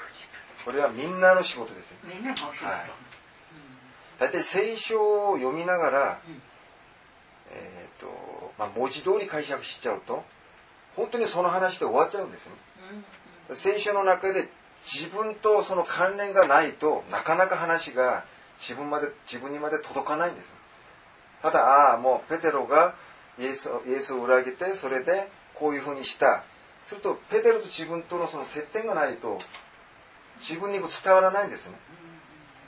[0.64, 2.90] これはみんなの仕事ですよ、はい、
[4.18, 6.20] 大体聖書を読みながら、
[7.50, 10.22] えーとまあ、文字通り解釈しちゃうと
[10.94, 12.52] 本当にその話で終わっちゃうんですね、
[13.50, 14.48] 聖書の中で
[14.84, 18.24] 自分とその関連がないとなかなか話が
[18.58, 20.54] 自分まで自分にまで届かないんです
[21.40, 22.94] ただああもうペテロが
[23.38, 26.44] イエスイエスを裏切ってそれでこういうふうにした
[26.84, 29.38] するとペテロと自分とのその接点がないと
[30.38, 31.74] 自分に伝わらないんですね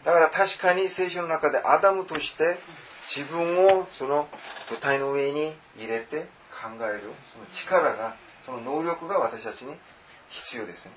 [0.04, 2.58] だから確かに聖書の中でアダムとして
[3.06, 4.28] 自分をその
[4.70, 7.02] 舞台の上に入れて考える
[7.32, 9.74] その力がその能力が私たちに
[10.28, 10.92] 必要ですね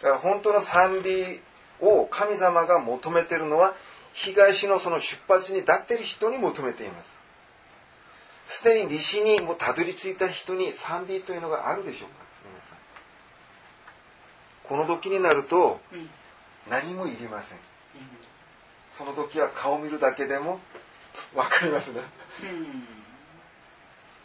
[0.00, 1.40] だから本当の賛美
[1.80, 3.74] を神様が求めてるのは
[4.12, 7.16] 東のその出発に立っている人に求めています。
[8.44, 12.21] すでに西にもたどり着いた人に賛美というのがあるでしょうか。
[14.72, 15.82] この時になると
[16.70, 17.58] 何もいりません。
[18.96, 20.60] その時は顔を見るだけでも
[21.34, 22.00] 分かりますね。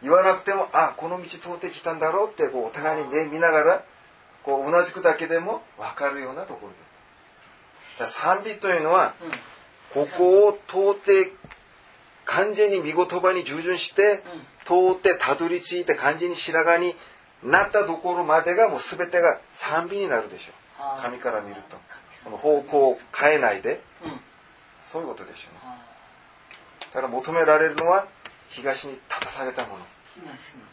[0.01, 3.83] 言わなくてもあこの道通ってきたんだろうってこうお互いに目見ながら
[4.43, 6.67] こううなずくだけでも分かるようなとこ
[7.99, 8.09] ろで。
[8.09, 9.15] 賛美というのは
[9.93, 11.33] ここを通って
[12.23, 14.23] 完全に見言葉に従順して
[14.63, 16.95] 通ってたどり着いて完全に白髪に
[17.43, 20.51] なったところまでがもう全てが賛美になるでしょ
[20.99, 21.01] う。
[21.01, 21.77] 神から見ると。
[22.23, 23.81] この方向を変えないで。
[24.83, 25.77] そういうことでしょうね。
[26.85, 28.07] だから求められるのは
[28.49, 29.85] 東に立たされたもの。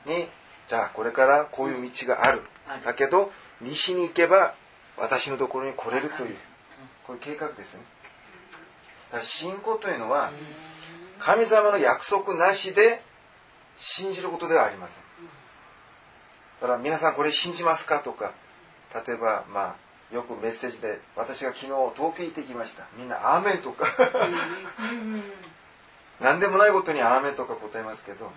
[0.07, 0.29] に
[0.69, 2.43] じゃあこれからこういう道がある。
[2.85, 4.55] だけど西に行けば
[4.97, 6.37] 私のところに来れるという。
[7.07, 7.83] こういう計画ですね。
[9.11, 10.33] だから信仰というのは
[11.19, 13.03] 神様の約束なしで
[13.77, 15.04] 信じることではありません
[16.65, 18.33] だから皆さんこれ信じますかとか
[19.07, 22.87] 例えばまあよくメッセージで私が昨日東京行ってきました。
[22.97, 23.95] みんな「アーメン」とか。
[26.21, 28.33] 何でもないことに「アーメン」とか答えますけど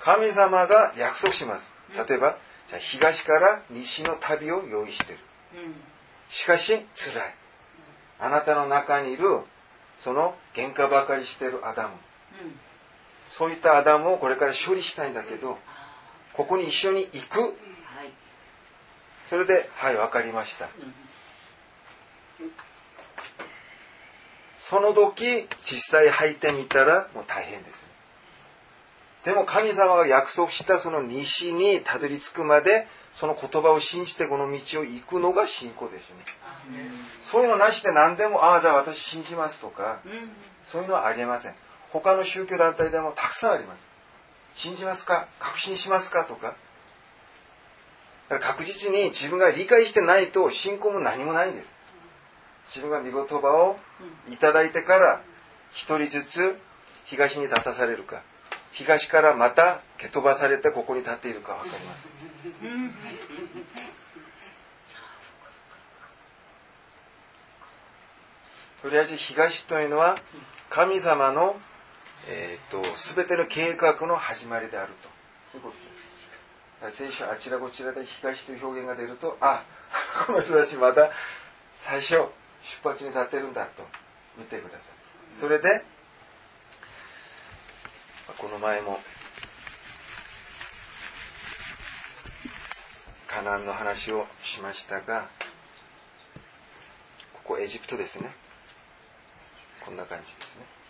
[0.00, 1.74] 神様が約束します。
[2.08, 2.38] 例えば
[2.68, 5.18] じゃあ東から西の旅を用意してる。
[6.30, 7.34] しかし辛い。
[8.20, 9.40] あなたの中にいる
[9.98, 11.90] その喧嘩ばかりしてるアダム。
[13.28, 15.58] そういったアダムをこれから処理したいんだけど
[16.36, 17.56] ここに一緒に行く。
[19.28, 20.68] それではい分かりました。
[24.58, 27.86] その時実際履いてみたらもう大変です
[29.22, 36.24] でも神様が約束したその西にたどり着くまでその言葉を信じてこの道を行くのが信仰ですよね。
[37.22, 40.00] そういうのなしで何でもああじゃあ私信じますとか
[40.64, 41.54] そういうのはありえません。
[41.90, 43.93] 他の宗教団体でもたくさんあります
[44.54, 45.28] 信じますか？
[45.38, 46.24] 確信しますか？
[46.24, 46.54] とか。
[48.28, 51.72] 確実に自分が理解してないと信仰も何もないんです。
[52.68, 53.76] 自分が見言葉を
[54.30, 55.20] いただいてから
[55.72, 56.58] 一人ずつ
[57.04, 58.22] 東に立たされるか。
[58.72, 62.08] 東からまた蹴飛ばされてここに立っているか分かります
[68.82, 70.18] とりあえず東というのは
[70.70, 71.54] 神様の、
[72.26, 72.82] えーと、
[73.14, 74.92] 全ての計画の始まりである
[75.52, 75.56] と。
[75.56, 75.76] いうこと
[76.86, 79.64] です聖書あちらこちらで東という表現が出るとあ
[80.26, 81.12] この人たちまた
[81.74, 82.28] 最初出
[82.82, 83.84] 発に立ってるんだと。
[84.36, 84.80] 見てください。
[85.38, 85.84] それで
[88.38, 89.00] この前も
[93.28, 95.28] カナンの話をしましたが
[97.32, 98.32] ここエジプトですね。
[99.84, 100.83] こんな感じですね。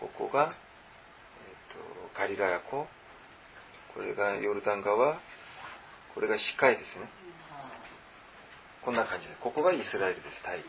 [0.00, 2.86] ここが、えーと、ガリラヤ湖。
[3.94, 5.20] これがヨルダン川。
[6.14, 7.06] これがシカイですね。
[8.82, 9.34] こんな感じで。
[9.40, 10.42] ここがイスラエルです。
[10.42, 10.64] 大体。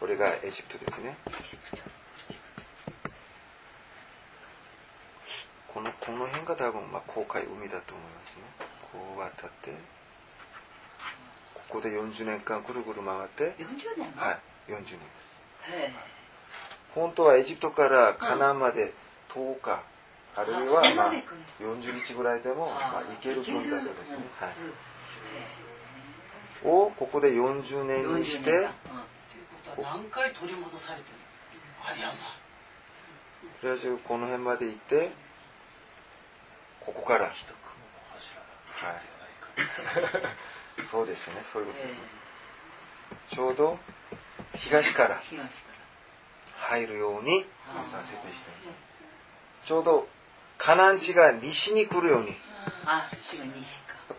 [0.00, 1.16] これがエジプトですね。
[5.68, 8.42] このこの辺が多分、まあ、航海海だと思いますね。
[8.92, 9.70] こう渡って。
[11.54, 13.54] ここで40年間ぐるぐる回って。
[13.58, 14.38] 40年はい。
[14.72, 14.88] 40年で
[16.02, 16.17] す
[16.94, 18.92] 本当はエジプトからカナンまで
[19.34, 19.82] 10日、
[20.36, 21.12] あるいは、まあ、
[21.60, 24.50] 40日ぐらいでも、まあ、行ける距離だそうですね、はい。
[26.64, 28.68] をここで40年にして
[29.80, 31.14] 何回取り戻されてる
[31.84, 32.12] ありゃま
[33.60, 35.12] とりあえずこの辺まで行って
[36.80, 37.26] ここから。
[37.26, 37.34] はい。
[40.90, 42.02] そうですね、そういうことですね。
[43.32, 43.78] ちょうど
[44.56, 45.22] 東から
[46.58, 47.44] 入るように
[47.90, 48.18] させて
[49.64, 50.08] ちょうど
[50.58, 52.34] カナン地が西に来るように。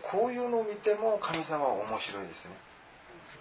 [0.02, 2.52] こういうのを見ても神様は面白いですね。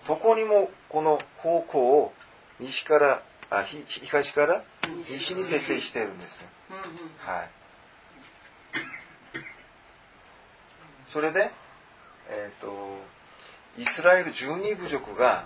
[0.07, 2.13] どこにもこの方向を
[2.59, 4.63] 西からあ東から
[5.07, 6.45] 西に設定しているんです。
[7.19, 7.49] はい。
[11.07, 11.51] それで、
[12.29, 12.99] えっ、ー、と、
[13.79, 15.45] イスラエル十二部族が、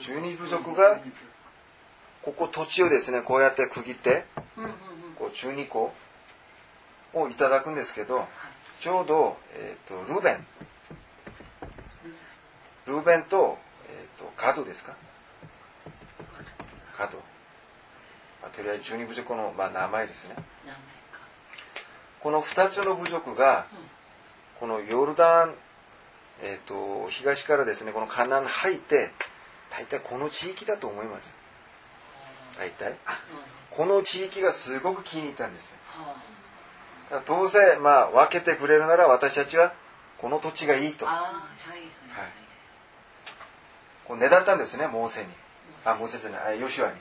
[0.00, 1.00] 十二部族が、
[2.26, 4.24] ここ土地をですね、こうやって区切って、
[5.14, 5.94] こう十二個
[7.14, 8.26] をいただくんですけど、
[8.80, 10.46] ちょうど、えっ、ー、と、ルーベン、
[12.88, 13.58] ルーベンと、
[13.88, 14.96] えっ、ー、と、カドですか。
[16.96, 17.22] カド。
[18.50, 20.34] とりあえず十二部族の、まあ、名前ですね。
[22.18, 23.66] この2つの部族が、
[24.58, 25.54] このヨルダン、
[26.42, 29.10] えーと、東からですねこのカナン入って
[29.70, 31.34] 大体この地域だと思います
[32.58, 32.94] 大体。
[33.70, 35.70] この地域がすごく気に入ったんです。
[37.10, 39.72] よどうせ、まあ、分けてくれるなら私たちは
[40.18, 41.46] この土地がいいと、はい
[44.06, 45.26] こうねだったんですねモーセに。
[45.84, 46.96] あモーセじゃないヨシュアに。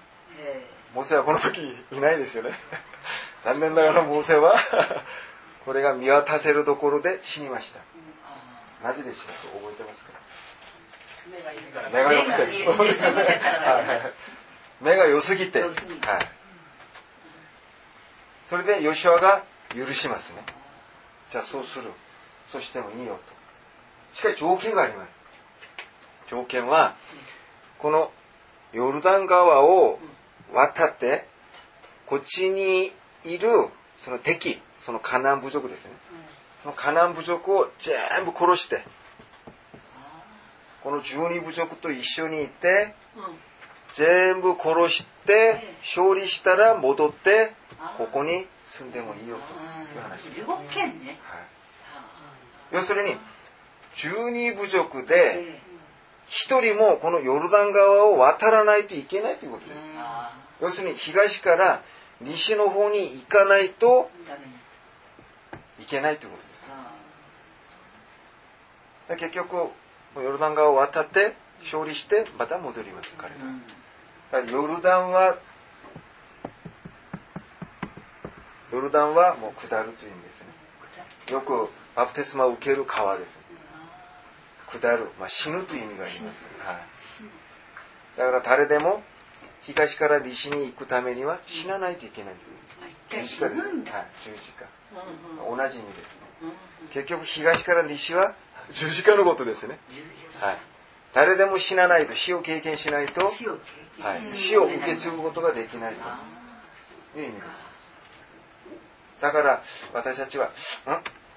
[0.95, 2.51] モーセはこの時いないですよね。
[3.43, 4.55] 残念ながらモーセは
[5.65, 7.79] これが見渡せるところで死にました。
[8.87, 10.11] なぜでしたか覚えてますか？
[11.93, 12.63] 目が良くて。
[12.63, 13.41] そうですね
[14.81, 15.61] 目が良すぎて。
[15.61, 15.71] はい。
[18.47, 19.43] それでヨシュアが
[19.75, 20.43] 許しますね。
[21.29, 21.91] じゃあそうする。
[22.51, 23.19] そしてもいいよ
[24.11, 24.15] と。
[24.15, 25.19] しかし条件があります。
[26.29, 26.95] 条件は
[27.79, 28.11] この
[28.73, 29.99] ヨルダン川を
[30.53, 31.27] 渡って
[32.05, 32.91] こっちに
[33.23, 33.49] いる
[33.97, 35.91] その敵そのカナン部族ですね。
[36.61, 38.83] そのカナン部族を全部殺して
[40.83, 42.93] この十二部族と一緒にいて
[43.95, 47.53] 全部殺して勝利したら戻って
[47.97, 49.53] ここに住んでもいいよと
[49.95, 51.17] いう話です、はい、
[52.73, 53.15] 要するに
[53.95, 55.61] 十二部族で
[56.27, 59.77] 一人もこのヨルダン川を渡らないといけないということです。
[60.61, 61.81] 要するに東から
[62.19, 64.09] 西の方に行かないと
[65.79, 66.37] いけないというこ
[69.07, 69.21] とです。
[69.21, 69.69] 結局、
[70.15, 73.39] ヨルダン川を渡って勝利してまた戻ります、彼が。
[73.39, 73.84] だから
[74.39, 75.37] ヨルダンは、
[78.71, 80.47] ヨルダンはもう下るという意味ですね。
[81.33, 83.39] よくバプテスマを受ける川です。
[84.67, 86.45] 下る、まあ、死ぬという意味があります。
[86.59, 89.03] はい、だから誰でも
[89.61, 92.49] 東から西に行くためには死なないといけないんです。
[93.09, 93.61] 十字架です。
[93.61, 93.73] はい、
[94.21, 94.65] 十字架。
[95.47, 96.21] 同じ意味ですね。
[96.91, 98.35] 結局東から西は
[98.71, 99.79] 十字架のことですね。
[100.39, 100.57] はい。
[101.13, 103.31] 誰でも死なないと死を経験しないと、
[103.99, 107.19] はい、死を受け継ぐことができないと。
[107.19, 107.67] いう意味です。
[109.21, 110.49] だから私たちは、ん？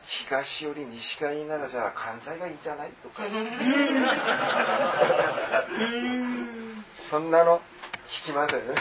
[0.05, 3.23] 東より西がいいならじゃあ関西がいいじゃないとか。
[7.03, 7.61] そんなの
[8.09, 8.67] 聞きません？
[8.67, 8.75] ね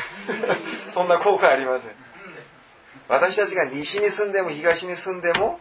[0.90, 1.92] そんな効果ありません。
[3.10, 5.60] 私たちが西に住んでも東に住んでも、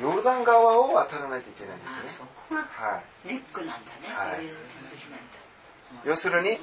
[0.00, 2.26] ヨルダン川を渡らないといけないんですね。
[2.50, 4.46] はい、ネックなんだね、はい、
[6.04, 6.58] 要するに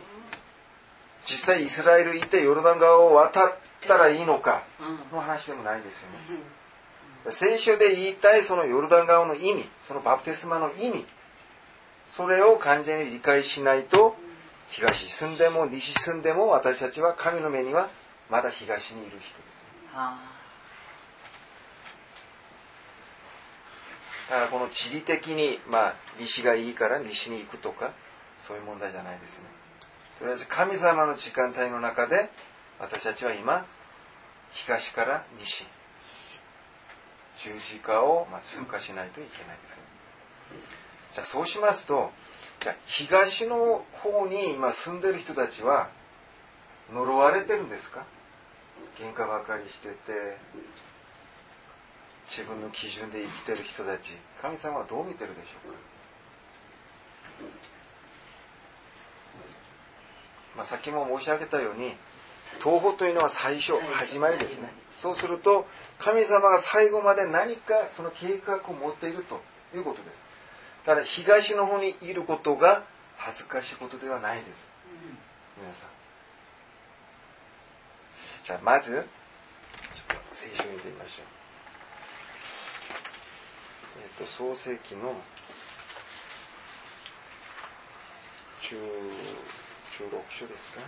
[1.26, 4.63] 実際イスラエル行ってヨルダン川を渡ったらいいのか
[5.11, 11.05] の話でもないですよね、聖書で言いたいそのヨルダン川の意味、そのバプテスマの意味、
[12.11, 14.15] それを完全に理解しないと、
[14.69, 17.89] 東住んでも西住んでも私たちは神の目には
[18.30, 19.36] まだ東にいる人です。
[24.30, 27.91] だからこの地理的に、まあ、西がいいから西に行くとか、
[28.39, 29.45] そういう問題じゃないですね。
[30.20, 32.30] とりあえず神様の時間帯の中で、
[32.80, 33.66] 私たちは今、
[34.51, 35.66] 東から西、
[37.38, 39.80] 十字架をま通過しないといけないです。
[41.13, 42.11] じゃあそうしますと、
[42.61, 45.89] じゃ東の方に今住んでる人たちは
[46.93, 48.05] 呪われてるんですか？
[48.97, 50.38] 喧嘩ばかりしてて、
[52.30, 55.78] 自分の基準で生きてる人たち、神様はどう見てるでしょうか？
[60.55, 61.95] まあ、先も申し上げたように、
[62.63, 64.69] 東方というのは最初、始まりですね。
[65.01, 65.67] そうすると、
[65.99, 69.41] 神様が最後まで何かその計画を持っていると
[69.75, 70.25] いうことです。
[70.86, 72.83] ただ、東の方にいることが
[73.17, 74.67] 恥ずかしいことではないです。
[75.57, 75.89] 皆さん。
[78.43, 81.25] じゃあ、まず、ちょっと聖書を見てみましょう。
[84.03, 85.15] えっ、と、創世記の
[89.96, 90.82] 16章ですか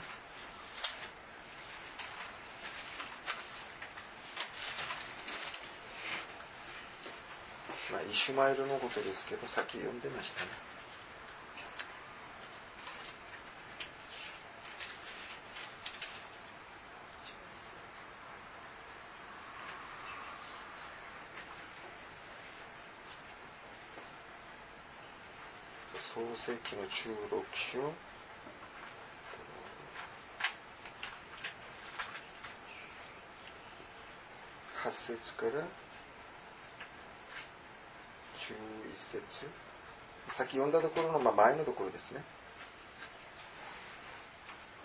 [7.90, 10.50] まあ、イシュマエルのことですけど、さっき読んでましたね。
[25.98, 28.17] 創世記の16章
[34.88, 35.66] 8節から11
[38.94, 39.46] 節。
[40.30, 42.24] 先読んだところの、ま、前のところですね。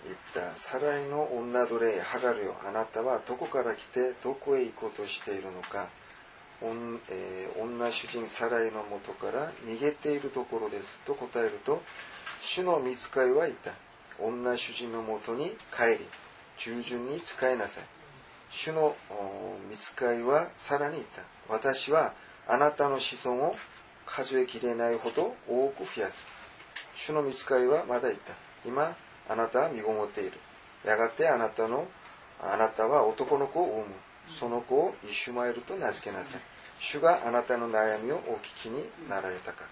[0.04, 5.88] 言ったサライの女奴隷ハガルよあなたはどこから来てどこへ行こうとしているのか。
[6.64, 11.00] えー、女主人サライのもとから逃げているところです。
[11.04, 11.82] と答えると
[12.40, 13.72] 主の見つかいは言った。
[14.18, 16.06] 女主人のもとに帰り
[16.58, 18.01] 従順に仕えなさい。
[18.52, 18.94] 主の
[19.68, 22.12] 見つかいはさらに言った私は
[22.46, 23.56] あなたの子孫を
[24.06, 26.24] 数えきれないほど多く増やす。
[26.94, 28.32] 主の見つかいはまだいた。
[28.64, 28.94] 今、
[29.28, 30.38] あなたは身ごもっている。
[30.84, 31.86] やがてあなたの、
[32.40, 33.86] あなたは男の子を産む。
[34.38, 36.40] その子をイシュマエルと名付けなさい
[36.78, 39.66] 主があなたの悩みをお聞きになられたから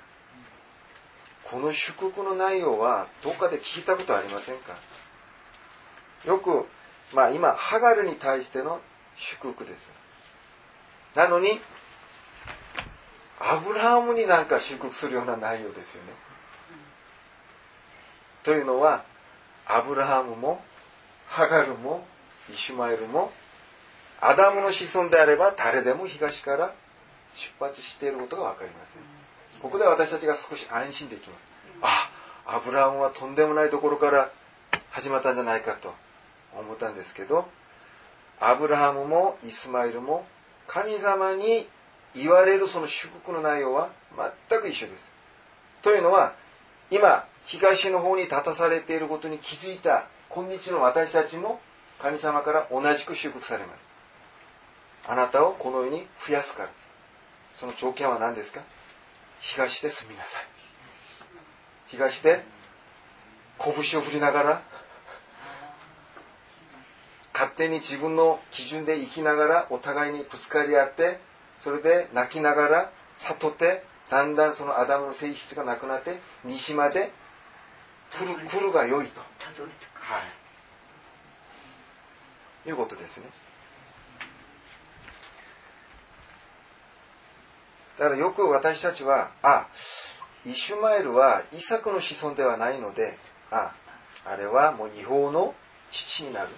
[1.50, 4.76] この祝福の内容はどっかで聞いたことありませんか？
[6.26, 6.66] よく、
[7.12, 8.80] まあ今、ハガルに対しての
[9.16, 9.90] 祝福です。
[11.14, 11.60] なのに、
[13.38, 16.12] アブラハムになんか祝福するような内容ですよね。
[18.42, 19.04] というのは、
[19.66, 20.62] アブラハムも、
[21.26, 22.06] ハガルも、
[22.52, 23.32] イシュマエルも、
[24.20, 26.74] アダムの子孫であれば誰でも東から
[27.34, 29.02] 出発していることがわかります、ね。
[29.62, 31.42] ここで私たちが少し安心できます。
[31.82, 32.10] あ、
[32.46, 34.30] アブラハムはとんでもないところから
[34.90, 35.94] 始まったんじゃないかと
[36.56, 37.48] 思ったんですけど、
[38.38, 40.26] アブラハムもイスマイルも
[40.66, 41.68] 神様に
[42.14, 43.90] 言われるその祝福の内容は
[44.48, 45.04] 全く一緒です。
[45.82, 46.34] というのは、
[46.90, 51.60] 今、東の方に立たされていることに気づいた今日の私たちも
[51.98, 53.84] 神様から同じく祝福されます。
[55.06, 56.68] あなたをこの世に増やすから。
[57.56, 58.60] その条件は何ですか？
[59.38, 60.46] 東で住みなさい。
[61.88, 62.42] 東で
[63.58, 64.62] 拳を振りながら
[67.40, 71.18] 勝手に自分の基準で生きながらお互いにぶつかり合って
[71.60, 77.10] それで泣きながら悟ってだんだんそのアダムの性質がなくなって西まで
[78.12, 79.20] 来る来るが良いと。
[79.20, 79.26] は
[82.66, 82.68] い。
[82.68, 83.26] いうことですね。
[87.98, 89.68] だからよく私たちは、あ、
[90.44, 93.16] イシュマエルはイサクの子孫ではないので、
[93.50, 93.72] あ、
[94.26, 95.54] あれはもう違法の
[95.90, 96.48] 父になる。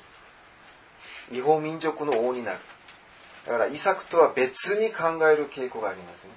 [1.31, 2.59] 違法民族の王になる。
[3.47, 6.31] だからイサクとは別に考える傾向がありますね。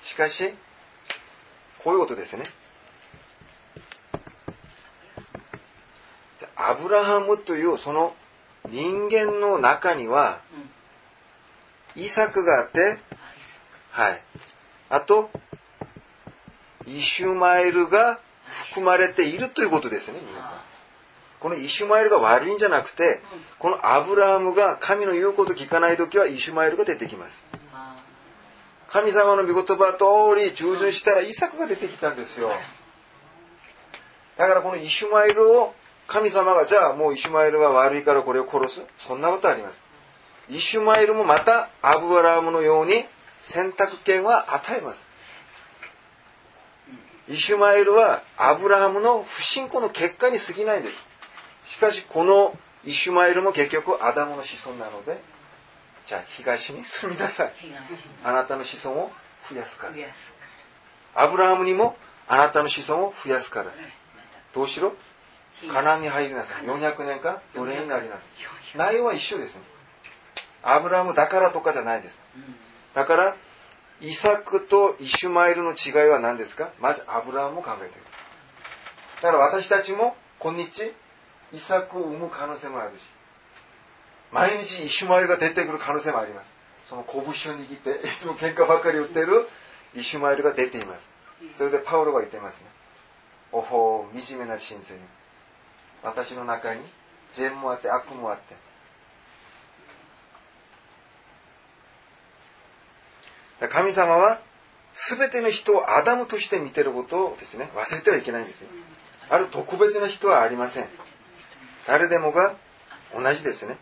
[0.00, 0.54] しかし、
[1.78, 2.44] こういうことですね。
[6.56, 8.14] アブラハムというその
[8.70, 10.40] 人間の中には、
[11.96, 12.98] イサクがあって、
[13.90, 14.22] はい。
[14.88, 15.30] あと、
[16.86, 18.20] イシュマエルが
[18.66, 20.73] 含まれているということですね、皆さん。
[21.44, 23.20] このイシュマエルが悪いんじゃなくて、
[23.58, 27.44] このアブラハムが神の言うこと聞かないときはイシュマエルが出てきます。
[28.88, 32.50] 神様の御言葉通り従順したらイサクが出てきたんですよ。
[34.38, 35.74] だからこのイシュマエルを
[36.06, 38.82] 神様がじゃあもうイシュマエルが悪いからこれを殺す？
[38.96, 39.78] そんなことあります。
[40.48, 43.04] イシュマエルもまたアブラハムのように
[43.40, 44.98] 選択権は与えます。
[47.28, 51.13] イシュマエルはアブラハムの不信仰の結果に過ぎないんです。
[51.64, 55.20] しかしこのイシュマエルも結局アダムの子孫なので
[56.06, 57.52] じゃあ東に住みなさい。
[58.22, 59.10] あなたの子孫を
[59.48, 59.94] 増やすから。
[61.14, 61.96] アブラハムにも
[62.28, 63.70] あなたの子孫を増やすから。
[64.54, 64.94] どうしろ？
[65.72, 66.64] カナンに入りなさい。
[66.64, 68.20] 400年間奴隷になりなさ
[68.74, 68.78] い。
[68.78, 69.62] 内容は一緒ですね。
[70.62, 72.20] アブラハムだからとかじゃないです。
[72.92, 73.36] だから
[74.02, 76.70] イサクとイシュマエルの違いは何ですか？
[76.80, 77.94] まずアブラハムを考えている。
[79.22, 80.92] だから私たちも今日
[81.54, 83.02] イサクを生む可能性もあるし、
[84.32, 86.52] 毎日イシュマエルが出てくる可能性もあります。
[86.84, 89.48] その拳を握って、いつも喧嘩ばっかり売ってる
[89.94, 91.08] イシュマエルが出ています。
[91.56, 92.66] それでパウロが言ってますね。
[93.52, 95.00] おほう、惨めな人生に。
[96.02, 96.80] 私の中に
[97.32, 98.54] 善もあって悪もあって。
[103.68, 104.40] 神様は
[104.92, 108.68] 全ての人をアダムとして見てることをですね、忘れてはいけないんですよ。
[109.30, 110.88] ある特別な人はありません。
[111.86, 112.54] 誰でもが
[113.14, 113.76] 同じですね。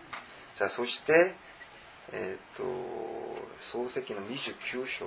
[0.56, 1.34] じゃあそして、
[2.12, 2.64] えっ、ー、と、
[3.78, 5.06] 漱石の29章。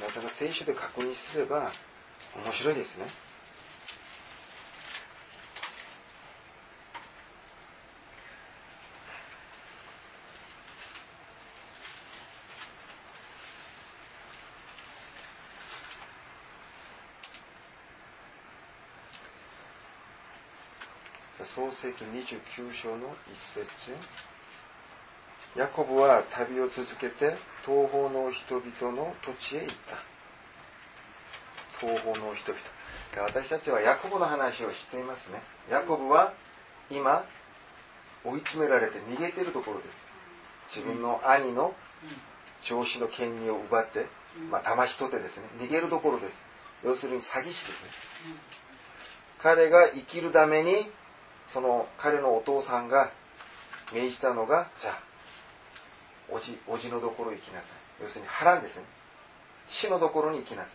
[0.00, 1.70] なかなか聖書で確認すれば
[2.44, 3.06] 面白いですね。
[21.44, 23.92] 創世記29章の一節。
[25.56, 27.34] ヤコブは旅を続けて
[27.66, 29.96] 東方の人々の土地へ行った。
[31.80, 32.62] 東方の人々。
[33.24, 35.42] 私たちはヤコブの話を知っていますね。
[35.70, 36.32] ヤコブは
[36.90, 37.24] 今
[38.24, 39.84] 追い詰められて逃げてるところで
[40.68, 40.78] す。
[40.78, 41.74] 自分の兄の
[42.62, 44.06] 上司の権利を奪って、
[44.50, 46.40] まあ、騙し取ってですね逃げるところです。
[46.84, 47.90] 要するに詐欺師ですね。
[49.38, 50.88] 彼が生きるために
[51.46, 53.10] その彼のお父さんが
[53.92, 54.98] 命じたのが、じゃあ、
[56.30, 57.66] おじ、おじのところ行きなさ
[58.00, 58.02] い。
[58.02, 58.84] 要するに波乱ですね。
[59.66, 60.72] 死のところに行きなさい。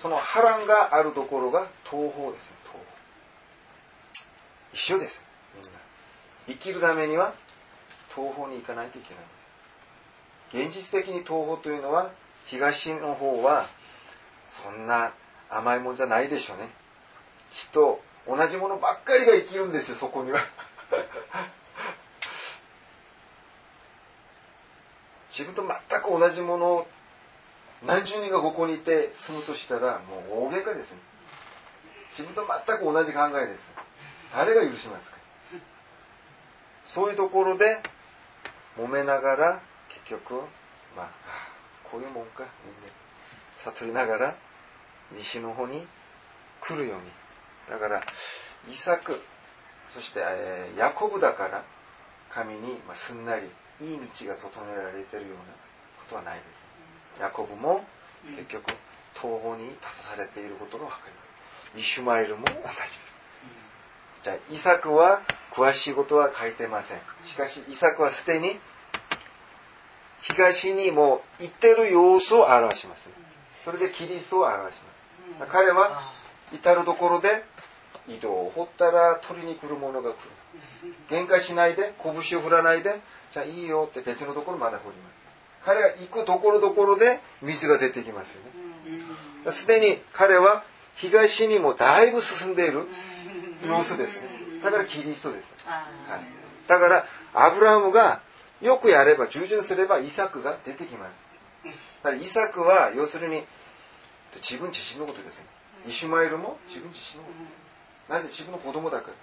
[0.00, 2.80] その波乱があるところが東方ですね、東方。
[4.72, 5.22] 一緒です。
[5.54, 5.78] みんな。
[6.48, 7.34] 生きるためには
[8.14, 12.10] 東方に行かないといけない現実的に東方というのは
[12.46, 13.66] 東の方は
[14.48, 15.12] そんな
[15.50, 16.68] 甘いもんじゃないでしょうね
[17.52, 20.44] きっと同じものばっかりが生きるんですよそこには。
[25.30, 26.86] 自分と全く同じものを
[27.86, 30.98] 何十人がここにいて住むとしたらもう大喧嘩ですね。
[32.10, 33.70] 自分と全く同じ考えです。
[34.34, 35.16] 誰が許しますか？
[36.84, 37.80] そういうところで
[38.76, 40.34] 揉めながら結局
[40.96, 41.08] まあ
[41.90, 42.92] こういうもんかみんな。
[43.64, 44.34] 悟りながら
[45.12, 45.86] 西の方に
[46.60, 47.17] 来るように。
[47.70, 48.02] だから
[48.70, 49.20] イサク
[49.88, 51.64] そして、えー、ヤコブだから
[52.30, 53.46] 神に、まあ、すんなり
[53.80, 56.68] いい道が整えられているようなことはないです。
[57.20, 57.84] ヤコブも
[58.36, 58.74] 結局
[59.14, 61.80] 東方に立たされていることが分かります。
[61.80, 63.16] イシュマエルも同じです。
[64.22, 65.22] じゃあ、イサクは
[65.52, 66.98] 詳しいことは書いてません。
[67.24, 68.58] しかし、イサクはすでに
[70.20, 73.08] 東にも行ってる様子を表します。
[73.64, 74.80] それでキリストを表し
[75.38, 75.52] ます。
[75.52, 76.12] 彼は
[76.52, 77.44] 至るところで
[78.08, 80.94] 井戸を掘ったら取りに来る者が来る。
[81.10, 83.00] 限界しないで、拳を振らないで、
[83.32, 85.18] じゃあいいよって別のところまだ掘ります。
[85.64, 88.40] 彼が行くところどころで水が出てきますよ
[89.44, 89.52] ね。
[89.52, 90.64] すでに彼は
[90.96, 92.86] 東にもだいぶ進んでいる
[93.66, 94.28] 様子ですね。
[94.62, 95.54] だからキリストです。
[95.66, 95.84] は
[96.16, 96.20] い、
[96.66, 98.20] だから、アブラハムが
[98.60, 101.12] よくやれば、従順すればイサクが出てきます。
[102.02, 103.44] だからイサクは、要するに、
[104.36, 105.46] 自分自身のことですね。
[105.86, 107.57] イシュマエルも自分自身のこと。
[108.08, 109.14] なんで自分の子供だから。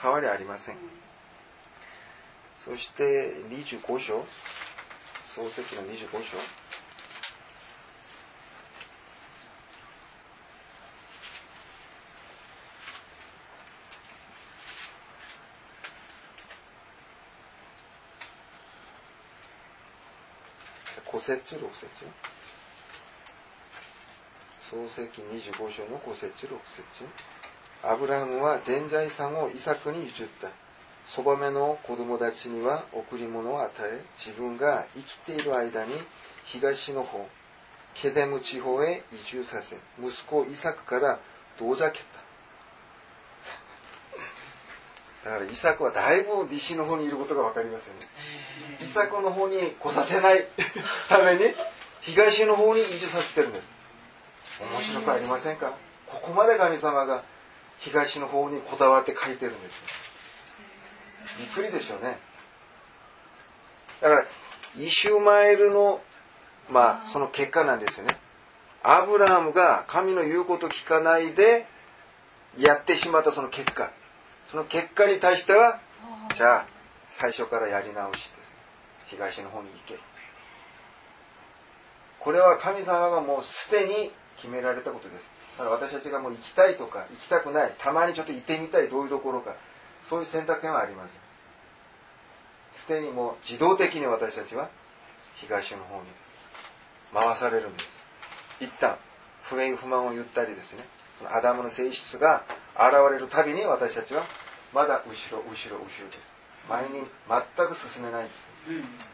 [0.00, 0.76] 変わりありません。
[2.58, 4.24] そして25章、
[5.24, 6.36] 漱石の25章。
[21.10, 21.88] 五節六節
[24.68, 27.04] 創世記25章の五節六節
[27.86, 30.48] アブラハムは全財産をイサクに譲った
[31.06, 35.92] そばめの子供たちには贈り物を与え、自分が生きている間に
[36.44, 37.28] 東の方、
[37.92, 41.20] ケデム地方へ移住させ、息子イサクから
[41.58, 42.00] 遠ざけ
[45.22, 45.30] た。
[45.30, 48.00] だからイサクはだいぶ西の方にいることがわかりますよね。
[48.82, 50.46] イサクの方に来させない
[51.08, 51.54] ために
[52.00, 53.68] 東の方に移住させてるんです。
[54.60, 55.74] 面白くありませんか？
[56.06, 57.24] ここまで神様が
[57.78, 59.82] 東の方にこだわって書いてるんです。
[61.38, 62.18] びっくりでしょうね。
[64.00, 64.26] だから、
[64.78, 66.00] イシュマエルの、
[66.70, 68.18] まあ、その結果なんですよね。
[68.82, 71.66] アブラハムが神の言うこと聞かないで
[72.58, 73.90] やってしまったその結果。
[74.50, 75.80] その結果に対しては、
[76.34, 76.66] じゃあ、
[77.06, 78.54] 最初からやり直しです。
[79.06, 79.98] 東の方に行け。
[82.20, 85.30] これは神様がもうすでに決められたことです。
[85.62, 89.54] だ私たちがもう行きたいとか行きたくない、たまにちょっと行ってみたい、どういうところか、
[90.02, 91.20] そういう選択権はありません。
[92.74, 94.68] すでにもう自動的に私たちは
[95.36, 96.08] 東の方に
[97.12, 98.04] 回されるんです。
[98.58, 98.98] 一旦、
[99.42, 100.84] 不平不満を言ったりですね、
[101.18, 102.42] そのアダムの性質が
[102.74, 104.24] 現れるたびに私たちは
[104.72, 106.34] まだ後ろ、後ろ、後ろです。
[106.68, 108.48] 前に全く進めないんです。
[108.68, 109.13] うん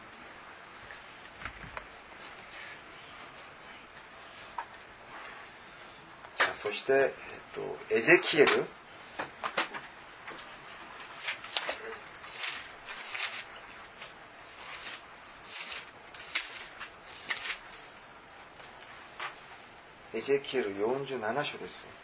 [6.61, 7.09] そして、えっ
[7.89, 8.65] と、エゼキエル
[20.13, 22.01] エゼキエル47章です。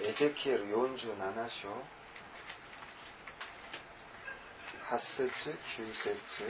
[0.00, 1.14] エゼキエル47
[1.48, 1.68] 章。
[4.90, 6.44] 8節9節。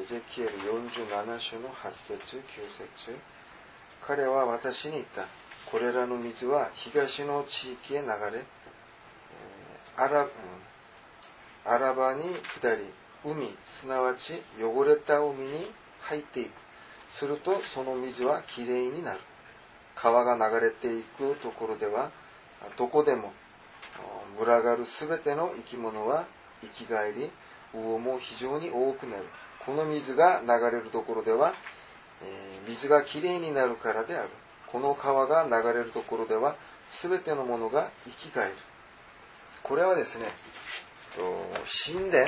[0.00, 2.42] エゼキエル47章の8節9
[3.08, 3.18] 節。
[4.00, 5.26] 彼は私に言った。
[5.72, 8.44] これらの水は東の地域へ流れ、
[9.96, 10.28] アラ
[11.64, 12.22] アラバに
[12.60, 12.84] 下り、
[13.24, 15.70] 海、すなわち汚れた海に
[16.00, 16.50] 入っていく。
[17.10, 19.20] するとその水はきれいになる。
[19.94, 22.10] 川が流れていくところでは、
[22.76, 23.32] どこでも
[24.38, 26.24] 群がるすべての生き物は
[26.60, 27.30] 生き返り、
[27.72, 29.24] 魚も非常に多くなる。
[29.64, 31.54] この水が流れるところでは、
[32.22, 34.30] えー水がきれいになるからである
[34.66, 36.56] この川が流れるところでは
[36.88, 38.54] 全てのものが生き返る
[39.62, 40.26] これはですね
[41.86, 42.26] 神殿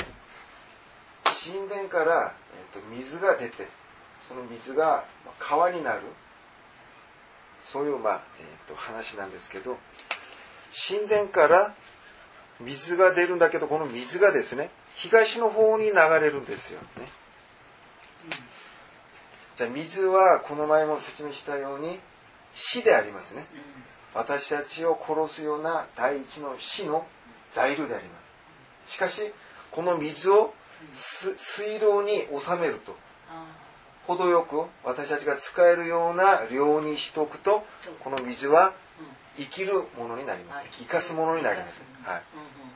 [1.36, 2.34] 神殿から、
[2.72, 3.68] えーと水が出て
[4.26, 6.00] その水がまあ川になる。
[7.62, 9.76] そういう、まあえー、と話なんですけど
[10.88, 11.74] 神殿から
[12.60, 17.08] 水が出るんだけどこの水がですね東の方に流れるんですよね。
[19.56, 21.98] じゃあ水はこの前も説明したように
[22.52, 23.46] 死でありますね。
[24.14, 27.06] 私たちを殺すような第一の死の
[27.50, 28.20] 材料でありま
[28.86, 28.92] す。
[28.92, 29.32] しかし
[29.70, 30.55] この水をす
[30.92, 32.96] 水道に収めると。
[34.06, 37.66] 程よく私たちが使えるような量にしておくと
[37.98, 38.72] この水は
[39.36, 42.22] 生きるものになります生かすものになります、は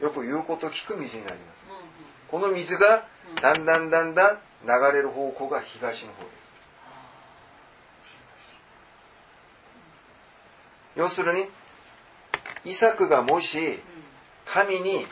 [0.00, 1.60] い、よく言うことを聞く水になります
[2.28, 3.06] この水が
[3.40, 6.40] だんだんだんだん流れる方向が東の方です。
[10.96, 11.46] 要するに
[12.64, 13.80] イサクがもし
[14.44, 15.06] 神に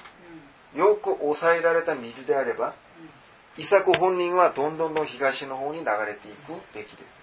[0.74, 2.74] よく抑えられた水であれば
[3.56, 7.18] イサク本人はどんどんどん東の方に流れていくべきです。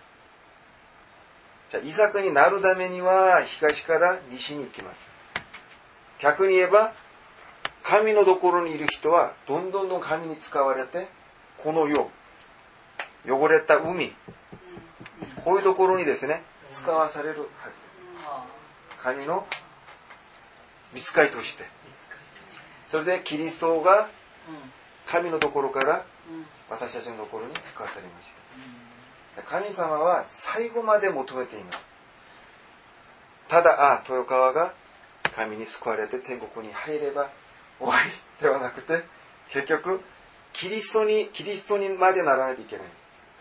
[1.69, 5.09] じゃあイサクになるためには東から西に行きます。
[6.19, 6.93] 逆に言えば
[7.83, 11.07] 神のところにいる人はどんどんどん神に使われて
[11.59, 12.09] この世
[13.27, 14.13] 汚れた海
[15.43, 17.47] こういうところにですね使わされるはずで
[17.91, 17.99] す。
[19.01, 19.45] 神の
[20.93, 21.63] 見つかりとして
[22.95, 24.07] それでキリストが
[25.05, 26.05] 神のところから
[26.69, 28.29] 私たちのところに使わされまし
[29.35, 29.43] た。
[29.43, 31.77] 神様は最後まで求めています。
[33.49, 34.73] ただあ豊川が
[35.35, 37.29] 神に救われて天国に入れば
[37.79, 38.09] 終わり
[38.41, 39.03] ではなくて
[39.49, 39.99] 結局
[40.53, 42.85] キリストにキリストにまでならないといけない。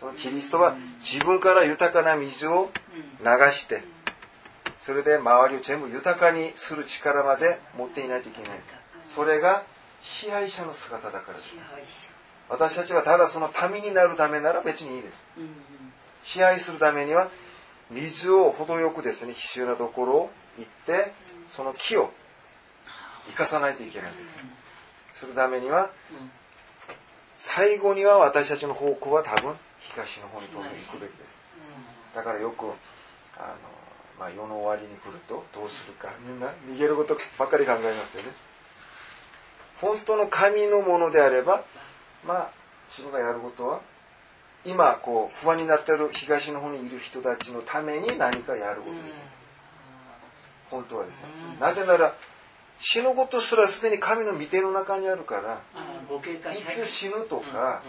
[0.00, 2.72] そのキリストは自分から豊かな水を
[3.20, 3.84] 流して
[4.78, 8.58] それで周りを全部豊かにする力まで持っていないといけない。
[9.04, 9.64] それが
[10.00, 11.56] 支配者の姿だからです。
[12.48, 15.24] 私たちはただその民になるためなら別にいいです。
[16.22, 17.30] 支配するためには
[17.90, 21.12] 水を程よくですね必要なところを行って
[21.54, 22.12] その木を
[23.28, 24.36] 生かさないといけないんです。
[25.12, 25.90] するためには
[27.34, 31.34] 最後には私たちの方向は多分東の方に飛んでいくべきです。
[32.14, 32.74] だからよくあの、
[34.18, 38.30] まあ、世の終わりに来るとどうするかみんな逃げることばっかり考えますよね
[39.80, 41.64] 本当の神のものであれば
[42.26, 42.50] まあ
[42.88, 43.80] 自分がやることは
[44.64, 49.14] 今こう不安になっている東の方にいる人たちのために何かやることです
[50.70, 51.24] 本当はですね
[51.60, 52.14] なぜなら
[52.78, 55.60] 死ぬことすらすでに神の御手の中にあるから
[56.52, 57.82] いつ死ぬとか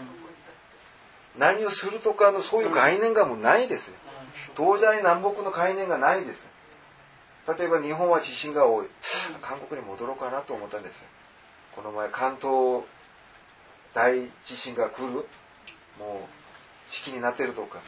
[1.38, 3.92] 何をするとかのそういう概念がもうないです
[4.56, 6.48] 東西南北の概念がないです。
[7.46, 8.86] 例えば日本は地震が多い。
[9.40, 11.04] 韓国に戻ろうかなと思ったんです
[11.76, 12.82] この前関東
[13.94, 16.26] 大地震が来るもう
[16.90, 17.78] 時期になってるとか。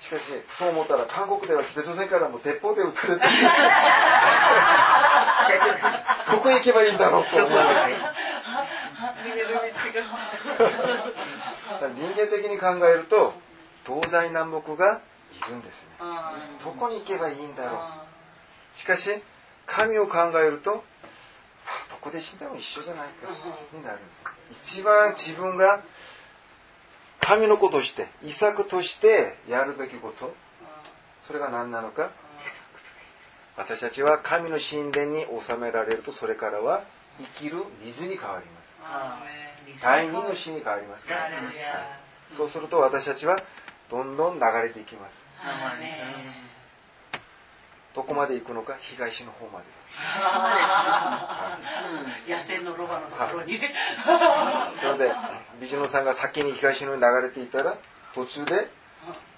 [0.00, 0.24] しかし
[0.58, 3.20] そう思ったら韓国では北朝鮮からも鉄砲で撃たれて
[6.28, 7.50] どこへ行けばいいんだろうと思う。
[11.94, 13.32] 人間的に考えると
[13.86, 15.00] 東西南北が
[15.36, 15.88] いるんですね。
[16.64, 17.78] どこに行けばいいんだろ
[18.74, 18.76] う。
[18.76, 19.22] しかし
[19.66, 20.82] 神を考えると
[21.92, 23.28] どこで死んでも一緒じゃないか。
[23.72, 24.14] になるんで
[24.54, 24.78] す。
[24.78, 25.82] 一番自分が
[27.20, 30.34] 神の子として遺作としてやるべきこと。
[31.26, 32.10] それが何なのか。
[33.56, 36.82] 私たちは神の神殿に収められるとそれからは
[37.18, 39.82] 生きる水に変わります。
[39.82, 41.30] 第二の死に変わりますから、
[42.36, 43.40] そうすると私たちは
[43.90, 45.12] どんどん流れていきます。
[47.94, 48.76] どこまで行くのか。
[48.80, 49.66] 東の方まで
[52.28, 53.60] 野生のロバのところに。
[54.80, 55.12] それで
[55.60, 57.76] 美女さんが先に東のに流れていたら
[58.14, 58.68] 途中で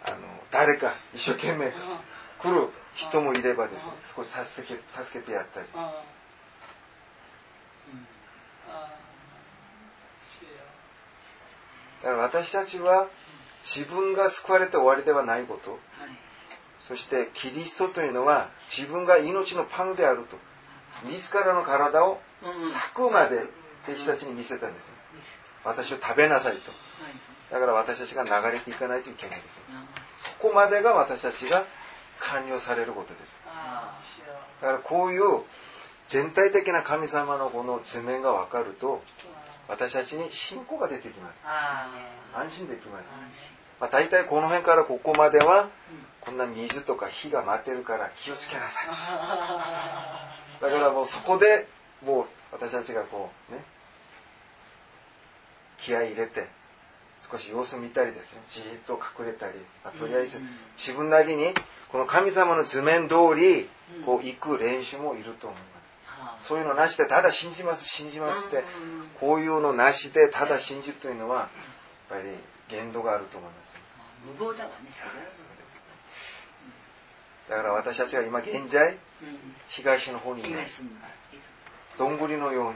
[0.04, 0.16] あの
[0.50, 1.72] 誰か一生懸命
[2.38, 5.66] 来る人もいればですね少し助け助けてやったり。
[12.02, 13.08] だから私たちは
[13.62, 15.78] 自分が救われて終わりではないこと
[16.88, 20.36] そしてキリストというのは自分が命のパンであると
[21.08, 23.44] 自らの体を裂くまで
[23.88, 24.92] 弟子たちに見せたんです。
[25.64, 26.72] 私を食べなさいと。
[27.50, 29.60] だから私たちが流れていかないといけないです。
[30.24, 31.64] そこまでが私たちが
[32.20, 33.40] 完了されることです。
[34.60, 35.22] だからこういう
[36.08, 39.02] 全体的な神様のこの図面が分かると
[39.68, 41.40] 私たちに信仰が出てきます。
[41.44, 41.88] あ
[42.34, 43.04] 安心できます。
[43.80, 45.68] まあ、大体この辺からここまでは
[46.24, 48.86] こんな水とか火が待ってるから気をつけなさい。
[50.62, 51.66] だからもうそこで
[52.02, 53.62] もう私たちがこうね
[55.78, 56.48] 気合い入れて
[57.30, 60.40] 少し様子見たりですねじーっと隠れたり、まあとりあえず
[60.76, 61.52] 自分なりに
[61.90, 63.68] この神様の図面通り
[64.04, 65.74] こう行く練習もいると思います。
[66.48, 68.64] そういうのなしでただ信じます信じますって
[69.20, 71.48] こういうのなしでただ信じるというのはやっ
[72.08, 72.36] ぱり
[72.68, 73.76] 限度があると思います
[74.24, 74.90] 無謀だわね。
[77.48, 78.96] だから私たちが今現在
[79.68, 80.82] 東の方にいます。
[81.98, 82.74] どんぐりのように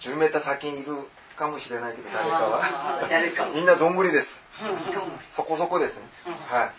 [0.00, 0.94] 10メーター先にいる
[1.36, 3.50] かもしれないけど誰かは。
[3.54, 4.42] みんなどんぐりです。
[5.30, 6.04] そこそこですね。
[6.48, 6.72] はい。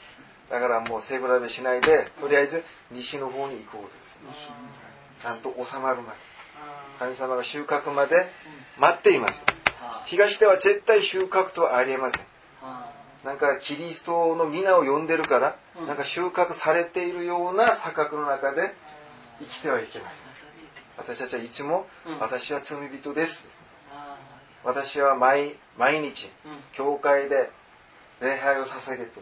[0.52, 3.94] だからもう背比べしないでとりあえず西の方に行くこと
[4.30, 4.56] ですね。
[5.22, 6.18] ちゃんと収まるまで。
[7.00, 8.32] 神様が収穫まで
[8.78, 9.44] 待っています。
[10.06, 12.26] 東では絶対収穫とはありえません
[13.24, 15.56] なんかキリストの皆を呼んでるから、
[15.88, 18.74] なんか収穫されているような錯覚の中で
[19.40, 20.24] 生きてはいけません。
[20.98, 21.88] 私たちはいつも、
[22.20, 23.46] 私は罪人です。
[24.64, 26.30] 私は毎毎日、
[26.74, 27.50] 教会で
[28.22, 29.22] 礼拝を捧げて、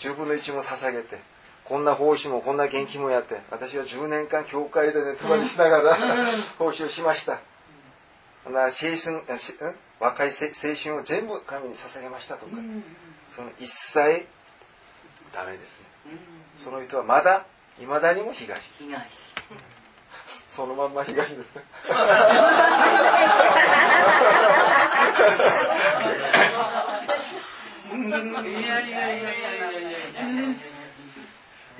[0.00, 1.20] 10分の1も捧げて、
[1.64, 6.26] こんな奉仕もこんな元気もやって、私は10年間教会で寝泊まりしながら、
[6.58, 7.40] 奉仕をしました。
[8.50, 9.22] な青春
[10.00, 12.56] 若い青春を全部神に捧げましたとか、
[13.34, 14.26] その一切
[15.32, 15.86] ダメですね。
[16.58, 17.46] その人はまだ、
[17.80, 18.70] いまだにも東。
[18.78, 19.32] 東。
[20.26, 21.62] そのまんま東ですね。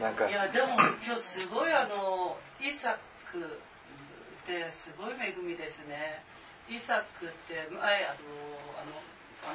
[0.00, 0.68] なんかい、やでも
[1.04, 2.98] 今日すごいあのイサ
[3.30, 3.40] クっ
[4.46, 6.24] てすごい恵みですね
[6.68, 9.02] イサクって前あのあの
[9.44, 9.54] あ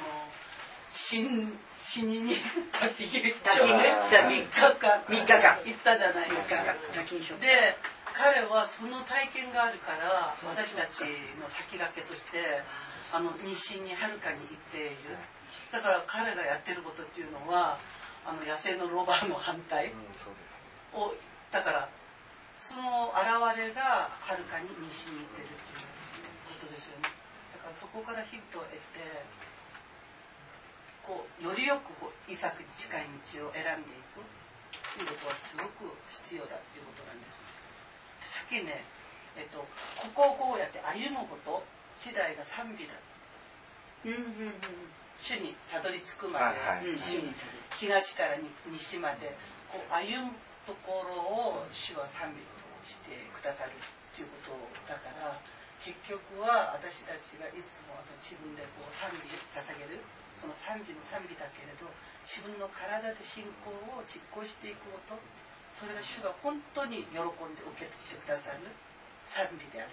[0.90, 2.34] 死ん死にに
[2.72, 6.56] 滝行滝に3日間三日間行ったじゃないですか。
[6.92, 7.76] 滝で
[8.14, 11.00] 彼はその体験があるから私たち
[11.40, 12.62] の先駆けとして
[13.12, 15.16] あの西にはるかに行っている。
[15.72, 17.78] だから彼がやってることっていうのは
[18.26, 19.92] あの野生のロバの反対。
[20.94, 21.14] を
[21.50, 21.88] だから
[22.58, 25.86] その現れがはるかに西に行ってるっていう
[26.60, 27.12] ことですよね。
[27.54, 28.80] だからそこからヒントを得て
[31.08, 34.20] こうよりよくこうイサクに近い道を選んでいく。
[34.68, 37.38] っていうことはすごく必要だっていうことなんです
[38.34, 38.82] さっきね、
[39.38, 39.62] えっと、
[39.94, 41.62] ここをこうやって歩むこと
[41.94, 42.98] 次第が賛美だ
[44.04, 44.98] うんうんうん。
[45.18, 47.34] 主にたどり着くまで、はい主に
[47.74, 48.38] 東から
[48.70, 49.34] 西まで
[49.70, 50.34] こう歩む
[50.66, 51.14] ところ
[51.62, 55.38] を主は賛美としてくださるっていうことだから
[55.82, 60.02] 結局は私たちがいつも自分でこう賛美捧げる
[60.38, 61.90] その賛美の賛美だけれど
[62.22, 65.18] 自分の体で信仰を実行していくこと
[65.74, 67.26] それが主が本当に喜ん
[67.58, 68.62] で受け取ってくださる
[69.26, 69.90] 賛美である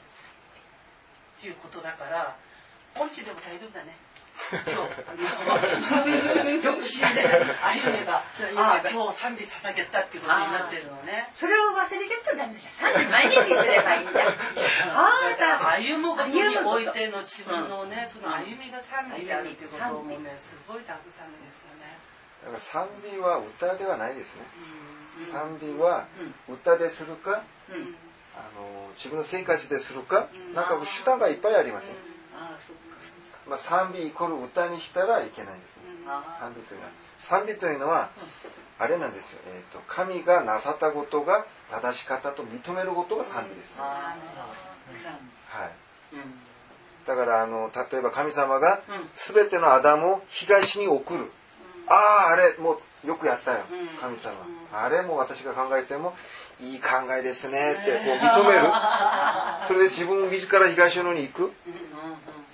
[1.41, 2.37] ということだから
[2.93, 4.04] 本地でも大丈夫だね。
[6.63, 8.23] よく死んで歩めば
[8.57, 12.59] ああ今日賛美捧げたっていうことになってるのねそれを忘れてるとダメだ。
[12.77, 14.27] 三時毎日すればいいんだ。
[14.91, 15.69] あーだ。
[15.71, 21.97] 歩むことにおいての自分のね、その歩みが賛美であるっていうこともねすごいたくさんですよね。
[22.43, 24.41] だから賛美は歌ではないですね。
[25.17, 26.07] うん賛美は
[26.49, 27.95] 歌でするか、うん。
[28.35, 31.93] あの自分の生活でするか、うんなんか手段がいっぱいありますね。
[32.35, 32.83] ああ、そっか。
[33.47, 35.83] まあ、賛美イコール歌にしたらいけないんですね。
[36.07, 36.91] あ賛美というのは。
[37.17, 38.09] 賛美というのは、
[38.77, 39.39] あれなんですよ。
[39.47, 43.77] えっ、と、神がなさったことが正しかったと認めることが賛美です。
[43.79, 45.01] はあー。
[45.01, 45.15] さい。
[46.13, 46.33] うん。
[47.05, 51.31] だから、あの、例えば神様がうん、すべてのアダムを東に送る。
[51.87, 54.35] ああ、あれ、もうよくやったようん、神様う。
[54.73, 56.15] あれも私が考えても、
[56.59, 58.71] いい考えですねって、こう 認める。
[59.67, 61.53] それで自分自ら東の方に行く。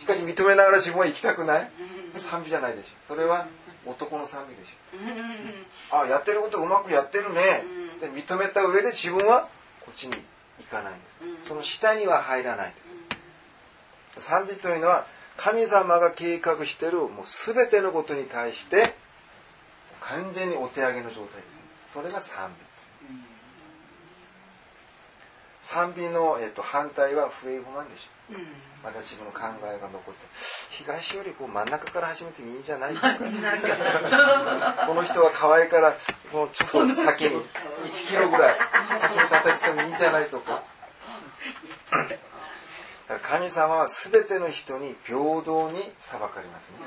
[0.01, 1.71] しかし認めながら自分は行きたくない。
[2.17, 2.89] 賛美じゃないでしょ。
[3.07, 3.47] それは
[3.85, 5.95] 男の賛美でしょ。
[5.95, 7.63] あ、やってることうまくやってるね。
[8.01, 9.47] で認めた上で自分は
[9.85, 10.15] こっちに
[10.59, 11.01] 行かないんで
[11.43, 11.47] す。
[11.49, 12.83] その下には入らないんで
[14.17, 14.25] す。
[14.25, 15.05] 賛美というのは
[15.37, 18.95] 神様が計画しているもう全てのことに対して
[20.01, 21.47] 完全にお手上げの状態で
[21.87, 21.93] す。
[21.93, 22.70] それが賛美。
[25.61, 28.33] 賛美の、えっと反対は不平不満でしょ。
[28.83, 30.25] まだ自分の考えが残って。
[30.71, 32.95] 東よりこう真ん中から始めてもいいんじゃない？
[32.95, 33.13] とか。
[34.87, 35.95] この人は可愛いから
[36.33, 37.41] もうちょっと先に
[37.85, 38.57] 1キロぐらい
[38.99, 40.63] 先に立たせてもいいんじゃないとか。
[43.21, 46.77] 神様は全ての人に平等に裁かれますね。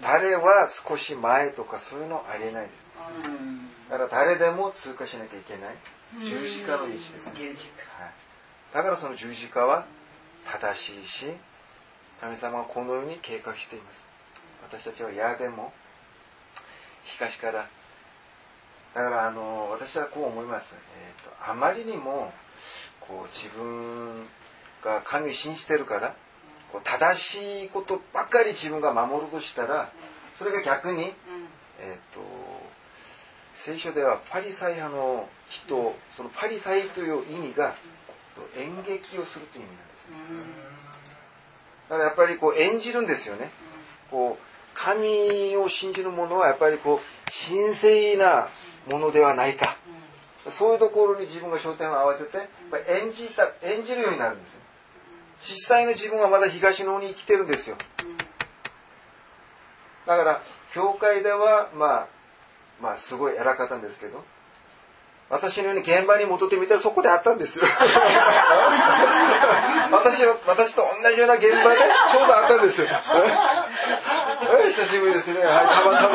[0.00, 2.86] 誰は少し前とかそういうのありえないです。
[3.90, 5.74] だから誰でも通過しなきゃいけない
[6.22, 7.32] 十字架の意思です、ね、
[7.98, 8.12] はい、
[8.74, 9.86] だからその十字架は
[10.46, 11.26] 正しいし
[12.20, 14.08] 神様はこのように計画しています。
[14.62, 15.72] 私たちは矢でも
[17.04, 17.68] 東から。
[18.94, 22.32] だからあの私はこう思います、えーと、とあまりにも
[23.00, 24.26] こう自分
[24.82, 26.16] が神を信じてるから
[26.72, 29.92] こう正しいことばかり自分が守るとしたら
[30.36, 31.12] それが逆に、
[31.80, 32.20] えーと、
[33.56, 37.74] 聖書ではパリサイ派の人そのパリサイという意味が
[38.54, 40.16] 演劇をするという意味なんですね。
[41.88, 43.50] だからやっぱりこう演じるんですよね。
[44.10, 47.00] こう神を信じる者はやっぱりこう
[47.50, 48.48] 神聖な
[48.90, 49.78] ものではないか。
[50.50, 52.48] そういうところに自分が焦点を合わせて
[52.88, 54.58] 演じた演じるようになるんです。
[55.40, 57.76] 実際の自分はまだ東の方に生きてるんですよ。
[60.06, 60.42] だから
[60.74, 62.15] 教会ではまあ
[62.80, 64.24] まあすごい偉かったんですけど
[65.28, 67.64] 私のように現場に戻ってみたらそこであったんですよ。
[69.90, 71.80] 私私と同じような現場で
[72.12, 72.86] ちょうどあったんですよ。
[74.66, 75.40] 久しぶりですね。
[75.40, 76.08] はい、たまた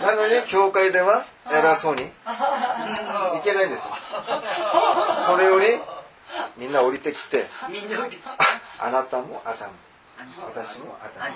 [0.00, 0.06] ま。
[0.06, 2.06] なのに、教会では偉そうにい
[3.44, 3.82] けないんです。
[5.26, 5.78] それより、
[6.56, 7.46] みんな降りてきて、
[8.78, 9.72] あなたもアダム。
[10.54, 11.34] 私もアダム。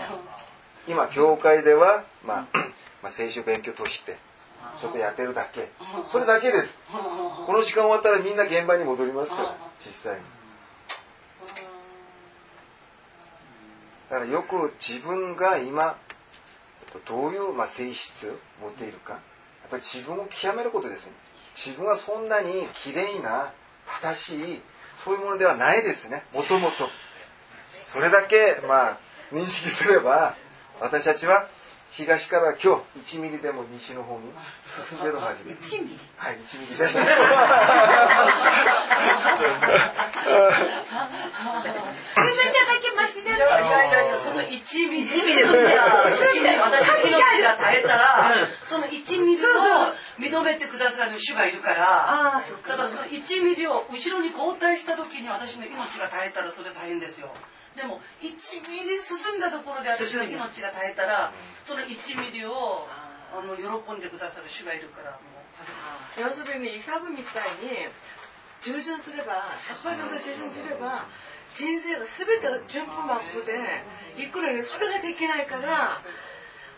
[0.90, 2.46] 今、教会では、まあ、
[3.02, 4.18] まあ、聖書勉強として、
[4.80, 5.70] ちょっとやってるだけ。
[6.06, 6.78] それだけです。
[7.46, 10.20] この時間終わったらみんな現場に戻りますから、実際に。
[14.10, 15.96] だからよく自分が今、
[17.06, 19.12] どういうまあ性質を持っているか。
[19.12, 19.20] やっ
[19.70, 21.12] ぱり自分を極めることですね。
[21.54, 23.52] 自分はそんなに綺麗な、
[24.02, 24.62] 正しい、
[25.04, 26.24] そういうものではないですね。
[26.32, 26.88] もともと。
[27.84, 28.98] それだけ、まあ、
[29.32, 30.36] 認識すれば、
[30.80, 31.46] 私たちは
[31.92, 34.30] 東から今日1ミリでも西の方に
[34.64, 35.76] 進んでるはずです。
[35.76, 35.98] 1ミリ？
[36.16, 36.84] はい、1ミリです。
[36.88, 37.08] すべて
[42.66, 43.40] だけマシでいやい
[43.90, 49.48] やいや、その1ミリで、私の命が絶えたら、その1ミリを
[50.18, 57.34] 認めてくださる主がいるから、だからその1ミリを後ろに交代した時に私の命が絶えたらそれ大変ですよ。
[57.80, 58.28] でも1
[58.68, 61.32] ミリ進んだところで私の命が絶えたら
[61.64, 62.84] その1ミリを
[63.32, 63.64] あの喜
[63.96, 67.88] んでくださる主がいるからもう要するにイサブみたいに
[68.60, 71.08] 従順すれば100%従順すれば
[71.54, 76.02] 人生が全てが順風満帆でいくらにそれができないから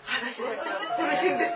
[0.06, 1.44] 私たちは苦しんで。
[1.44, 1.50] る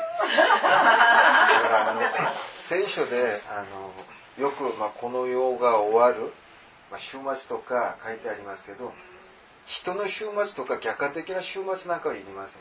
[2.56, 6.32] 聖書であのよく、まあ、この世が終わる、
[6.90, 8.92] まあ、週末とか書いてありますけど
[9.66, 12.60] 人の週末とか客観的な週末なんかはいりません。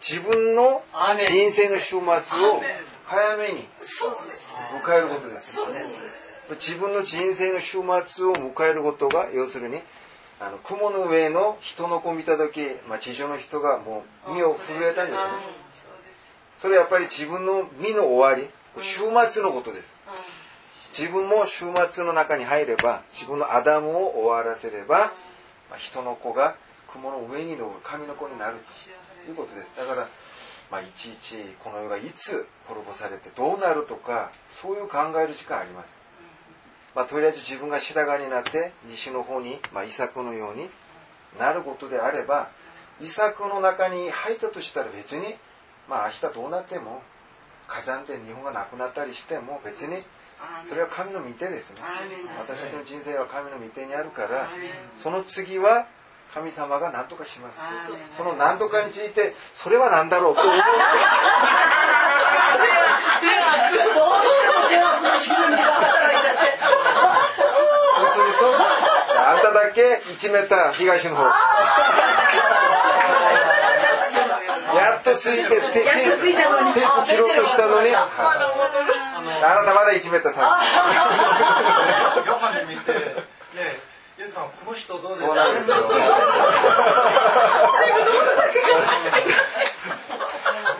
[0.00, 0.82] 自分の
[1.28, 2.02] 人生の週末を
[3.04, 3.68] 早めに
[4.84, 5.58] 迎えることです。
[6.50, 9.80] 自分の人生の週末を迎えることが、要するに、
[10.38, 15.44] あの雲の上の人の子を見た時、まあ、地上の人がもう身を震えたんですよね。
[16.58, 18.48] それはやっぱり自分の身の終わり、
[18.80, 19.94] 週末のことです。
[20.96, 25.12] 自分も週末の中に入れば、自分のアダムを終わらせれば、
[25.70, 26.56] まあ、人の子が
[26.92, 28.58] 雲の上に乗る神の子になる
[29.24, 29.72] ということです。
[29.76, 30.08] だから、
[30.70, 35.92] まあ、いちいちこの世がいつ滅ぼされてどうなるとかそういう考える時間ありません、
[36.94, 40.68] まあ、とりあえず自分が白髪になって西の方に、まあ、イサクのように
[41.38, 42.50] なることであれば
[43.00, 45.34] イサクの中に入ったとしたら別に、
[45.88, 47.02] まあ、明日どうなっても
[47.68, 49.98] 火山で日本がなくなったりしても別に
[50.64, 51.76] それは神の御手ですね。
[52.38, 54.48] 私たちの人生は神の御手にあるから
[55.02, 55.86] その次は
[56.34, 57.58] 神様が何とかします。
[58.16, 60.60] その何とかについてそれは何だろうと思って。
[60.60, 60.66] そ
[68.06, 68.46] うすると
[69.28, 71.22] あんただけ1メーター東の方
[74.76, 76.26] やっとついてテープ
[77.06, 80.36] 切ろうとしたのにあなたまだ1メーター3。
[82.26, 82.98] ヨハネ見て、ね、
[84.18, 85.26] イエスさん、この人どうですか？
[85.26, 85.76] そうなんですよ。
[85.76, 85.98] この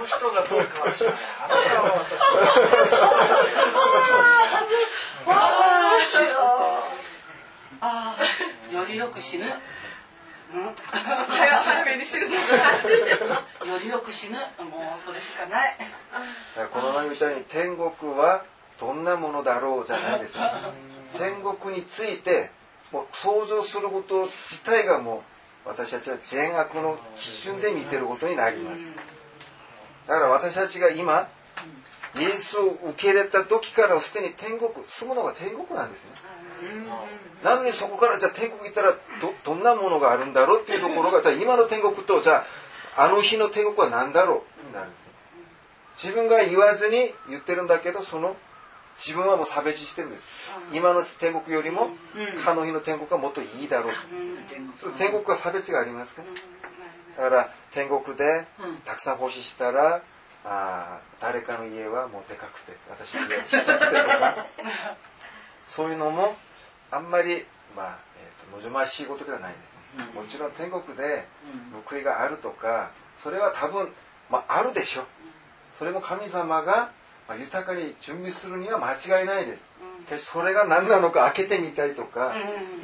[0.07, 1.41] 人がどうかします。
[1.43, 2.07] あなたは
[6.01, 6.17] 私
[7.81, 9.45] ああ、よりよく死ぬ。
[10.53, 12.29] 早めに死ぬよ
[13.83, 15.77] りよく死ぬもうそれしかない
[16.73, 18.45] この前みたいに天国は
[18.81, 20.35] どんなものだろうじゃないです。
[20.35, 20.73] か
[21.19, 22.51] 天国について
[22.93, 25.25] もう想像すること自体がも
[25.65, 28.83] う私たちは善悪の基準で見てることになります。
[30.07, 31.29] だから私たちが今
[32.15, 36.11] イエスを受け入れた時からすでに天国住むのが天国なんですね。
[37.43, 39.63] なのにそこからじゃあ天国行ったらどどん。
[39.63, 40.33] なものがあるん。
[40.33, 42.45] だろうっていうところがじゃあ今の天国とじゃ
[42.97, 44.91] ああの日の天国は何だろうになるん。
[44.91, 44.97] で
[45.99, 47.67] す自分が言わずに言ってるん。
[47.67, 48.37] だけどその
[48.99, 50.11] 自分はもう差別してるん。
[50.11, 51.91] です今の天国よりも
[52.45, 53.93] かの日の天国がもっといいだろう
[54.99, 56.23] 天国は差別がありますか
[57.19, 58.47] らだから天国で
[58.85, 59.17] たくさん。
[59.17, 60.03] 奉仕したら
[60.45, 64.47] あ誰かの家はもうでかくて私の家はちっちゃくてとか
[65.65, 66.37] そういうのも
[66.91, 67.45] あんまり
[67.77, 71.27] まあ、えーと、望ましいことではないですね、もちろん天国で
[71.89, 72.91] 報いがあるとか
[73.23, 73.89] それは多分、
[74.31, 75.05] まあ、あるでしょ。
[75.79, 76.91] それも神様が
[77.39, 79.67] 豊かに準備するには間違いないです。
[80.17, 82.35] しそれが何なのか開けてみたいとか、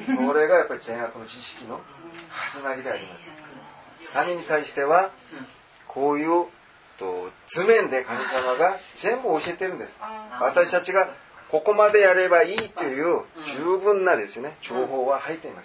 [0.04, 1.80] それがやっぱり善悪の知識の
[2.28, 4.12] 始まりであります。
[4.12, 5.10] 神に対しては、
[5.86, 6.46] こういう
[6.98, 9.98] と図面で神様が全部教えてるんです。
[10.40, 11.08] 私たちが
[11.52, 15.62] ここまでやればいいという十分なですね、情報は入っていま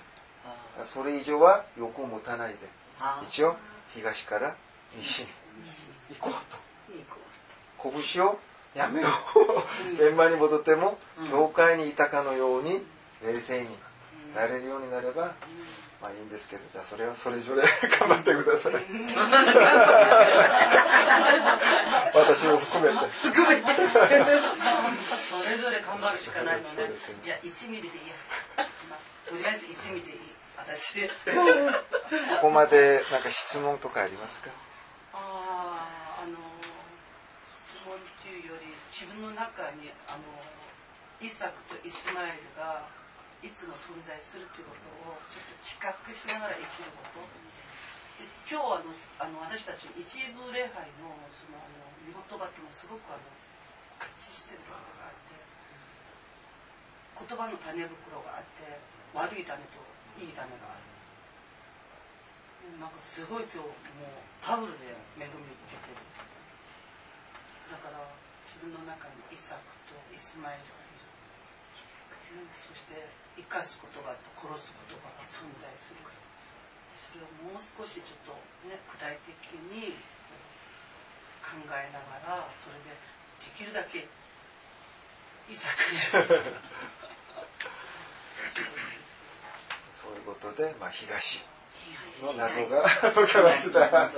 [0.86, 0.94] す。
[0.94, 2.58] それ以上は欲を持たないで、
[3.26, 3.56] 一応
[3.96, 4.54] 東から
[4.98, 5.28] 西に。
[6.20, 6.58] 行こうと。
[8.14, 8.38] 拳を
[8.76, 9.94] やめよう。
[9.94, 10.98] 現場に戻っても、
[11.32, 12.84] 教会にいたかのように
[13.26, 13.70] 冷静に
[14.36, 15.36] なれるようになれば、
[16.02, 17.64] まあいいんですけど、じゃあそれはそれぞれ
[18.00, 18.74] 頑張ってください。
[22.14, 23.08] 私も含めて。
[23.22, 23.66] 含めて。
[25.18, 26.90] それぞれ頑張るしかないのね。
[27.24, 28.16] いや、1ミリでいいや。
[28.90, 30.20] まあ、とりあえず1ミリでいい。
[30.58, 31.08] 私。
[31.10, 31.12] こ
[32.42, 34.50] こまでなんか質問とかありますか？
[38.98, 40.24] 自分の中にあの
[41.22, 42.82] イサクとイスマエルが
[43.46, 47.22] いつも存在するということをちょっと知覚しながら生きること。
[48.50, 48.90] 今日あの
[49.22, 53.22] あの私たち一部礼拝のそのあの見言葉っていうのはすごくあの
[54.02, 55.46] 合致してるところがあって言
[57.38, 58.82] 葉の種袋があって
[59.14, 59.86] 悪い種と
[60.18, 60.90] いい種がある。
[62.82, 66.04] なんかすごい今日もうダブルで恵みを受けてる
[67.72, 68.04] だから
[68.44, 70.92] 自分の中にイサクとイスマイルがい
[72.44, 73.08] る、そして
[73.38, 76.02] 生かす言葉と殺す言葉が存在する
[76.98, 78.34] それをもう少しちょっと
[78.68, 79.32] ね具体的
[79.70, 79.94] に
[81.46, 82.98] 考えながらそれで
[83.40, 84.10] できるだけ
[85.48, 86.02] イサクに
[89.94, 91.46] そういうことで、まあ、東。
[92.22, 92.84] の謎が
[93.14, 94.12] 解けました。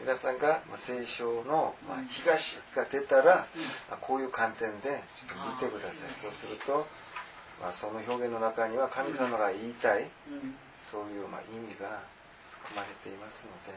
[0.00, 1.74] 皆さんが聖書の
[2.08, 3.46] 東が出たら
[4.00, 6.08] こういう観点でちょっと見てください。
[6.14, 6.86] そうすると、
[7.62, 10.10] まあ、その表現の中には神様が言いたい
[10.82, 12.02] そういうまあ意味が
[12.66, 13.70] 含まれていますので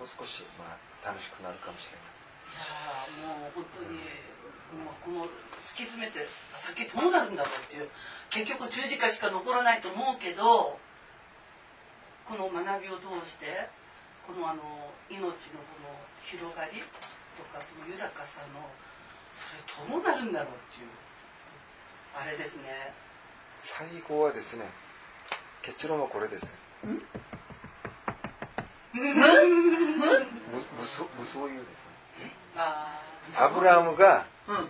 [0.00, 2.22] もう少しまあ楽しくなるかもしれません。
[3.20, 4.00] いやもう本当に、
[4.80, 5.24] もうこの
[5.60, 6.24] 突き詰めて
[6.56, 7.88] 先どうなるんだろうっていう
[8.30, 10.80] 結局十字架しか残らないと思うけど
[12.24, 13.68] この学びを通して
[14.24, 14.62] このあの
[15.12, 15.20] 命
[15.52, 15.92] のこの
[16.24, 16.80] 広がり
[17.36, 18.64] とかその豊かさの
[19.28, 20.88] それどうなるんだろうっていう
[22.16, 22.92] あれですね
[23.56, 24.64] 最後はですね
[25.62, 26.54] 結論はこれです。
[26.82, 27.00] 無
[30.86, 31.04] 双
[31.40, 32.32] 無言うですね。
[32.56, 34.68] アブラハムが、うん、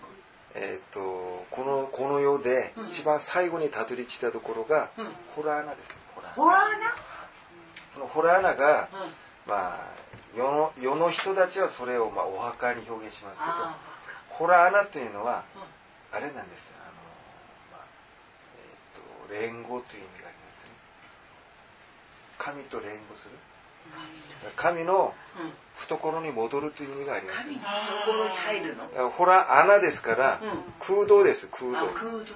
[0.55, 6.35] えーと、このこの世で一番最後にたどり着いたところが、うん、ホラー穴ですねホラー。
[6.67, 6.95] 穴
[7.95, 8.89] そのホラー穴が、
[9.47, 10.03] まあ
[10.37, 13.53] 世の世の人たちはそれをまあお墓に表現しますけど
[14.29, 15.45] ホラー穴というのは、
[16.13, 16.82] あれなんですあの、まあえーと、
[19.33, 20.71] 連合という意味がありますね。
[22.39, 23.39] 神と連合する？
[24.57, 25.15] 神の。
[25.75, 29.11] 懐に戻るという意味があります、神の懐に入るの？
[29.11, 30.41] ホラ穴ですから、
[30.79, 31.89] 空洞です空洞。
[31.95, 32.27] 空洞、はい、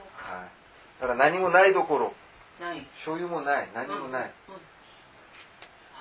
[1.00, 2.14] だから何もないどころ。
[3.04, 3.68] 所有もない。
[3.74, 4.32] 何もない、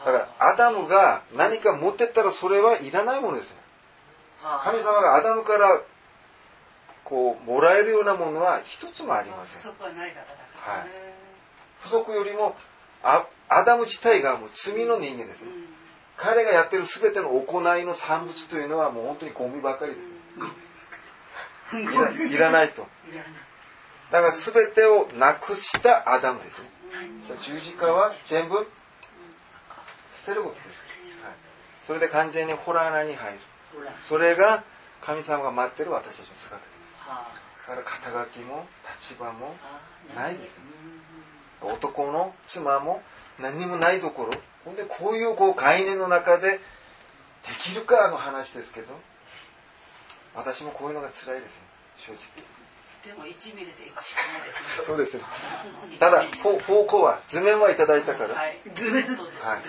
[0.06, 3.58] だからアダムが何か持ってったらそれはいらないものですよ。
[4.64, 5.82] 神様がアダムから
[7.04, 9.74] こうもらえるようなものは一つもありません。
[9.74, 10.32] 不足はないからだ
[10.66, 10.88] はい。
[11.82, 12.56] 不足よりも
[13.04, 15.52] アアダム自体がもう罪の人間です、ね、
[16.18, 20.12] 彼がやってる全ての行いの産物というのはもう本当にゴミばかりです。
[21.74, 22.72] いらいらない。
[22.74, 22.88] と。
[24.12, 26.70] だから全てをなくしたアダムですね。
[27.42, 28.68] 十字架は全部
[30.16, 30.86] 捨てることです、
[31.24, 31.34] はい、
[31.84, 33.40] それで完全にホラー穴に入る。
[34.08, 34.64] それが
[35.02, 38.68] 神様が待ってる私たちの姿ですだから肩書きも
[39.00, 39.56] 立場も
[40.16, 40.62] ないです。
[41.62, 43.02] 男の妻も
[43.40, 44.32] 何にもないところ。
[44.64, 46.60] ほんでこういうこう概念の中でで
[47.60, 48.88] きるかの話ですけど
[50.36, 51.66] 私もこういうのが辛いですね
[51.98, 52.20] 正直。
[53.06, 54.68] でも1ミリでいくしかないですね。
[54.84, 55.24] そうですね
[56.00, 58.60] ただ方方向は図面はいただいたから、はい。
[58.76, 59.60] 図面そうです、はい。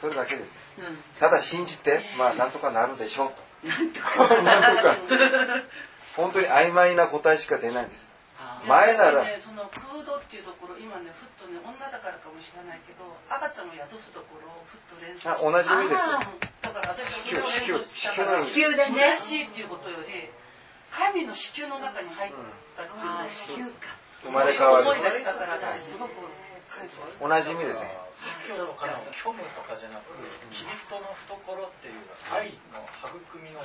[0.00, 0.58] それだけです。
[0.78, 0.98] うん。
[1.20, 3.68] ただ信じてまあなんとかなるでしょうと。
[3.68, 4.08] なんとか
[6.16, 8.06] 本当に曖昧な答えしか出ないんです。
[8.66, 9.24] 前なら。
[9.24, 15.50] ね、その空洞っていうところ今ねふっとね女だからかもしれないけど赤ちゃんを宿すところをふっと連想あして。
[15.50, 16.08] 同じ意味です。
[16.08, 16.18] よ
[16.62, 19.04] だから私はそれを連想したから子宮子宮でね。
[19.14, 20.30] 嬉しいっていうことより
[20.90, 22.32] 神の子宮の中に入っ
[22.76, 24.04] たっていうああこと子宮か。
[24.24, 26.16] 生まれ変わる思い出したから私すごく
[27.20, 27.82] 同じ意味です。
[27.82, 27.92] ね
[28.48, 28.72] 仏教の
[29.12, 30.14] 虚無とかじゃなく
[30.50, 32.00] キリストの懐っていう
[32.32, 33.60] 愛の育みの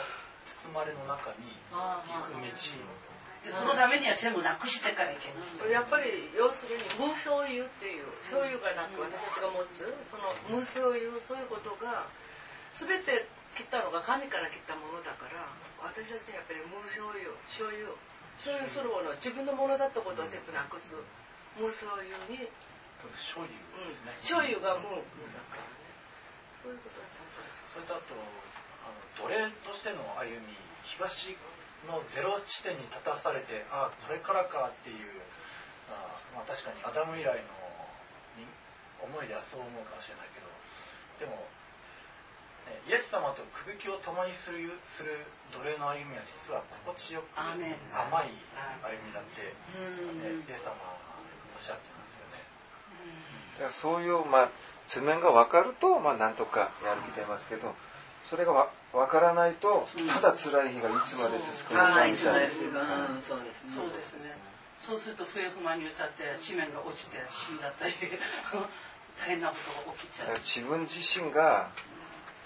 [0.65, 2.49] 包まれの中にあ行く道
[3.39, 5.71] でそのためには全部なくしてからいけない。
[5.71, 12.11] やっぱり要するに無所有っていう所有がなく私たちが持つその無所有そういうことが
[12.75, 15.47] 全て切ったのが神から切ったものだから
[15.79, 17.95] 私たちはやっぱり無所有所有
[18.39, 20.95] 所有するもの自分のものだったことは全部なくす。
[21.59, 22.47] 無所有に、
[23.11, 25.03] 所有うんですね、所有が無だ
[25.51, 25.91] からね。
[26.63, 28.15] そういうことはちゃんとそれとあと
[29.19, 31.35] 奴隷としての歩み東
[31.87, 35.21] のゼロ地点に立たされてああこれからかっていう
[35.91, 37.43] あまあ確かにアダム以来の
[38.39, 38.47] に
[39.03, 40.47] 思いではそう思うかもしれないけど
[41.23, 41.47] でも
[42.67, 50.21] ねイエス様と空気を共にするする奴隷の歩みは実は心地よく甘い歩みだって、うん。
[50.21, 50.97] ね、イエス様は
[51.55, 52.45] おっしゃってますよね。
[53.53, 54.49] だからそういう、まあ、
[54.85, 57.73] 図面が分かると、まあ、なんとかやる気出ますけど
[58.29, 64.37] それがわ分からないとただ辛い日がいつまで続くのかみたいなそうですそうですね。
[64.77, 67.93] そうすると笛不満に移って地面が落ちて死んじゃったり
[69.19, 70.37] 大変なことが起きちゃう。
[70.37, 71.69] 自分自身が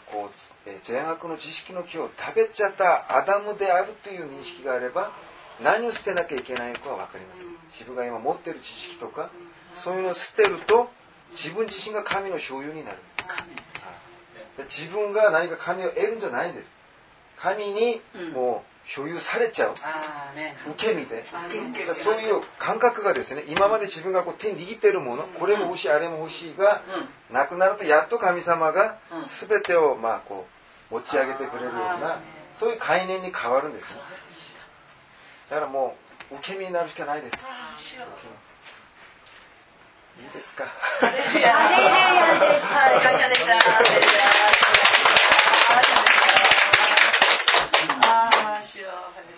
[0.07, 5.11] こうえー善悪の知識の木を食べちゃったアダムであるという認識があれば
[5.61, 7.41] 何を捨てなきゃいけないのかは分かります
[7.71, 9.29] 自分が今持ってる知識とか
[9.75, 10.89] そういうのを捨てると
[11.31, 13.17] 自分自身が神の所有になるんです。
[13.55, 13.62] で
[14.59, 16.71] 自分が何か神を得るんじゃないんです。
[17.39, 18.01] 神に
[18.33, 19.73] もう所有されちゃう。
[19.83, 21.25] ああね受け身で
[21.95, 26.81] そういう感覚がですね今まで自分がこう手に握ってるものこれも欲しいあれも欲しいが
[27.31, 30.45] なくなるとやっと神様が全てをまあこ
[30.91, 32.21] う持ち上げてくれるような
[32.59, 33.99] そういう概念に変わるんですね。
[35.49, 35.95] だからも
[36.31, 37.37] う受け身になるしかないです
[40.21, 40.65] いいですか？
[41.01, 41.07] で。
[41.09, 41.11] は
[42.99, 43.53] い、感謝でした。
[48.05, 49.32] ああ、しよう。